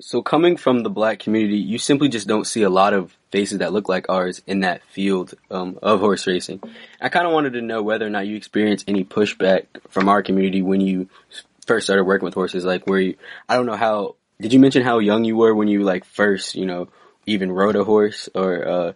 So 0.00 0.22
coming 0.22 0.56
from 0.56 0.82
the 0.82 0.88
black 0.88 1.18
community, 1.18 1.58
you 1.58 1.76
simply 1.76 2.08
just 2.08 2.26
don't 2.26 2.46
see 2.46 2.62
a 2.62 2.70
lot 2.70 2.94
of 2.94 3.14
faces 3.30 3.58
that 3.58 3.74
look 3.74 3.90
like 3.90 4.08
ours 4.08 4.40
in 4.46 4.60
that 4.60 4.82
field 4.84 5.34
um, 5.50 5.78
of 5.82 6.00
horse 6.00 6.26
racing. 6.26 6.62
I 6.98 7.10
kind 7.10 7.26
of 7.26 7.34
wanted 7.34 7.52
to 7.52 7.60
know 7.60 7.82
whether 7.82 8.06
or 8.06 8.10
not 8.10 8.26
you 8.26 8.34
experienced 8.34 8.88
any 8.88 9.04
pushback 9.04 9.66
from 9.90 10.08
our 10.08 10.22
community 10.22 10.62
when 10.62 10.80
you 10.80 11.10
first 11.66 11.86
started 11.86 12.04
working 12.04 12.24
with 12.24 12.32
horses. 12.32 12.64
Like, 12.64 12.86
where 12.86 13.00
you, 13.00 13.16
I 13.46 13.56
don't 13.56 13.66
know 13.66 13.76
how. 13.76 14.16
Did 14.40 14.54
you 14.54 14.58
mention 14.58 14.82
how 14.82 15.00
young 15.00 15.24
you 15.24 15.36
were 15.36 15.54
when 15.54 15.68
you 15.68 15.82
like 15.82 16.06
first, 16.06 16.54
you 16.54 16.64
know, 16.64 16.88
even 17.26 17.52
rode 17.52 17.76
a 17.76 17.84
horse, 17.84 18.30
or 18.34 18.66
uh, 18.66 18.92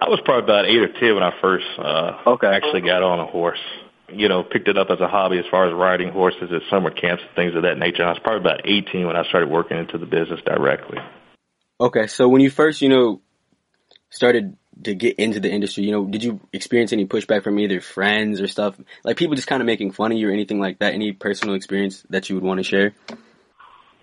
I 0.00 0.08
was 0.08 0.20
probably 0.24 0.44
about 0.44 0.66
eight 0.66 0.78
or 0.78 0.92
ten 0.92 1.14
when 1.14 1.22
I 1.22 1.32
first 1.40 1.66
uh, 1.78 2.34
okay. 2.34 2.48
actually 2.48 2.82
got 2.82 3.02
on 3.02 3.20
a 3.20 3.26
horse. 3.26 3.60
You 4.08 4.28
know, 4.28 4.42
picked 4.42 4.68
it 4.68 4.76
up 4.76 4.88
as 4.90 5.00
a 5.00 5.08
hobby 5.08 5.38
as 5.38 5.44
far 5.50 5.66
as 5.66 5.74
riding 5.74 6.10
horses 6.10 6.50
at 6.52 6.60
summer 6.68 6.90
camps 6.90 7.22
and 7.26 7.34
things 7.34 7.54
of 7.56 7.62
that 7.62 7.78
nature. 7.78 8.02
And 8.02 8.10
I 8.10 8.12
was 8.12 8.20
probably 8.22 8.40
about 8.40 8.60
18 8.68 9.06
when 9.06 9.16
I 9.16 9.26
started 9.28 9.48
working 9.48 9.78
into 9.78 9.96
the 9.96 10.06
business 10.06 10.40
directly. 10.44 10.98
Okay, 11.80 12.06
so 12.06 12.28
when 12.28 12.40
you 12.40 12.50
first, 12.50 12.82
you 12.82 12.88
know, 12.88 13.22
started 14.10 14.56
to 14.82 14.94
get 14.94 15.18
into 15.18 15.40
the 15.40 15.50
industry, 15.50 15.84
you 15.84 15.92
know, 15.92 16.04
did 16.04 16.22
you 16.22 16.40
experience 16.52 16.92
any 16.92 17.06
pushback 17.06 17.42
from 17.42 17.58
either 17.58 17.80
friends 17.80 18.40
or 18.40 18.46
stuff? 18.46 18.78
Like 19.04 19.16
people 19.16 19.36
just 19.36 19.48
kind 19.48 19.62
of 19.62 19.66
making 19.66 19.92
fun 19.92 20.12
of 20.12 20.18
you 20.18 20.28
or 20.28 20.32
anything 20.32 20.60
like 20.60 20.80
that? 20.80 20.92
Any 20.92 21.12
personal 21.12 21.54
experience 21.54 22.04
that 22.10 22.28
you 22.28 22.34
would 22.34 22.44
want 22.44 22.58
to 22.58 22.64
share? 22.64 22.94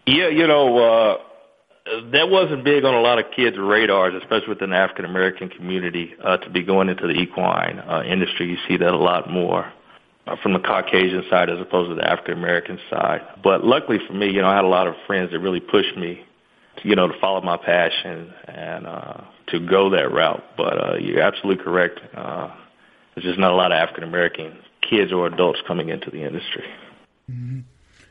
Yeah, 0.08 0.30
you 0.30 0.48
know, 0.48 0.78
uh, 0.78 1.18
that 2.12 2.30
wasn't 2.30 2.64
big 2.64 2.86
on 2.86 2.94
a 2.94 3.02
lot 3.02 3.20
of 3.20 3.26
kids' 3.36 3.58
radars, 3.58 4.14
especially 4.22 4.50
within 4.50 4.70
the 4.70 4.78
African 4.78 5.06
American 5.06 5.50
community, 5.50 6.14
uh, 6.24 6.38
to 6.38 6.50
be 6.50 6.64
going 6.64 6.90
into 6.90 7.08
the 7.08 7.14
equine 7.14 7.80
uh, 7.80 8.04
industry. 8.04 8.50
You 8.50 8.58
see 8.68 8.78
that 8.78 8.94
a 8.94 8.98
lot 8.98 9.30
more 9.30 9.72
uh, 10.28 10.36
from 10.42 10.54
the 10.54 10.60
Caucasian 10.60 11.24
side 11.30 11.50
as 11.50 11.60
opposed 11.60 11.90
to 11.90 11.96
the 11.96 12.08
African 12.08 12.38
American 12.38 12.80
side. 12.90 13.22
But 13.44 13.64
luckily 13.64 14.00
for 14.08 14.14
me, 14.14 14.32
you 14.32 14.42
know, 14.42 14.48
I 14.48 14.56
had 14.56 14.66
a 14.66 14.70
lot 14.70 14.88
of 14.88 14.96
friends 15.08 15.32
that 15.32 15.40
really 15.40 15.60
pushed 15.60 15.98
me, 15.98 16.24
to, 16.78 16.88
you 16.88 16.96
know, 16.96 17.08
to 17.08 17.20
follow 17.20 17.42
my 17.42 17.58
passion 17.58 18.34
and 18.48 18.88
uh, 18.88 19.22
to 19.48 19.60
go 19.60 19.90
that 19.90 20.12
route. 20.12 20.44
But 20.56 20.74
uh, 20.78 20.96
you're 20.98 21.22
absolutely 21.22 21.64
correct. 21.64 22.00
Uh, 22.16 22.56
there's 23.16 23.26
just 23.26 23.40
not 23.40 23.52
a 23.52 23.56
lot 23.56 23.72
of 23.72 23.78
African 23.78 24.06
American 24.06 24.58
kids 24.90 25.12
or 25.12 25.28
adults 25.28 25.60
coming 25.68 25.90
into 25.90 26.10
the 26.10 26.24
industry. 26.24 26.64
Mm-hmm. 27.30 27.60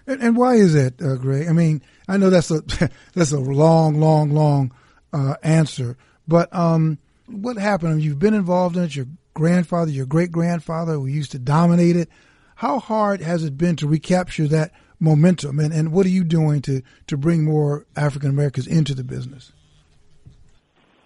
And, 0.06 0.22
and 0.22 0.36
why 0.36 0.54
is 0.54 0.74
that, 0.74 1.00
uh, 1.00 1.16
Greg? 1.16 1.46
I 1.48 1.52
mean, 1.52 1.82
I 2.10 2.16
know 2.16 2.28
that's 2.28 2.50
a 2.50 2.60
that's 3.14 3.32
a 3.32 3.38
long, 3.38 4.00
long, 4.00 4.30
long 4.30 4.72
uh, 5.12 5.36
answer, 5.42 5.96
but 6.26 6.52
um, 6.54 6.98
what 7.26 7.56
happened? 7.56 8.02
You've 8.02 8.18
been 8.18 8.34
involved 8.34 8.76
in 8.76 8.84
it. 8.84 8.96
Your 8.96 9.06
grandfather, 9.34 9.92
your 9.92 10.06
great 10.06 10.32
grandfather, 10.32 10.94
who 10.94 11.06
used 11.06 11.30
to 11.32 11.38
dominate 11.38 11.96
it. 11.96 12.08
How 12.56 12.80
hard 12.80 13.22
has 13.22 13.44
it 13.44 13.56
been 13.56 13.76
to 13.76 13.86
recapture 13.86 14.48
that 14.48 14.72
momentum? 14.98 15.60
And, 15.60 15.72
and 15.72 15.92
what 15.92 16.04
are 16.04 16.10
you 16.10 16.24
doing 16.24 16.60
to, 16.62 16.82
to 17.06 17.16
bring 17.16 17.44
more 17.44 17.86
African 17.96 18.28
Americans 18.28 18.66
into 18.66 18.94
the 18.94 19.04
business? 19.04 19.52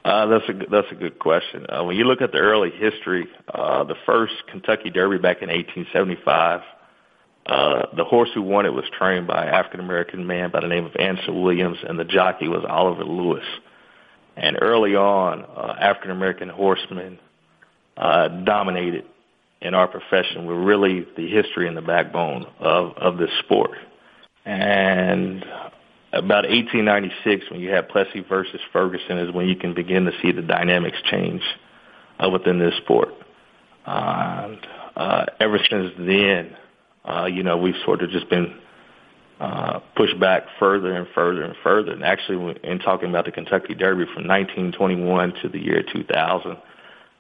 Uh, 0.05 0.27
that's 0.27 0.49
a 0.49 0.53
that's 0.71 0.91
a 0.91 0.95
good 0.95 1.19
question. 1.19 1.67
Uh, 1.69 1.85
when 1.85 1.97
you 1.97 2.05
look 2.05 2.21
at 2.21 2.33
the 2.33 2.39
early 2.39 2.71
history, 2.71 3.27
uh, 3.55 3.85
the 3.85 3.95
first 4.05 4.35
Kentucky 4.51 4.91
Derby 4.91 5.19
back 5.19 5.43
in 5.43 5.49
1875 5.49 6.61
uh, 7.47 7.87
the 7.97 8.05
horse 8.05 8.31
who 8.35 8.43
won 8.43 8.65
it 8.65 8.73
was 8.73 8.85
trained 8.97 9.27
by 9.27 9.45
an 9.45 9.49
African 9.49 9.81
American 9.81 10.27
man 10.27 10.51
by 10.51 10.61
the 10.61 10.69
name 10.69 10.87
of 10.87 10.97
Ansel 10.97 11.43
Williamson, 11.43 11.89
and 11.89 11.99
the 11.99 12.05
jockey 12.05 12.49
was 12.49 12.65
Oliver 12.69 13.05
Lewis. 13.05 13.45
And 14.37 14.59
early 14.61 14.97
on, 14.97 15.45
uh, 15.45 15.77
African 15.79 16.11
American 16.11 16.49
horsemen 16.49 17.19
uh, 17.97 18.29
dominated 18.29 19.05
in 19.61 19.75
our 19.75 19.87
profession. 19.87 20.47
Were 20.47 20.63
really 20.63 21.07
the 21.17 21.29
history 21.29 21.69
and 21.69 21.77
the 21.77 21.83
backbone 21.83 22.47
of 22.61 22.97
of 22.97 23.19
this 23.19 23.31
sport. 23.45 23.73
And 24.47 25.45
about 26.13 26.45
1896, 26.49 27.51
when 27.51 27.61
you 27.61 27.71
have 27.71 27.89
Plessy 27.89 28.21
versus 28.21 28.61
Ferguson, 28.73 29.19
is 29.19 29.35
when 29.35 29.49
you 29.49 29.57
can 29.57 29.75
begin 29.75 30.05
to 30.05 30.13
see 30.23 30.33
the 30.33 30.43
dynamics 30.43 30.99
change 31.11 31.43
uh, 32.23 32.29
within 32.31 32.59
this 32.59 32.75
sport. 32.79 33.09
And 33.87 34.59
uh, 34.97 35.27
ever 35.41 35.59
since 35.59 35.93
then, 35.99 36.57
uh, 37.05 37.27
you 37.27 37.43
know, 37.43 37.57
we've 37.57 37.75
sort 37.85 38.03
of 38.03 38.11
just 38.11 38.29
been 38.31 38.55
uh, 39.41 39.81
pushed 39.97 40.19
back 40.19 40.45
further 40.59 40.95
and 40.95 41.07
further 41.15 41.43
and 41.43 41.55
further. 41.63 41.93
And 41.93 42.05
actually, 42.05 42.59
in 42.63 42.79
talking 42.79 43.09
about 43.09 43.25
the 43.25 43.33
Kentucky 43.33 43.75
Derby 43.75 44.05
from 44.05 44.27
1921 44.27 45.35
to 45.43 45.49
the 45.49 45.59
year 45.59 45.83
2000, 45.83 46.57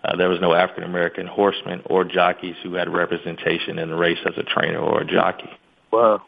uh, 0.05 0.17
there 0.17 0.29
was 0.29 0.41
no 0.41 0.55
African 0.55 0.85
American 0.85 1.27
horsemen 1.27 1.83
or 1.87 2.05
jockeys 2.05 2.57
who 2.63 2.75
had 2.75 2.89
representation 2.89 3.79
in 3.79 3.91
the 3.91 3.97
race 3.97 4.19
as 4.27 4.35
a 4.37 4.43
trainer 4.43 4.79
or 4.79 5.01
a 5.01 5.05
jockey. 5.07 5.51
Wow. 5.91 6.23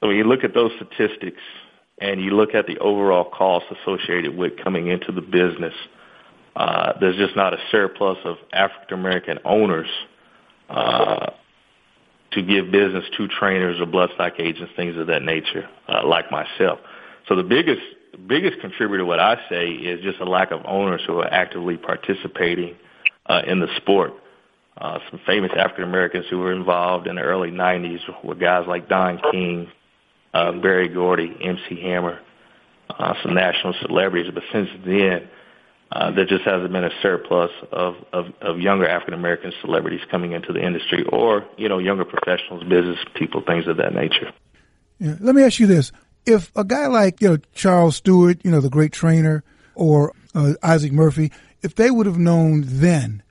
So 0.00 0.08
when 0.08 0.16
you 0.16 0.24
look 0.24 0.44
at 0.44 0.54
those 0.54 0.70
statistics 0.76 1.40
and 2.00 2.20
you 2.20 2.30
look 2.30 2.54
at 2.54 2.66
the 2.66 2.78
overall 2.78 3.24
costs 3.24 3.68
associated 3.82 4.36
with 4.36 4.52
coming 4.62 4.88
into 4.88 5.12
the 5.12 5.20
business, 5.20 5.74
uh, 6.56 6.92
there's 7.00 7.16
just 7.16 7.36
not 7.36 7.52
a 7.52 7.58
surplus 7.70 8.18
of 8.24 8.36
African 8.52 8.98
American 8.98 9.38
owners 9.44 9.88
uh, 10.68 11.30
to 12.32 12.42
give 12.42 12.70
business 12.70 13.04
to 13.16 13.28
trainers 13.28 13.80
or 13.80 13.86
bloodstock 13.86 14.38
agents, 14.38 14.72
things 14.76 14.96
of 14.96 15.06
that 15.06 15.22
nature, 15.22 15.68
uh, 15.88 16.06
like 16.06 16.30
myself. 16.30 16.78
So 17.28 17.36
the 17.36 17.42
biggest 17.42 17.80
biggest 18.26 18.60
contributor, 18.60 19.04
what 19.04 19.20
I 19.20 19.36
say, 19.48 19.68
is 19.68 20.02
just 20.02 20.18
a 20.20 20.24
lack 20.24 20.50
of 20.50 20.60
owners 20.64 21.02
who 21.06 21.18
are 21.18 21.32
actively 21.32 21.76
participating 21.76 22.76
uh, 23.26 23.42
in 23.46 23.60
the 23.60 23.68
sport. 23.76 24.12
Uh, 24.76 24.98
some 25.10 25.20
famous 25.26 25.50
African 25.56 25.84
Americans 25.84 26.26
who 26.30 26.38
were 26.38 26.52
involved 26.52 27.06
in 27.06 27.16
the 27.16 27.22
early 27.22 27.50
90s 27.50 27.98
were 28.24 28.34
guys 28.34 28.66
like 28.68 28.88
Don 28.88 29.20
King, 29.32 29.68
uh, 30.32 30.52
Berry 30.52 30.88
Gordy, 30.88 31.36
MC 31.42 31.80
Hammer, 31.82 32.20
uh, 32.90 33.14
some 33.22 33.34
national 33.34 33.74
celebrities. 33.82 34.30
But 34.32 34.44
since 34.52 34.68
then, 34.84 35.28
uh, 35.90 36.10
there 36.10 36.26
just 36.26 36.44
hasn't 36.44 36.72
been 36.72 36.84
a 36.84 36.90
surplus 37.02 37.50
of, 37.72 37.94
of, 38.12 38.26
of 38.42 38.60
younger 38.60 38.86
African 38.86 39.14
American 39.14 39.52
celebrities 39.60 40.00
coming 40.10 40.32
into 40.32 40.52
the 40.52 40.60
industry 40.60 41.04
or, 41.10 41.46
you 41.56 41.68
know, 41.68 41.78
younger 41.78 42.04
professionals, 42.04 42.62
business 42.64 42.98
people, 43.14 43.42
things 43.46 43.66
of 43.66 43.78
that 43.78 43.94
nature. 43.94 44.32
Yeah. 44.98 45.16
Let 45.20 45.34
me 45.34 45.42
ask 45.42 45.58
you 45.58 45.66
this. 45.66 45.92
If 46.26 46.50
a 46.54 46.64
guy 46.64 46.88
like, 46.88 47.22
you 47.22 47.28
know, 47.30 47.38
Charles 47.54 47.96
Stewart, 47.96 48.38
you 48.44 48.50
know, 48.50 48.60
the 48.60 48.68
great 48.68 48.92
trainer, 48.92 49.44
or 49.74 50.12
uh, 50.34 50.54
Isaac 50.62 50.92
Murphy, 50.92 51.32
if 51.62 51.74
they 51.74 51.90
would 51.90 52.06
have 52.06 52.18
known 52.18 52.64
then 52.66 53.22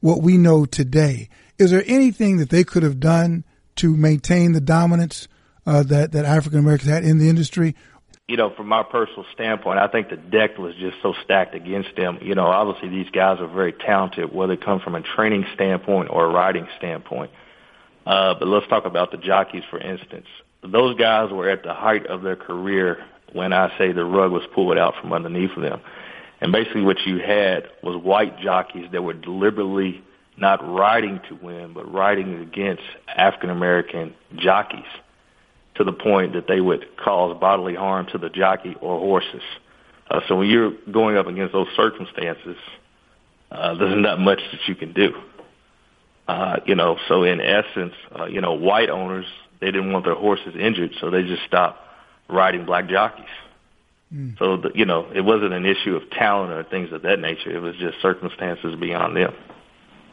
what 0.00 0.22
we 0.22 0.38
know 0.38 0.64
today, 0.64 1.28
is 1.58 1.70
there 1.70 1.82
anything 1.86 2.36
that 2.36 2.50
they 2.50 2.64
could 2.64 2.82
have 2.82 3.00
done 3.00 3.44
to 3.76 3.96
maintain 3.96 4.52
the 4.52 4.60
dominance 4.60 5.26
uh, 5.66 5.82
that, 5.84 6.12
that 6.12 6.24
African 6.24 6.58
Americans 6.58 6.90
had 6.90 7.04
in 7.04 7.18
the 7.18 7.28
industry? 7.28 7.74
You 8.30 8.36
know, 8.36 8.54
from 8.54 8.68
my 8.68 8.84
personal 8.84 9.26
standpoint, 9.34 9.80
I 9.80 9.88
think 9.88 10.08
the 10.08 10.16
deck 10.16 10.56
was 10.56 10.76
just 10.76 10.98
so 11.02 11.14
stacked 11.24 11.52
against 11.52 11.96
them. 11.96 12.20
You 12.22 12.36
know, 12.36 12.46
obviously 12.46 12.88
these 12.88 13.10
guys 13.10 13.40
are 13.40 13.48
very 13.48 13.72
talented, 13.72 14.32
whether 14.32 14.52
it 14.52 14.64
comes 14.64 14.82
from 14.82 14.94
a 14.94 15.02
training 15.02 15.44
standpoint 15.54 16.10
or 16.12 16.26
a 16.26 16.28
riding 16.28 16.68
standpoint. 16.78 17.32
Uh, 18.06 18.34
but 18.38 18.46
let's 18.46 18.68
talk 18.68 18.84
about 18.84 19.10
the 19.10 19.16
jockeys, 19.16 19.64
for 19.68 19.80
instance. 19.80 20.26
Those 20.62 20.96
guys 20.96 21.32
were 21.32 21.50
at 21.50 21.64
the 21.64 21.74
height 21.74 22.06
of 22.06 22.22
their 22.22 22.36
career 22.36 23.04
when 23.32 23.52
I 23.52 23.76
say 23.76 23.90
the 23.90 24.04
rug 24.04 24.30
was 24.30 24.44
pulled 24.54 24.78
out 24.78 24.94
from 25.00 25.12
underneath 25.12 25.56
them. 25.56 25.80
And 26.40 26.52
basically 26.52 26.82
what 26.82 27.04
you 27.04 27.18
had 27.18 27.64
was 27.82 28.00
white 28.00 28.38
jockeys 28.38 28.86
that 28.92 29.02
were 29.02 29.14
deliberately 29.14 30.04
not 30.36 30.60
riding 30.64 31.20
to 31.28 31.34
win, 31.34 31.72
but 31.72 31.92
riding 31.92 32.40
against 32.40 32.84
African 33.08 33.50
American 33.50 34.14
jockeys 34.36 34.86
to 35.80 35.84
the 35.84 35.92
point 35.92 36.34
that 36.34 36.46
they 36.46 36.60
would 36.60 36.84
cause 36.98 37.34
bodily 37.40 37.74
harm 37.74 38.06
to 38.12 38.18
the 38.18 38.28
jockey 38.28 38.76
or 38.82 38.98
horses. 38.98 39.40
Uh, 40.10 40.20
so 40.28 40.36
when 40.36 40.46
you're 40.46 40.72
going 40.92 41.16
up 41.16 41.26
against 41.26 41.54
those 41.54 41.68
circumstances, 41.74 42.56
uh, 43.50 43.74
there's 43.76 43.96
not 43.96 44.20
much 44.20 44.40
that 44.52 44.60
you 44.68 44.74
can 44.74 44.92
do. 44.92 45.14
Uh, 46.28 46.56
you 46.66 46.74
know, 46.74 46.98
so 47.08 47.22
in 47.22 47.40
essence, 47.40 47.94
uh, 48.14 48.26
you 48.26 48.42
know, 48.42 48.52
white 48.52 48.90
owners, 48.90 49.24
they 49.60 49.68
didn't 49.68 49.90
want 49.90 50.04
their 50.04 50.14
horses 50.14 50.54
injured, 50.54 50.90
so 51.00 51.10
they 51.10 51.22
just 51.22 51.44
stopped 51.44 51.80
riding 52.28 52.66
black 52.66 52.86
jockeys. 52.86 53.24
Mm. 54.14 54.38
So, 54.38 54.58
the, 54.58 54.72
you 54.74 54.84
know, 54.84 55.10
it 55.14 55.22
wasn't 55.22 55.54
an 55.54 55.64
issue 55.64 55.96
of 55.96 56.10
talent 56.10 56.52
or 56.52 56.62
things 56.62 56.92
of 56.92 57.02
that 57.02 57.20
nature. 57.20 57.56
It 57.56 57.60
was 57.60 57.74
just 57.76 58.02
circumstances 58.02 58.76
beyond 58.78 59.16
them. 59.16 59.32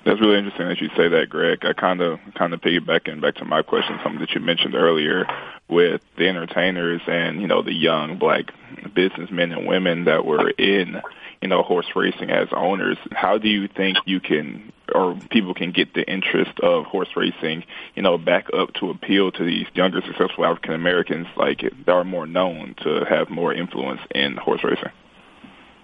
That's 0.07 0.21
really 0.21 0.37
interesting 0.37 0.69
that 0.69 0.79
you 0.79 0.87
say 0.95 1.09
that, 1.09 1.27
Greg. 1.29 1.65
I 1.65 1.73
kind 1.73 1.99
of 1.99 2.19
kind 2.33 2.53
of 2.53 2.61
piggybacking 2.61 3.19
back 3.19 3.35
to 3.35 3.45
my 3.45 3.61
question, 3.61 3.99
something 4.01 4.21
that 4.21 4.31
you 4.31 4.39
mentioned 4.39 4.73
earlier 4.73 5.25
with 5.67 5.99
the 6.17 6.29
entertainers 6.29 7.01
and 7.07 7.41
you 7.41 7.47
know 7.47 7.61
the 7.61 7.73
young 7.73 8.17
black 8.17 8.53
businessmen 8.95 9.51
and 9.51 9.67
women 9.67 10.05
that 10.05 10.23
were 10.23 10.49
in 10.51 11.01
you 11.41 11.49
know 11.49 11.61
horse 11.61 11.87
racing 11.93 12.29
as 12.29 12.47
owners. 12.55 12.97
How 13.11 13.37
do 13.37 13.49
you 13.49 13.67
think 13.67 13.97
you 14.05 14.21
can 14.21 14.71
or 14.95 15.19
people 15.29 15.53
can 15.53 15.73
get 15.73 15.93
the 15.93 16.09
interest 16.09 16.57
of 16.61 16.85
horse 16.85 17.09
racing 17.17 17.65
you 17.93 18.01
know 18.01 18.17
back 18.17 18.45
up 18.53 18.73
to 18.75 18.89
appeal 18.89 19.33
to 19.33 19.43
these 19.43 19.65
younger 19.73 19.99
successful 19.99 20.45
African 20.45 20.71
Americans 20.71 21.27
like 21.35 21.59
that 21.85 21.91
are 21.91 22.05
more 22.05 22.25
known 22.25 22.75
to 22.83 23.03
have 23.09 23.29
more 23.29 23.53
influence 23.53 23.99
in 24.15 24.37
horse 24.37 24.63
racing? 24.63 24.91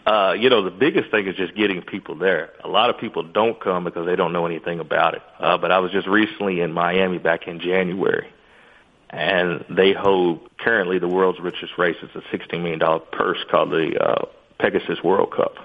Uh, 0.05 0.35
you 0.37 0.49
know, 0.49 0.63
the 0.63 0.71
biggest 0.71 1.11
thing 1.11 1.27
is 1.27 1.35
just 1.35 1.55
getting 1.55 1.81
people 1.81 2.15
there. 2.15 2.51
A 2.63 2.67
lot 2.67 2.89
of 2.89 2.97
people 2.97 3.23
don't 3.23 3.59
come 3.59 3.85
because 3.85 4.05
they 4.05 4.17
don't 4.17 4.33
know 4.33 4.45
anything 4.45 4.79
about 4.79 5.13
it. 5.15 5.21
Uh, 5.39 5.57
but 5.57 5.71
I 5.71 5.79
was 5.79 5.91
just 5.91 6.07
recently 6.07 6.59
in 6.59 6.73
Miami 6.73 7.19
back 7.19 7.47
in 7.47 7.61
January, 7.61 8.27
and 9.09 9.63
they 9.69 9.93
hold 9.93 10.49
currently 10.57 10.99
the 10.99 11.07
world's 11.07 11.39
richest 11.39 11.77
race. 11.77 11.95
It's 12.01 12.15
a 12.15 12.35
$16 12.35 12.61
million 12.61 12.81
purse 13.13 13.37
called 13.49 13.71
the 13.71 13.97
uh, 13.97 14.25
Pegasus 14.59 15.01
World 15.01 15.31
Cup. 15.31 15.55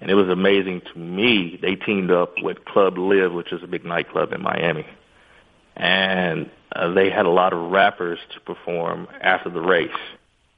And 0.00 0.10
it 0.10 0.14
was 0.14 0.28
amazing 0.28 0.82
to 0.92 0.98
me. 0.98 1.58
They 1.60 1.74
teamed 1.74 2.10
up 2.10 2.34
with 2.40 2.64
Club 2.64 2.96
LIV, 2.96 3.32
which 3.32 3.52
is 3.52 3.62
a 3.62 3.66
big 3.66 3.84
nightclub 3.84 4.32
in 4.32 4.40
Miami. 4.40 4.86
And 5.76 6.50
uh, 6.74 6.92
they 6.92 7.10
had 7.10 7.26
a 7.26 7.30
lot 7.30 7.52
of 7.52 7.70
rappers 7.70 8.18
to 8.34 8.40
perform 8.40 9.08
after 9.20 9.50
the 9.50 9.60
race 9.60 9.90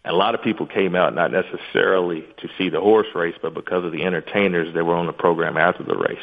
a 0.05 0.13
lot 0.13 0.35
of 0.35 0.43
people 0.43 0.67
came 0.67 0.95
out 0.95 1.15
not 1.15 1.31
necessarily 1.31 2.23
to 2.39 2.49
see 2.57 2.71
the 2.71 2.81
horse 2.81 3.09
race, 3.15 3.35
but 3.41 3.53
because 3.53 3.85
of 3.85 3.93
the 3.93 4.05
entertainers 4.05 4.73
that 4.75 4.85
were 4.85 4.95
on 4.95 5.07
the 5.07 5.13
program 5.13 5.57
after 5.57 5.83
the 5.83 5.97
race. 5.97 6.23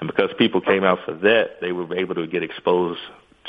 And 0.00 0.06
because 0.06 0.30
people 0.38 0.60
came 0.60 0.84
out 0.84 1.00
for 1.04 1.14
that, 1.14 1.60
they 1.60 1.72
were 1.72 1.92
able 1.96 2.14
to 2.14 2.26
get 2.26 2.44
exposed 2.44 3.00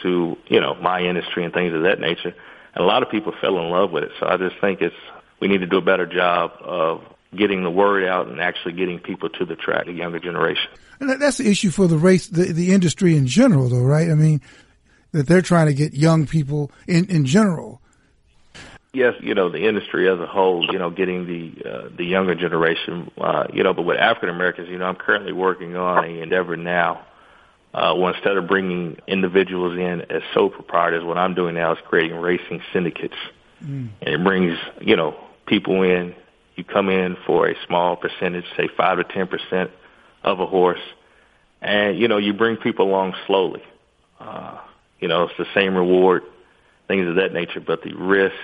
to, 0.01 0.37
you 0.47 0.59
know, 0.59 0.73
my 0.75 1.01
industry 1.01 1.43
and 1.43 1.53
things 1.53 1.73
of 1.73 1.83
that 1.83 1.99
nature. 1.99 2.33
And 2.73 2.83
a 2.83 2.87
lot 2.87 3.03
of 3.03 3.11
people 3.11 3.33
fell 3.39 3.59
in 3.59 3.69
love 3.69 3.91
with 3.91 4.05
it. 4.05 4.11
So 4.19 4.25
I 4.25 4.37
just 4.37 4.59
think 4.59 4.81
it's, 4.81 4.95
we 5.39 5.47
need 5.47 5.59
to 5.59 5.67
do 5.67 5.77
a 5.77 5.81
better 5.81 6.07
job 6.07 6.51
of 6.61 7.03
getting 7.35 7.63
the 7.63 7.69
word 7.69 8.05
out 8.05 8.27
and 8.27 8.41
actually 8.41 8.73
getting 8.73 8.99
people 8.99 9.29
to 9.29 9.45
the 9.45 9.55
track, 9.55 9.85
the 9.85 9.93
younger 9.93 10.19
generation. 10.19 10.69
And 10.99 11.21
that's 11.21 11.37
the 11.37 11.47
issue 11.47 11.69
for 11.69 11.85
the 11.85 11.97
race, 11.97 12.27
the, 12.27 12.51
the 12.51 12.73
industry 12.73 13.15
in 13.15 13.27
general, 13.27 13.69
though, 13.69 13.83
right? 13.83 14.09
I 14.09 14.15
mean, 14.15 14.41
that 15.11 15.27
they're 15.27 15.43
trying 15.43 15.67
to 15.67 15.73
get 15.73 15.93
young 15.93 16.25
people 16.25 16.71
in, 16.87 17.05
in 17.05 17.25
general 17.25 17.81
yes, 18.93 19.13
you 19.21 19.35
know, 19.35 19.49
the 19.49 19.67
industry 19.67 20.09
as 20.09 20.19
a 20.19 20.25
whole, 20.25 20.67
you 20.71 20.79
know, 20.79 20.89
getting 20.89 21.25
the 21.25 21.69
uh, 21.69 21.89
the 21.95 22.05
younger 22.05 22.35
generation, 22.35 23.11
uh, 23.19 23.47
you 23.53 23.63
know, 23.63 23.73
but 23.73 23.83
with 23.83 23.97
African 23.97 24.29
Americans, 24.29 24.69
you 24.69 24.77
know, 24.77 24.85
I'm 24.85 24.95
currently 24.95 25.33
working 25.33 25.75
on 25.75 26.05
an 26.05 26.15
endeavor 26.17 26.57
now. 26.57 27.05
Uh, 27.71 27.93
well, 27.95 28.13
instead 28.13 28.35
of 28.35 28.47
bringing 28.47 28.97
individuals 29.07 29.77
in 29.77 30.01
as 30.09 30.23
sole 30.33 30.49
proprietors, 30.49 31.03
what 31.03 31.19
I'm 31.19 31.35
doing 31.35 31.53
now 31.53 31.73
is 31.73 31.77
creating 31.87 32.17
racing 32.17 32.61
syndicates, 32.73 33.15
mm. 33.63 33.89
and 34.01 34.15
it 34.15 34.23
brings 34.23 34.57
you 34.81 34.95
know 34.95 35.15
people 35.45 35.83
in. 35.83 36.15
You 36.55 36.63
come 36.65 36.89
in 36.89 37.15
for 37.25 37.47
a 37.47 37.55
small 37.67 37.95
percentage, 37.95 38.43
say 38.57 38.67
five 38.75 38.97
to 38.97 39.03
ten 39.03 39.27
percent 39.27 39.71
of 40.23 40.39
a 40.39 40.45
horse, 40.45 40.81
and 41.61 41.97
you 41.97 42.07
know 42.07 42.17
you 42.17 42.33
bring 42.33 42.57
people 42.57 42.87
along 42.89 43.13
slowly. 43.27 43.61
Uh, 44.19 44.57
you 44.99 45.07
know, 45.07 45.23
it's 45.23 45.37
the 45.37 45.45
same 45.53 45.75
reward, 45.75 46.23
things 46.87 47.07
of 47.07 47.15
that 47.15 47.31
nature, 47.31 47.61
but 47.61 47.83
the 47.83 47.93
risk 47.93 48.35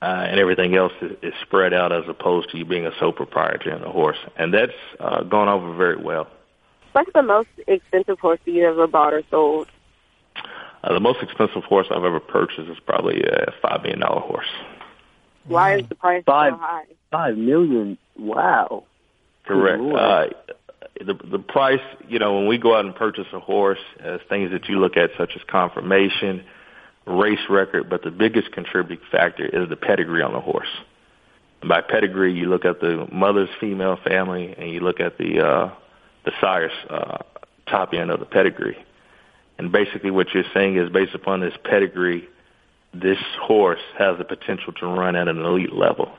uh, 0.00 0.26
and 0.28 0.38
everything 0.38 0.76
else 0.76 0.92
is, 1.02 1.12
is 1.22 1.34
spread 1.42 1.74
out 1.74 1.92
as 1.92 2.04
opposed 2.08 2.50
to 2.50 2.58
you 2.58 2.64
being 2.64 2.86
a 2.86 2.92
sole 2.98 3.12
proprietor 3.12 3.74
in 3.74 3.82
a 3.82 3.90
horse, 3.90 4.18
and 4.36 4.54
that's 4.54 4.72
uh, 5.00 5.22
gone 5.22 5.48
over 5.48 5.74
very 5.74 5.96
well. 5.96 6.28
What's 6.92 7.10
the 7.14 7.22
most 7.22 7.48
expensive 7.66 8.18
horse 8.18 8.40
you 8.44 8.66
ever 8.66 8.86
bought 8.86 9.12
or 9.12 9.22
sold? 9.30 9.68
Uh, 10.82 10.94
the 10.94 11.00
most 11.00 11.22
expensive 11.22 11.64
horse 11.64 11.88
I've 11.90 12.04
ever 12.04 12.20
purchased 12.20 12.68
is 12.70 12.78
probably 12.86 13.22
a 13.22 13.52
five 13.60 13.82
million 13.82 14.00
dollar 14.00 14.20
horse. 14.20 14.46
Why 15.46 15.78
is 15.78 15.88
the 15.88 15.94
price 15.94 16.22
five, 16.24 16.52
so 16.52 16.58
high? 16.58 16.84
Five 17.10 17.36
million. 17.36 17.98
Wow. 18.16 18.84
Correct. 19.44 19.82
Uh, 19.82 20.26
the 21.04 21.14
the 21.14 21.38
price, 21.38 21.80
you 22.08 22.18
know, 22.18 22.36
when 22.36 22.46
we 22.46 22.58
go 22.58 22.76
out 22.76 22.84
and 22.84 22.94
purchase 22.94 23.26
a 23.32 23.40
horse, 23.40 23.78
as 24.00 24.20
things 24.28 24.50
that 24.52 24.68
you 24.68 24.78
look 24.78 24.96
at, 24.96 25.10
such 25.18 25.32
as 25.36 25.42
conformation, 25.48 26.44
race 27.08 27.40
record, 27.48 27.88
but 27.88 28.02
the 28.02 28.10
biggest 28.10 28.52
contributing 28.52 29.04
factor 29.10 29.44
is 29.44 29.68
the 29.68 29.76
pedigree 29.76 30.22
on 30.22 30.32
the 30.32 30.40
horse. 30.40 30.68
And 31.60 31.68
by 31.68 31.80
pedigree, 31.80 32.32
you 32.32 32.46
look 32.46 32.64
at 32.64 32.80
the 32.80 33.08
mother's 33.10 33.48
female 33.60 33.98
family, 34.04 34.54
and 34.56 34.70
you 34.70 34.80
look 34.80 35.00
at 35.00 35.18
the 35.18 35.40
uh, 35.44 35.74
the 36.24 36.32
sire's 36.40 36.72
uh, 36.88 37.18
top 37.66 37.94
end 37.94 38.10
of 38.10 38.20
the 38.20 38.26
pedigree. 38.26 38.76
And 39.58 39.72
basically, 39.72 40.10
what 40.10 40.32
you're 40.32 40.44
saying 40.54 40.76
is, 40.76 40.88
based 40.90 41.14
upon 41.14 41.40
this 41.40 41.54
pedigree, 41.64 42.28
this 42.94 43.18
horse 43.40 43.80
has 43.98 44.18
the 44.18 44.24
potential 44.24 44.72
to 44.74 44.86
run 44.86 45.16
at 45.16 45.28
an 45.28 45.38
elite 45.38 45.72
level. 45.72 46.12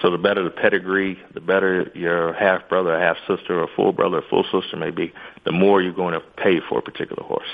So 0.00 0.10
the 0.10 0.18
better 0.18 0.44
the 0.44 0.50
pedigree, 0.50 1.18
the 1.34 1.40
better 1.40 1.90
your 1.94 2.32
half 2.32 2.68
brother, 2.68 2.98
half 2.98 3.16
sister, 3.26 3.60
or 3.60 3.68
full 3.74 3.92
brother, 3.92 4.22
full 4.30 4.44
sister 4.44 4.76
may 4.76 4.90
be, 4.90 5.12
the 5.44 5.52
more 5.52 5.82
you're 5.82 5.92
going 5.92 6.14
to 6.14 6.20
pay 6.20 6.60
for 6.68 6.78
a 6.78 6.82
particular 6.82 7.22
horse. 7.22 7.48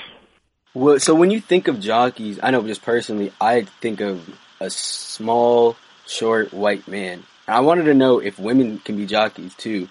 Well, 0.74 0.98
so 0.98 1.14
when 1.14 1.30
you 1.30 1.40
think 1.40 1.68
of 1.68 1.78
jockeys, 1.78 2.40
I 2.42 2.50
know 2.50 2.66
just 2.66 2.82
personally, 2.82 3.32
I 3.40 3.62
think 3.80 4.00
of 4.00 4.28
a 4.60 4.70
small, 4.70 5.76
short, 6.04 6.52
white 6.52 6.88
man. 6.88 7.22
I 7.46 7.60
wanted 7.60 7.84
to 7.84 7.94
know 7.94 8.18
if 8.18 8.40
women 8.40 8.80
can 8.80 8.96
be 8.96 9.06
jockeys 9.06 9.54
too. 9.54 9.88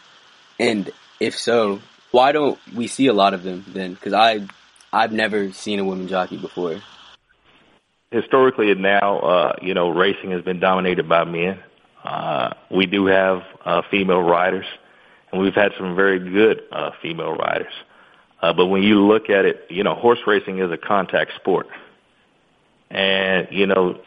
And 0.59 0.91
if 1.21 1.39
so, 1.39 1.79
why 2.11 2.33
don't 2.33 2.59
we 2.75 2.87
see 2.87 3.07
a 3.07 3.13
lot 3.13 3.33
of 3.33 3.43
them 3.43 3.63
then? 3.69 3.93
Because 3.93 4.11
I 4.11 4.45
I've 4.91 5.13
never 5.13 5.53
seen 5.53 5.79
a 5.79 5.85
woman 5.85 6.09
jockey 6.09 6.37
before. 6.37 6.81
Historically, 8.11 8.71
and 8.71 8.81
now 8.81 9.19
uh, 9.19 9.55
you 9.61 9.73
know, 9.73 9.89
racing 9.89 10.31
has 10.31 10.43
been 10.43 10.59
dominated 10.59 11.07
by 11.07 11.23
men. 11.23 11.59
Uh, 12.03 12.53
we 12.69 12.87
do 12.87 13.05
have 13.05 13.43
uh, 13.63 13.81
female 13.89 14.21
riders, 14.21 14.65
and 15.31 15.41
we've 15.41 15.55
had 15.55 15.71
some 15.77 15.95
very 15.95 16.19
good 16.19 16.61
uh, 16.73 16.91
female 17.01 17.33
riders. 17.33 17.73
Uh, 18.43 18.51
but 18.51 18.65
when 18.65 18.83
you 18.83 18.99
look 19.07 19.29
at 19.29 19.45
it, 19.45 19.67
you 19.69 19.85
know, 19.85 19.95
horse 19.95 20.19
racing 20.27 20.59
is 20.59 20.69
a 20.69 20.75
contact 20.75 21.31
sport, 21.35 21.65
and 22.91 23.47
you 23.51 23.65
know, 23.65 24.01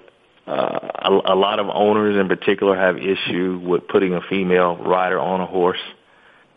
uh, 0.46 0.90
a, 1.04 1.32
a 1.32 1.34
lot 1.34 1.58
of 1.58 1.68
owners 1.70 2.20
in 2.20 2.28
particular 2.28 2.76
have 2.76 2.98
issue 2.98 3.58
with 3.64 3.88
putting 3.88 4.12
a 4.12 4.20
female 4.28 4.76
rider 4.76 5.18
on 5.18 5.40
a 5.40 5.46
horse, 5.46 5.80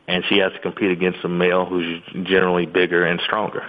and 0.10 0.26
she 0.28 0.40
has 0.40 0.52
to 0.52 0.60
compete 0.60 0.92
against 0.92 1.24
a 1.24 1.30
male 1.30 1.66
who's 1.66 2.02
generally 2.26 2.66
bigger 2.66 3.06
and 3.06 3.22
stronger. 3.22 3.66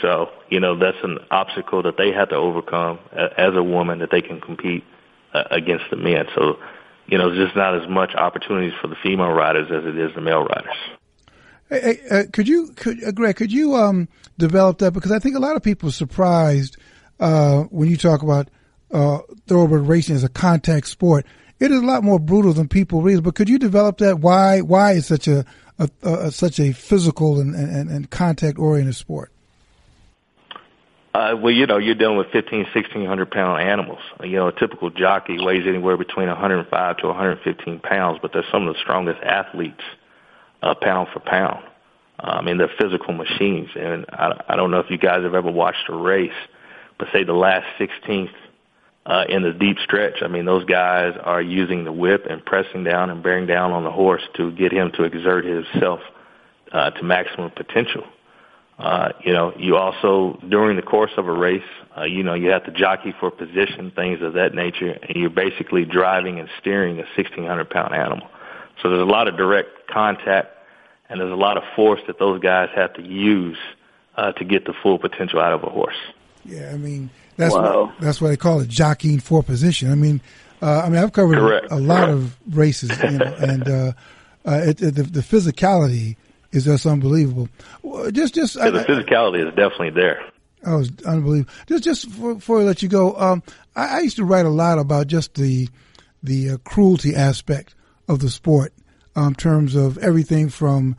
So, 0.00 0.28
you 0.48 0.60
know, 0.60 0.78
that's 0.78 0.98
an 1.02 1.18
obstacle 1.32 1.82
that 1.82 1.96
they 1.98 2.12
have 2.12 2.28
to 2.28 2.36
overcome 2.36 3.00
as 3.12 3.56
a 3.56 3.62
woman 3.62 3.98
that 3.98 4.12
they 4.12 4.22
can 4.22 4.40
compete 4.40 4.84
uh, 5.34 5.42
against 5.50 5.86
the 5.90 5.96
men. 5.96 6.26
So, 6.36 6.58
you 7.08 7.18
know, 7.18 7.28
there's 7.28 7.46
just 7.48 7.56
not 7.56 7.74
as 7.74 7.88
much 7.88 8.14
opportunities 8.14 8.74
for 8.80 8.86
the 8.86 8.96
female 9.02 9.32
riders 9.32 9.66
as 9.72 9.84
it 9.84 9.98
is 9.98 10.14
the 10.14 10.20
male 10.20 10.44
riders. 10.44 10.97
Hey, 11.68 12.00
uh, 12.10 12.22
could 12.32 12.48
you, 12.48 12.72
could, 12.76 13.02
uh, 13.04 13.12
Greg, 13.12 13.36
could 13.36 13.52
you 13.52 13.76
um, 13.76 14.08
develop 14.38 14.78
that? 14.78 14.92
Because 14.92 15.12
I 15.12 15.18
think 15.18 15.36
a 15.36 15.40
lot 15.40 15.56
of 15.56 15.62
people 15.62 15.90
are 15.90 15.92
surprised 15.92 16.76
uh, 17.20 17.64
when 17.64 17.88
you 17.88 17.96
talk 17.96 18.22
about 18.22 18.48
uh, 18.90 19.18
thoroughbred 19.46 19.86
racing 19.86 20.16
as 20.16 20.24
a 20.24 20.28
contact 20.28 20.86
sport. 20.86 21.26
It 21.60 21.72
is 21.72 21.82
a 21.82 21.86
lot 21.86 22.04
more 22.04 22.18
brutal 22.18 22.52
than 22.52 22.68
people 22.68 23.02
realize. 23.02 23.22
But 23.22 23.34
could 23.34 23.48
you 23.48 23.58
develop 23.58 23.98
that? 23.98 24.20
Why 24.20 24.60
why 24.60 24.92
is 24.92 25.06
such 25.06 25.26
a, 25.26 25.44
a, 25.78 25.90
a 26.02 26.30
such 26.30 26.60
a 26.60 26.72
physical 26.72 27.40
and, 27.40 27.54
and, 27.54 27.90
and 27.90 28.08
contact 28.08 28.58
oriented 28.58 28.94
sport? 28.94 29.32
Uh, 31.14 31.34
well, 31.34 31.52
you 31.52 31.66
know, 31.66 31.78
you're 31.78 31.96
dealing 31.96 32.16
with 32.16 32.28
15, 32.30 32.60
1600 32.60 33.30
pound 33.30 33.60
animals. 33.60 33.98
You 34.22 34.36
know, 34.36 34.48
a 34.48 34.52
typical 34.52 34.90
jockey 34.90 35.36
weighs 35.40 35.66
anywhere 35.66 35.96
between 35.96 36.28
105 36.28 36.96
to 36.98 37.06
115 37.08 37.80
pounds, 37.80 38.18
but 38.22 38.32
they're 38.32 38.44
some 38.52 38.68
of 38.68 38.74
the 38.74 38.80
strongest 38.80 39.20
athletes, 39.22 39.82
uh, 40.62 40.74
pound 40.74 41.08
for 41.12 41.20
pound. 41.20 41.64
I 42.20 42.42
mean, 42.42 42.58
they're 42.58 42.70
physical 42.78 43.14
machines. 43.14 43.68
And 43.76 44.06
I, 44.08 44.40
I 44.48 44.56
don't 44.56 44.70
know 44.70 44.80
if 44.80 44.90
you 44.90 44.98
guys 44.98 45.22
have 45.22 45.34
ever 45.34 45.50
watched 45.50 45.88
a 45.88 45.94
race, 45.94 46.30
but 46.98 47.08
say 47.12 47.24
the 47.24 47.32
last 47.32 47.66
16th 47.78 48.32
uh, 49.06 49.24
in 49.28 49.42
the 49.42 49.52
deep 49.52 49.78
stretch. 49.84 50.22
I 50.22 50.28
mean, 50.28 50.44
those 50.44 50.64
guys 50.64 51.14
are 51.22 51.40
using 51.40 51.84
the 51.84 51.92
whip 51.92 52.26
and 52.28 52.44
pressing 52.44 52.84
down 52.84 53.10
and 53.10 53.22
bearing 53.22 53.46
down 53.46 53.72
on 53.72 53.84
the 53.84 53.90
horse 53.90 54.22
to 54.36 54.50
get 54.52 54.72
him 54.72 54.90
to 54.94 55.04
exert 55.04 55.44
himself 55.44 56.00
uh, 56.72 56.90
to 56.90 57.02
maximum 57.02 57.50
potential. 57.50 58.04
Uh, 58.78 59.10
you 59.24 59.32
know, 59.32 59.52
you 59.56 59.76
also, 59.76 60.38
during 60.48 60.76
the 60.76 60.82
course 60.82 61.10
of 61.16 61.26
a 61.26 61.32
race, 61.32 61.62
uh, 61.96 62.04
you 62.04 62.22
know, 62.22 62.34
you 62.34 62.50
have 62.50 62.64
to 62.64 62.70
jockey 62.70 63.12
for 63.18 63.30
position, 63.30 63.90
things 63.90 64.22
of 64.22 64.34
that 64.34 64.54
nature, 64.54 64.92
and 65.02 65.16
you're 65.16 65.30
basically 65.30 65.84
driving 65.84 66.38
and 66.38 66.48
steering 66.60 66.98
a 66.98 67.06
1,600 67.16 67.70
pound 67.70 67.92
animal. 67.92 68.28
So 68.82 68.90
there's 68.90 69.02
a 69.02 69.10
lot 69.10 69.28
of 69.28 69.36
direct 69.36 69.88
contact, 69.88 70.54
and 71.08 71.20
there's 71.20 71.32
a 71.32 71.36
lot 71.36 71.56
of 71.56 71.64
force 71.74 72.00
that 72.06 72.18
those 72.18 72.40
guys 72.40 72.68
have 72.74 72.94
to 72.94 73.02
use 73.02 73.58
uh, 74.16 74.32
to 74.32 74.44
get 74.44 74.64
the 74.64 74.74
full 74.82 74.98
potential 74.98 75.40
out 75.40 75.52
of 75.52 75.62
a 75.62 75.70
horse. 75.70 75.96
Yeah, 76.44 76.70
I 76.72 76.76
mean, 76.76 77.10
that's 77.36 77.54
wow. 77.54 77.86
what, 77.86 78.00
that's 78.00 78.20
why 78.20 78.28
they 78.28 78.36
call 78.36 78.60
it 78.60 78.68
jockeying 78.68 79.20
for 79.20 79.42
position. 79.42 79.90
I 79.90 79.94
mean, 79.94 80.20
uh, 80.62 80.82
I 80.84 80.88
mean, 80.88 81.02
I've 81.02 81.12
covered 81.12 81.38
Correct. 81.38 81.66
a 81.70 81.76
lot 81.76 82.06
Correct. 82.06 82.12
of 82.12 82.56
races, 82.56 82.90
you 83.02 83.10
know, 83.10 83.24
and 83.38 83.68
uh, 83.68 83.92
uh, 84.46 84.60
it, 84.64 84.82
it, 84.82 84.94
the, 84.94 85.02
the 85.02 85.20
physicality 85.20 86.16
is 86.52 86.64
just 86.64 86.86
unbelievable. 86.86 87.48
Just, 88.12 88.34
just 88.34 88.56
yeah, 88.56 88.70
the 88.70 88.84
physicality 88.84 89.44
I, 89.44 89.48
is 89.48 89.54
definitely 89.54 89.90
there. 89.90 90.24
Oh, 90.66 90.80
it's 90.80 91.02
unbelievable. 91.04 91.52
Just, 91.66 91.84
just 91.84 92.08
before, 92.08 92.34
before 92.34 92.60
I 92.60 92.62
let 92.64 92.82
you 92.82 92.88
go, 92.88 93.14
um, 93.16 93.42
I, 93.76 93.98
I, 93.98 94.00
used 94.00 94.16
to 94.16 94.24
write 94.24 94.46
a 94.46 94.50
lot 94.50 94.78
about 94.78 95.06
just 95.06 95.34
the 95.34 95.68
the 96.22 96.50
uh, 96.50 96.56
cruelty 96.64 97.14
aspect 97.14 97.74
of 98.08 98.20
the 98.20 98.30
sport, 98.30 98.72
um, 99.14 99.28
in 99.28 99.34
terms 99.34 99.74
of 99.74 99.98
everything 99.98 100.48
from 100.48 100.96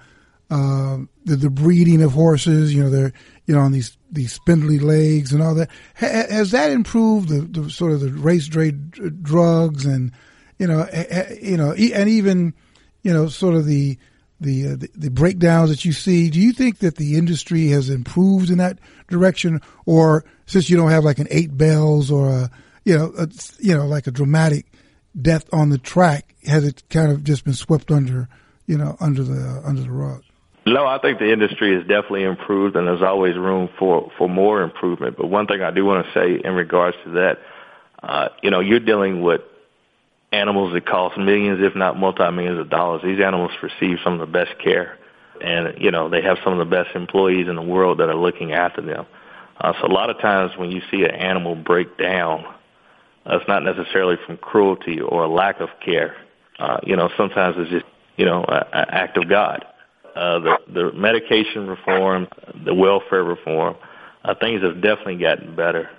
uh, 0.49 0.97
the, 1.25 1.35
the 1.35 1.49
breeding 1.49 2.01
of 2.01 2.11
horses. 2.11 2.73
You 2.73 2.83
know, 2.83 2.89
they're 2.89 3.13
you 3.45 3.55
know 3.55 3.61
on 3.61 3.71
these 3.71 3.97
these 4.11 4.33
spindly 4.33 4.79
legs 4.79 5.33
and 5.33 5.41
all 5.41 5.55
that. 5.55 5.69
Ha, 5.99 6.07
has 6.07 6.51
that 6.51 6.71
improved 6.71 7.29
the, 7.29 7.41
the, 7.41 7.69
sort 7.69 7.91
of 7.91 8.01
the 8.01 8.11
race 8.11 8.47
trade 8.47 9.23
drugs 9.23 9.85
and 9.85 10.11
you 10.57 10.67
know 10.67 10.87
ha, 10.93 11.23
you 11.41 11.57
know 11.57 11.73
and 11.73 12.09
even 12.09 12.53
you 13.03 13.13
know 13.13 13.27
sort 13.27 13.55
of 13.55 13.65
the 13.65 13.97
the, 14.41 14.67
uh, 14.67 14.75
the, 14.77 14.89
the 14.95 15.11
breakdowns 15.11 15.69
that 15.69 15.83
you 15.83 15.91
see. 15.91 16.29
Do 16.29 16.39
you 16.39 16.53
think 16.53 16.79
that 16.79 16.95
the 16.95 17.17
industry 17.17 17.67
has 17.67 17.89
improved 17.89 18.49
in 18.49 18.57
that 18.59 18.79
direction, 19.09 19.59
or 19.85 20.23
since 20.45 20.69
you 20.69 20.77
don't 20.77 20.91
have 20.91 21.03
like 21.03 21.19
an 21.19 21.27
Eight 21.29 21.55
Belles 21.55 22.09
or 22.09 22.29
a 22.29 22.51
you 22.85 22.97
know 22.97 23.11
a, 23.17 23.27
you 23.59 23.75
know 23.75 23.85
like 23.85 24.07
a 24.07 24.11
dramatic 24.11 24.65
death 25.21 25.45
on 25.53 25.69
the 25.69 25.77
track, 25.77 26.33
has 26.45 26.65
it 26.65 26.83
kind 26.89 27.11
of 27.11 27.23
just 27.23 27.43
been 27.43 27.53
swept 27.53 27.91
under 27.91 28.27
you 28.65 28.77
know 28.77 28.95
under 28.99 29.23
the 29.23 29.61
under 29.65 29.81
the 29.81 29.91
rug? 29.91 30.23
No, 30.65 30.85
I 30.85 30.99
think 30.99 31.19
the 31.19 31.31
industry 31.31 31.73
has 31.75 31.81
definitely 31.81 32.23
improved, 32.23 32.75
and 32.75 32.87
there's 32.87 33.01
always 33.01 33.35
room 33.35 33.69
for 33.79 34.11
for 34.17 34.29
more 34.29 34.61
improvement. 34.61 35.17
But 35.17 35.27
one 35.27 35.47
thing 35.47 35.61
I 35.61 35.71
do 35.71 35.85
want 35.85 36.05
to 36.05 36.13
say 36.13 36.41
in 36.43 36.53
regards 36.53 36.97
to 37.05 37.11
that, 37.11 37.39
uh, 38.03 38.29
you 38.43 38.51
know, 38.51 38.59
you're 38.59 38.79
dealing 38.79 39.21
with 39.21 39.41
animals 40.31 40.73
that 40.73 40.85
cost 40.85 41.17
millions, 41.17 41.59
if 41.61 41.75
not 41.75 41.97
multi-millions 41.97 42.59
of 42.59 42.69
dollars. 42.69 43.01
These 43.03 43.19
animals 43.19 43.51
receive 43.61 43.97
some 44.03 44.13
of 44.13 44.19
the 44.19 44.31
best 44.31 44.51
care. 44.63 44.97
And, 45.41 45.81
you 45.81 45.91
know, 45.91 46.09
they 46.09 46.21
have 46.21 46.37
some 46.43 46.53
of 46.53 46.59
the 46.59 46.69
best 46.69 46.95
employees 46.95 47.47
in 47.47 47.55
the 47.55 47.61
world 47.61 47.99
that 47.99 48.09
are 48.09 48.15
looking 48.15 48.51
after 48.51 48.81
them. 48.81 49.05
Uh, 49.59 49.73
so 49.79 49.87
a 49.87 49.93
lot 49.93 50.09
of 50.09 50.19
times 50.19 50.51
when 50.57 50.71
you 50.71 50.81
see 50.91 51.03
an 51.03 51.11
animal 51.11 51.55
break 51.55 51.97
down, 51.97 52.45
uh, 53.25 53.37
it's 53.37 53.47
not 53.47 53.63
necessarily 53.63 54.17
from 54.25 54.37
cruelty 54.37 54.99
or 54.99 55.27
lack 55.27 55.59
of 55.59 55.69
care. 55.83 56.15
Uh, 56.57 56.79
you 56.83 56.95
know, 56.95 57.09
sometimes 57.17 57.55
it's 57.57 57.71
just, 57.71 57.85
you 58.17 58.25
know, 58.25 58.43
an 58.43 58.85
act 58.89 59.17
of 59.17 59.29
God. 59.29 59.65
Uh, 60.15 60.39
the, 60.39 60.57
the 60.73 60.91
medication 60.93 61.67
reform, 61.67 62.27
the 62.65 62.73
welfare 62.73 63.23
reform, 63.23 63.75
uh, 64.25 64.33
things 64.41 64.61
have 64.61 64.81
definitely 64.81 65.17
gotten 65.17 65.55
better. 65.55 65.89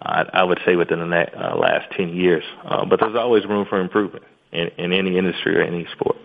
I, 0.00 0.24
I 0.32 0.44
would 0.44 0.60
say 0.64 0.76
within 0.76 1.00
the 1.00 1.06
next, 1.06 1.34
uh, 1.34 1.56
last 1.56 1.90
10 1.96 2.10
years. 2.10 2.44
Uh, 2.64 2.84
but 2.84 3.00
there's 3.00 3.16
always 3.16 3.44
room 3.46 3.66
for 3.68 3.80
improvement 3.80 4.24
in, 4.52 4.68
in 4.78 4.92
any 4.92 5.18
industry 5.18 5.56
or 5.56 5.62
any 5.62 5.86
sport. 5.92 6.16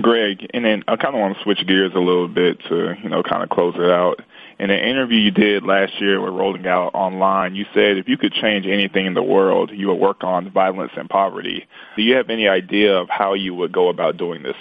Greg, 0.00 0.46
and 0.54 0.64
then 0.64 0.82
I 0.88 0.96
kind 0.96 1.14
of 1.14 1.20
want 1.20 1.36
to 1.36 1.42
switch 1.42 1.66
gears 1.66 1.92
a 1.94 1.98
little 1.98 2.28
bit 2.28 2.58
to, 2.68 2.94
you 3.02 3.08
know, 3.08 3.22
kind 3.22 3.42
of 3.42 3.50
close 3.50 3.74
it 3.76 3.90
out. 3.90 4.20
In 4.62 4.70
an 4.70 4.78
interview 4.78 5.18
you 5.18 5.32
did 5.32 5.64
last 5.64 6.00
year 6.00 6.20
with 6.20 6.34
Rolling 6.34 6.68
Out 6.68 6.94
Online, 6.94 7.56
you 7.56 7.66
said 7.74 7.96
if 7.96 8.06
you 8.06 8.16
could 8.16 8.32
change 8.32 8.64
anything 8.64 9.06
in 9.06 9.14
the 9.14 9.22
world, 9.22 9.72
you 9.74 9.88
would 9.88 9.98
work 9.98 10.22
on 10.22 10.52
violence 10.52 10.92
and 10.96 11.10
poverty. 11.10 11.66
Do 11.96 12.02
you 12.02 12.14
have 12.14 12.30
any 12.30 12.46
idea 12.46 12.96
of 12.96 13.08
how 13.08 13.34
you 13.34 13.56
would 13.56 13.72
go 13.72 13.88
about 13.88 14.18
doing 14.18 14.44
this? 14.44 14.54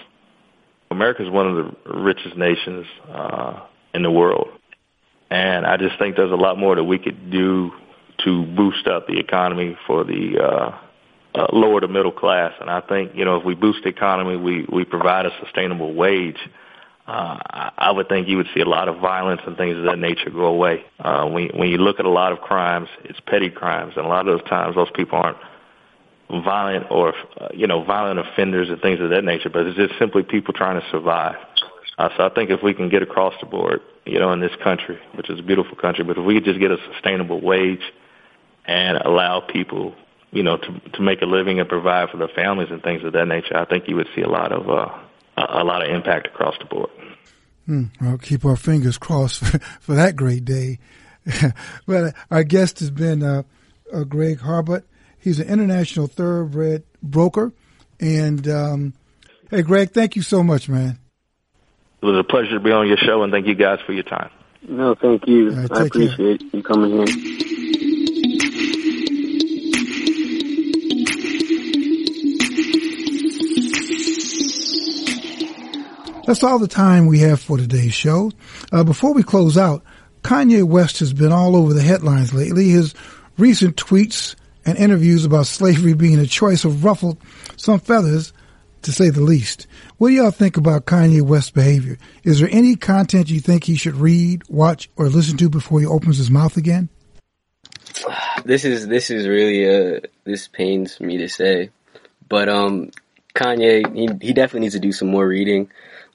America 0.90 1.24
is 1.24 1.30
one 1.30 1.46
of 1.46 1.56
the 1.56 1.94
richest 2.00 2.36
nations 2.36 2.88
uh, 3.14 3.60
in 3.94 4.02
the 4.02 4.10
world. 4.10 4.48
And 5.30 5.68
I 5.68 5.78
just 5.78 6.00
think 6.00 6.16
there's 6.16 6.32
a 6.32 6.36
lot 6.36 6.58
more 6.58 6.76
that 6.76 6.84
we 6.84 6.98
could 6.98 7.30
do 7.30 7.72
to 8.26 8.44
boost 8.56 8.88
up 8.88 9.06
the 9.06 9.20
economy 9.20 9.78
for 9.86 10.04
the 10.04 10.40
uh, 10.42 11.40
uh, 11.40 11.48
lower 11.54 11.80
to 11.80 11.88
middle 11.88 12.12
class. 12.12 12.54
And 12.60 12.72
I 12.72 12.82
think 12.82 13.12
you 13.14 13.24
know 13.24 13.36
if 13.36 13.46
we 13.46 13.54
boost 13.54 13.84
the 13.84 13.90
economy, 13.90 14.36
we 14.36 14.66
we 14.68 14.84
provide 14.84 15.28
a 15.28 15.32
sustainable 15.44 15.94
wage. 15.94 16.40
Uh, 17.08 17.40
I 17.78 17.92
would 17.92 18.08
think 18.10 18.28
you 18.28 18.38
would 18.38 18.48
see 18.54 18.62
a 18.62 18.70
lot 18.70 18.88
of 18.88 19.00
violence 19.00 19.42
and 19.46 19.58
things 19.58 19.76
of 19.76 19.84
that 19.86 19.98
nature 19.98 20.30
go 20.30 20.46
away. 20.46 20.86
Uh, 21.00 21.28
when 21.28 21.50
when 21.50 21.70
you 21.70 21.78
look 21.78 22.00
at 22.00 22.06
a 22.06 22.10
lot 22.10 22.32
of 22.32 22.40
crimes, 22.40 22.90
it's 23.04 23.20
petty 23.26 23.50
crimes, 23.50 23.94
and 23.98 24.06
a 24.06 24.10
lot 24.10 24.28
of 24.28 24.38
those 24.38 24.48
times 24.48 24.76
those 24.76 24.92
people 24.94 25.18
aren't 25.18 25.38
violent 26.30 26.86
or 26.90 27.14
uh, 27.40 27.50
you 27.54 27.68
know 27.68 27.84
violent 27.84 28.20
offenders 28.20 28.70
and 28.70 28.80
things 28.82 29.00
of 29.02 29.10
that 29.10 29.24
nature, 29.24 29.50
but 29.50 29.66
it's 29.66 29.78
just 29.78 29.98
simply 30.00 30.24
people 30.24 30.54
trying 30.54 30.80
to 30.80 30.88
survive. 30.90 31.36
Uh, 31.98 32.10
so 32.16 32.24
I 32.24 32.30
think 32.30 32.50
if 32.50 32.64
we 32.64 32.74
can 32.74 32.90
get 32.90 33.02
across 33.02 33.34
the 33.42 33.46
board, 33.46 33.82
you 34.06 34.20
know, 34.20 34.32
in 34.32 34.40
this 34.40 34.56
country, 34.64 34.98
which 35.16 35.30
is 35.30 35.40
a 35.40 35.44
beautiful 35.44 35.76
country, 35.76 36.04
but 36.04 36.18
if 36.18 36.26
we 36.26 36.36
could 36.36 36.46
just 36.46 36.60
get 36.60 36.72
a 36.72 36.78
sustainable 36.94 37.42
wage 37.42 37.82
and 38.66 38.98
allow 38.98 39.42
people, 39.42 39.96
you 40.32 40.44
know, 40.44 40.58
to 40.58 40.80
to 40.94 41.02
make 41.02 41.22
a 41.22 41.26
living 41.26 41.60
and 41.60 41.68
provide 41.68 42.10
for 42.10 42.18
their 42.18 42.30
families 42.30 42.70
and 42.72 42.82
things 42.84 43.04
of 43.04 43.14
that 43.14 43.28
nature, 43.28 43.58
I 43.58 43.66
think 43.66 43.88
you 43.88 43.96
would 43.96 44.08
see 44.16 44.22
a 44.22 44.30
lot 44.30 44.52
of 44.52 44.70
uh, 44.70 44.98
a 45.38 45.64
lot 45.64 45.88
of 45.88 45.94
impact 45.94 46.28
across 46.28 46.56
the 46.60 46.66
board. 46.66 46.90
Hmm. 47.66 47.86
Well, 48.00 48.18
keep 48.18 48.46
our 48.46 48.56
fingers 48.56 48.98
crossed 48.98 49.40
for, 49.40 49.60
for 49.80 49.96
that 49.96 50.16
great 50.16 50.46
day. 50.46 50.80
well, 51.88 52.12
our 52.30 52.44
guest 52.44 52.80
has 52.80 52.90
been 52.90 53.24
uh, 53.24 53.44
uh, 53.94 54.04
Greg 54.04 54.40
Harbut. 54.40 54.84
He's 55.20 55.40
an 55.40 55.48
international 55.48 56.08
thoroughbred 56.08 56.84
broker. 57.04 57.54
And 58.00 58.48
um, 58.48 58.94
hey, 59.52 59.62
Greg, 59.62 59.92
thank 59.92 60.16
you 60.16 60.24
so 60.24 60.44
much, 60.44 60.68
man. 60.68 60.98
It 62.02 62.06
was 62.06 62.18
a 62.18 62.24
pleasure 62.24 62.54
to 62.54 62.60
be 62.60 62.72
on 62.72 62.88
your 62.88 62.98
show, 62.98 63.22
and 63.22 63.32
thank 63.32 63.46
you 63.46 63.54
guys 63.54 63.80
for 63.86 63.94
your 63.94 64.04
time. 64.04 64.32
No, 64.68 64.96
thank 64.96 65.28
you. 65.28 65.52
Right, 65.52 65.72
I 65.72 65.86
appreciate 65.86 66.40
care. 66.40 66.50
you 66.54 66.64
coming 66.64 67.06
here. 67.06 67.58
That's 76.26 76.44
all 76.44 76.60
the 76.60 76.68
time 76.68 77.08
we 77.08 77.20
have 77.20 77.42
for 77.42 77.58
today's 77.58 77.94
show. 77.94 78.32
Uh, 78.72 78.84
before 78.84 79.14
we 79.14 79.24
close 79.24 79.58
out, 79.58 79.84
Kanye 80.24 80.64
West 80.64 81.00
has 81.00 81.14
been 81.14 81.32
all 81.32 81.56
over 81.56 81.74
the 81.74 81.82
headlines 81.82 82.34
lately. 82.34 82.70
His 82.70 82.94
recent 83.38 83.76
tweets 83.76 84.36
and 84.66 84.78
interviews 84.78 85.26
about 85.26 85.48
slavery 85.48 85.94
being 85.94 86.20
a 86.20 86.28
choice 86.28 86.64
have 86.64 86.84
ruffled 86.84 87.18
some 87.58 87.80
feathers, 87.80 88.34
to 88.84 88.92
say 88.92 89.10
the 89.10 89.22
least. 89.22 89.68
What 89.98 90.10
do 90.10 90.16
y'all 90.16 90.32
think 90.32 90.58
about 90.58 90.86
Kanye 90.86 91.22
West's 91.22 91.52
behavior? 91.52 91.98
Is 92.24 92.40
there 92.40 92.50
any 92.52 92.76
content 92.76 93.30
you 93.30 93.40
think 93.40 93.64
he 93.64 93.76
should 93.76 93.96
read, 93.96 94.44
watch, 94.50 94.90
or 94.96 95.08
listen 95.08 95.38
to 95.38 95.50
before 95.50 95.80
he 95.80 95.86
opens 95.86 96.18
his 96.18 96.32
mouth 96.32 96.58
again? 96.58 96.90
This 98.44 98.66
is 98.66 98.88
this 98.88 99.12
is 99.12 99.28
really 99.28 99.70
uh 99.70 100.00
this 100.24 100.48
pains 100.48 101.00
me 101.00 101.18
to 101.18 101.30
say, 101.30 101.70
but 102.28 102.50
um 102.50 102.90
Kanye 103.36 103.86
he 103.96 104.10
he 104.20 104.34
definitely 104.34 104.62
needs 104.62 104.74
to 104.74 104.80
do 104.80 104.92
some 104.92 105.10
more 105.10 105.28
reading. 105.28 105.70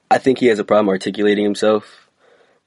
I 0.09 0.17
think 0.17 0.39
he 0.39 0.47
has 0.47 0.59
a 0.59 0.63
problem 0.63 0.89
articulating 0.89 1.43
himself. 1.43 2.07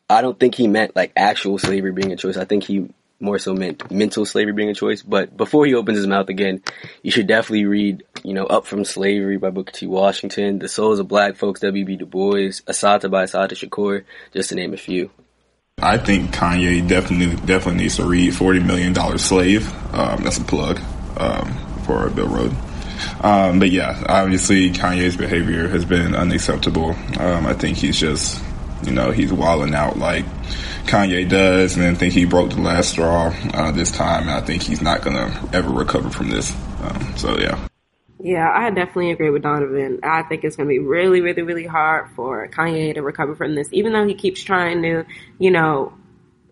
I 0.08 0.22
don't 0.22 0.38
think 0.38 0.54
he 0.54 0.66
meant 0.66 0.96
like 0.96 1.12
actual 1.16 1.58
slavery 1.58 1.92
being 1.92 2.12
a 2.12 2.16
choice. 2.16 2.36
I 2.36 2.44
think 2.44 2.64
he 2.64 2.90
more 3.20 3.38
so 3.38 3.54
meant 3.54 3.90
mental 3.90 4.24
slavery 4.24 4.52
being 4.52 4.70
a 4.70 4.74
choice. 4.74 5.02
But 5.02 5.36
before 5.36 5.66
he 5.66 5.74
opens 5.74 5.98
his 5.98 6.06
mouth 6.06 6.28
again, 6.28 6.62
you 7.02 7.10
should 7.10 7.26
definitely 7.26 7.66
read, 7.66 8.02
you 8.24 8.34
know, 8.34 8.46
Up 8.46 8.66
From 8.66 8.84
Slavery 8.84 9.36
by 9.36 9.50
Booker 9.50 9.72
T. 9.72 9.86
Washington, 9.86 10.58
The 10.58 10.68
Souls 10.68 10.98
of 10.98 11.08
Black 11.08 11.36
Folks, 11.36 11.60
W.B. 11.60 11.96
Du 11.96 12.06
Bois, 12.06 12.60
Assata 12.66 13.08
by 13.08 13.24
Assata 13.24 13.54
Shakur, 13.54 14.04
just 14.32 14.48
to 14.48 14.54
name 14.54 14.72
a 14.72 14.78
few. 14.78 15.10
I 15.82 15.96
think 15.96 16.34
Kanye 16.34 16.86
definitely 16.86 17.36
definitely 17.46 17.82
needs 17.82 17.96
to 17.96 18.04
read 18.04 18.34
Forty 18.34 18.60
Million 18.60 18.92
Dollar 18.92 19.16
Slave. 19.16 19.72
Um, 19.94 20.22
that's 20.22 20.36
a 20.36 20.44
plug 20.44 20.78
um, 21.16 21.54
for 21.84 22.10
Bill 22.10 22.28
Rhoden. 22.28 22.69
Um, 23.20 23.58
but 23.58 23.70
yeah, 23.70 24.02
obviously 24.08 24.70
Kanye's 24.70 25.16
behavior 25.16 25.68
has 25.68 25.84
been 25.84 26.14
unacceptable. 26.14 26.90
Um, 27.18 27.46
I 27.46 27.54
think 27.54 27.76
he's 27.76 27.98
just, 27.98 28.42
you 28.84 28.92
know, 28.92 29.10
he's 29.10 29.32
walling 29.32 29.74
out 29.74 29.98
like 29.98 30.24
Kanye 30.86 31.28
does, 31.28 31.76
and 31.76 31.84
I 31.84 31.94
think 31.94 32.14
he 32.14 32.24
broke 32.24 32.50
the 32.50 32.60
last 32.60 32.90
straw 32.90 33.34
uh, 33.54 33.70
this 33.72 33.90
time. 33.90 34.22
And 34.22 34.30
I 34.30 34.40
think 34.40 34.62
he's 34.62 34.82
not 34.82 35.02
gonna 35.02 35.48
ever 35.52 35.70
recover 35.70 36.10
from 36.10 36.30
this. 36.30 36.54
Um, 36.82 37.16
so 37.16 37.38
yeah. 37.38 37.66
Yeah, 38.22 38.50
I 38.52 38.68
definitely 38.70 39.12
agree 39.12 39.30
with 39.30 39.42
Donovan. 39.42 40.00
I 40.02 40.22
think 40.24 40.44
it's 40.44 40.54
going 40.54 40.68
to 40.68 40.72
be 40.72 40.78
really, 40.78 41.22
really, 41.22 41.40
really 41.40 41.64
hard 41.64 42.10
for 42.14 42.46
Kanye 42.48 42.92
to 42.94 43.00
recover 43.00 43.34
from 43.34 43.54
this, 43.54 43.68
even 43.72 43.94
though 43.94 44.06
he 44.06 44.14
keeps 44.14 44.42
trying 44.42 44.82
to, 44.82 45.06
you 45.38 45.50
know, 45.50 45.94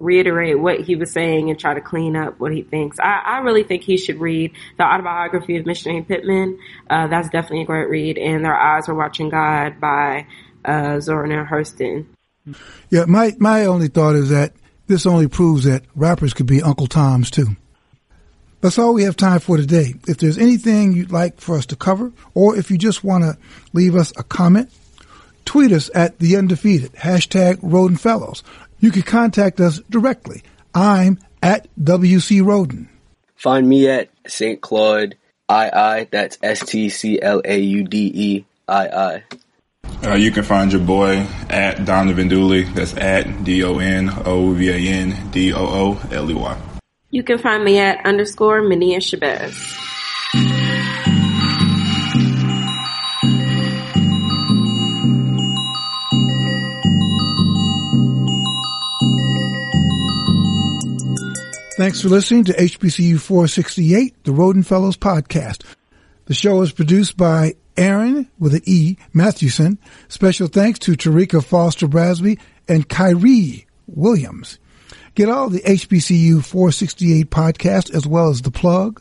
reiterate 0.01 0.59
what 0.59 0.81
he 0.81 0.97
was 0.97 1.13
saying 1.13 1.51
and 1.51 1.59
try 1.59 1.75
to 1.75 1.81
clean 1.81 2.17
up 2.17 2.39
what 2.39 2.53
he 2.53 2.63
thinks. 2.63 2.99
I, 3.01 3.23
I 3.25 3.39
really 3.39 3.65
think 3.65 3.83
he 3.83 3.97
should 3.97 4.21
read 4.21 4.53
the 4.77 4.85
autobiography 4.85 5.57
of 5.57 5.65
Mr. 5.65 6.07
Pittman. 6.07 6.59
Uh, 6.89 7.09
that's 7.09 7.29
definitely 7.29 7.63
a 7.63 7.67
great 7.67 7.89
read. 7.89 8.19
And 8.19 8.45
Their 8.45 8.57
Eyes 8.57 8.89
Are 8.89 8.95
Watching 8.95 9.29
God 9.29 9.81
by 9.81 10.27
uh, 10.65 11.01
Zora 11.01 11.29
Neale 11.29 11.45
Hurston. 11.45 12.07
Yeah, 12.91 13.05
my, 13.07 13.35
my 13.39 13.67
only 13.67 13.89
thought 13.89 14.15
is 14.15 14.31
that 14.31 14.53
this 14.87 15.07
only 15.07 15.29
proves 15.29 15.65
that 15.65 15.85
rappers 15.95 16.33
could 16.33 16.47
be 16.47 16.63
Uncle 16.63 16.87
Toms 16.87 17.31
too. 17.31 17.57
That's 18.61 18.79
all 18.79 18.95
we 18.95 19.05
have 19.05 19.17
time 19.17 19.39
for 19.39 19.57
today. 19.57 19.95
If 20.09 20.19
there's 20.19 20.39
anything 20.39 20.93
you'd 20.93 21.13
like 21.13 21.41
for 21.41 21.57
us 21.57 21.67
to 21.67 21.77
cover, 21.77 22.13
or 22.35 22.57
if 22.57 22.71
you 22.71 22.79
just 22.79 23.05
want 23.05 23.23
to 23.23 23.39
leave 23.73 23.95
us 23.95 24.13
a 24.17 24.25
comment, 24.25 24.71
tweet 25.45 25.71
us 25.71 25.91
at 25.95 26.19
the 26.19 26.37
undefeated 26.37 26.93
hashtag 26.95 27.57
Rhoden 27.59 28.01
Fellows. 28.01 28.43
You 28.81 28.91
can 28.91 29.03
contact 29.03 29.61
us 29.61 29.81
directly. 29.91 30.43
I'm 30.75 31.19
at 31.43 31.69
WC 31.77 32.43
Rhoden. 32.43 32.89
Find 33.37 33.69
me 33.69 33.89
at 33.89 34.11
St. 34.27 34.61
Claude 34.61 35.17
II. 35.51 36.09
That's 36.11 36.39
S 36.43 36.65
T 36.65 36.89
C 36.89 37.21
L 37.21 37.41
A 37.45 37.59
U 37.59 37.85
D 37.85 38.11
E 38.15 38.45
I 38.69 38.89
I. 38.89 39.25
Uh, 40.05 40.15
you 40.15 40.31
can 40.31 40.45
find 40.45 40.73
your 40.73 40.83
boy 40.83 41.27
at 41.49 41.85
Donovan 41.85 42.29
Dooley. 42.29 42.63
That's 42.63 42.97
at 42.97 43.45
D 43.45 43.65
O 43.65 43.79
N 43.79 44.11
O 44.25 44.53
V 44.53 44.69
A 44.69 44.77
N 44.77 45.31
D 45.31 45.53
O 45.53 45.59
O 45.59 46.01
L 46.13 46.31
E 46.31 46.35
Y. 46.35 46.59
You 47.11 47.23
can 47.23 47.39
find 47.39 47.65
me 47.65 47.79
at 47.79 48.05
underscore 48.05 48.63
Mania 48.63 48.99
Shabazz. 48.99 50.68
Thanks 61.79 62.01
for 62.01 62.09
listening 62.09 62.43
to 62.47 62.53
HBCU 62.55 63.21
468, 63.21 64.25
the 64.25 64.33
Rhoden 64.33 64.67
Fellows 64.67 64.97
podcast. 64.97 65.63
The 66.25 66.35
show 66.35 66.61
is 66.63 66.73
produced 66.73 67.17
by 67.17 67.55
Aaron 67.77 68.29
with 68.37 68.55
an 68.55 68.63
E 68.65 68.97
Mathewson. 69.13 69.79
Special 70.09 70.49
thanks 70.49 70.81
to 70.81 70.97
Tarika 70.97 71.41
Foster 71.41 71.87
Brasby 71.87 72.41
and 72.67 72.89
Kyrie 72.89 73.69
Williams. 73.87 74.59
Get 75.15 75.29
all 75.29 75.51
the 75.51 75.61
HBCU 75.61 76.45
468 76.45 77.31
podcast 77.31 77.95
as 77.95 78.09
well 78.09 78.29
as 78.29 78.43
The 78.43 78.51
Plug, 78.51 79.01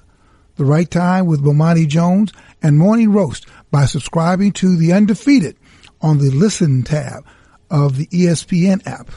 The 0.58 0.66
Right 0.66 0.92
Time 0.92 1.26
with 1.26 1.44
Bomani 1.44 1.88
Jones, 1.88 2.32
and 2.62 2.78
Morning 2.78 3.12
Roast 3.12 3.48
by 3.72 3.86
subscribing 3.86 4.52
to 4.52 4.78
The 4.78 4.94
Undefeated 4.94 5.58
on 6.00 6.20
the 6.20 6.30
Listen 6.30 6.84
tab 6.84 7.26
of 7.72 7.98
the 7.98 8.06
ESPN 8.06 8.86
app. 8.86 9.10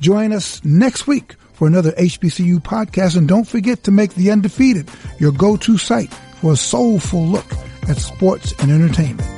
Join 0.00 0.34
us 0.34 0.62
next 0.66 1.06
week 1.06 1.36
for 1.54 1.66
another 1.66 1.92
HBCU 1.92 2.60
podcast 2.60 3.16
and 3.16 3.26
don't 3.26 3.48
forget 3.48 3.84
to 3.84 3.90
make 3.90 4.14
The 4.14 4.30
Undefeated 4.30 4.88
your 5.18 5.32
go-to 5.32 5.78
site 5.78 6.12
for 6.12 6.52
a 6.52 6.56
soulful 6.56 7.26
look 7.26 7.46
at 7.88 7.96
sports 7.96 8.52
and 8.60 8.70
entertainment. 8.70 9.28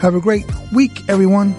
Have 0.00 0.14
a 0.14 0.20
great 0.20 0.46
week, 0.72 0.92
everyone. 1.08 1.54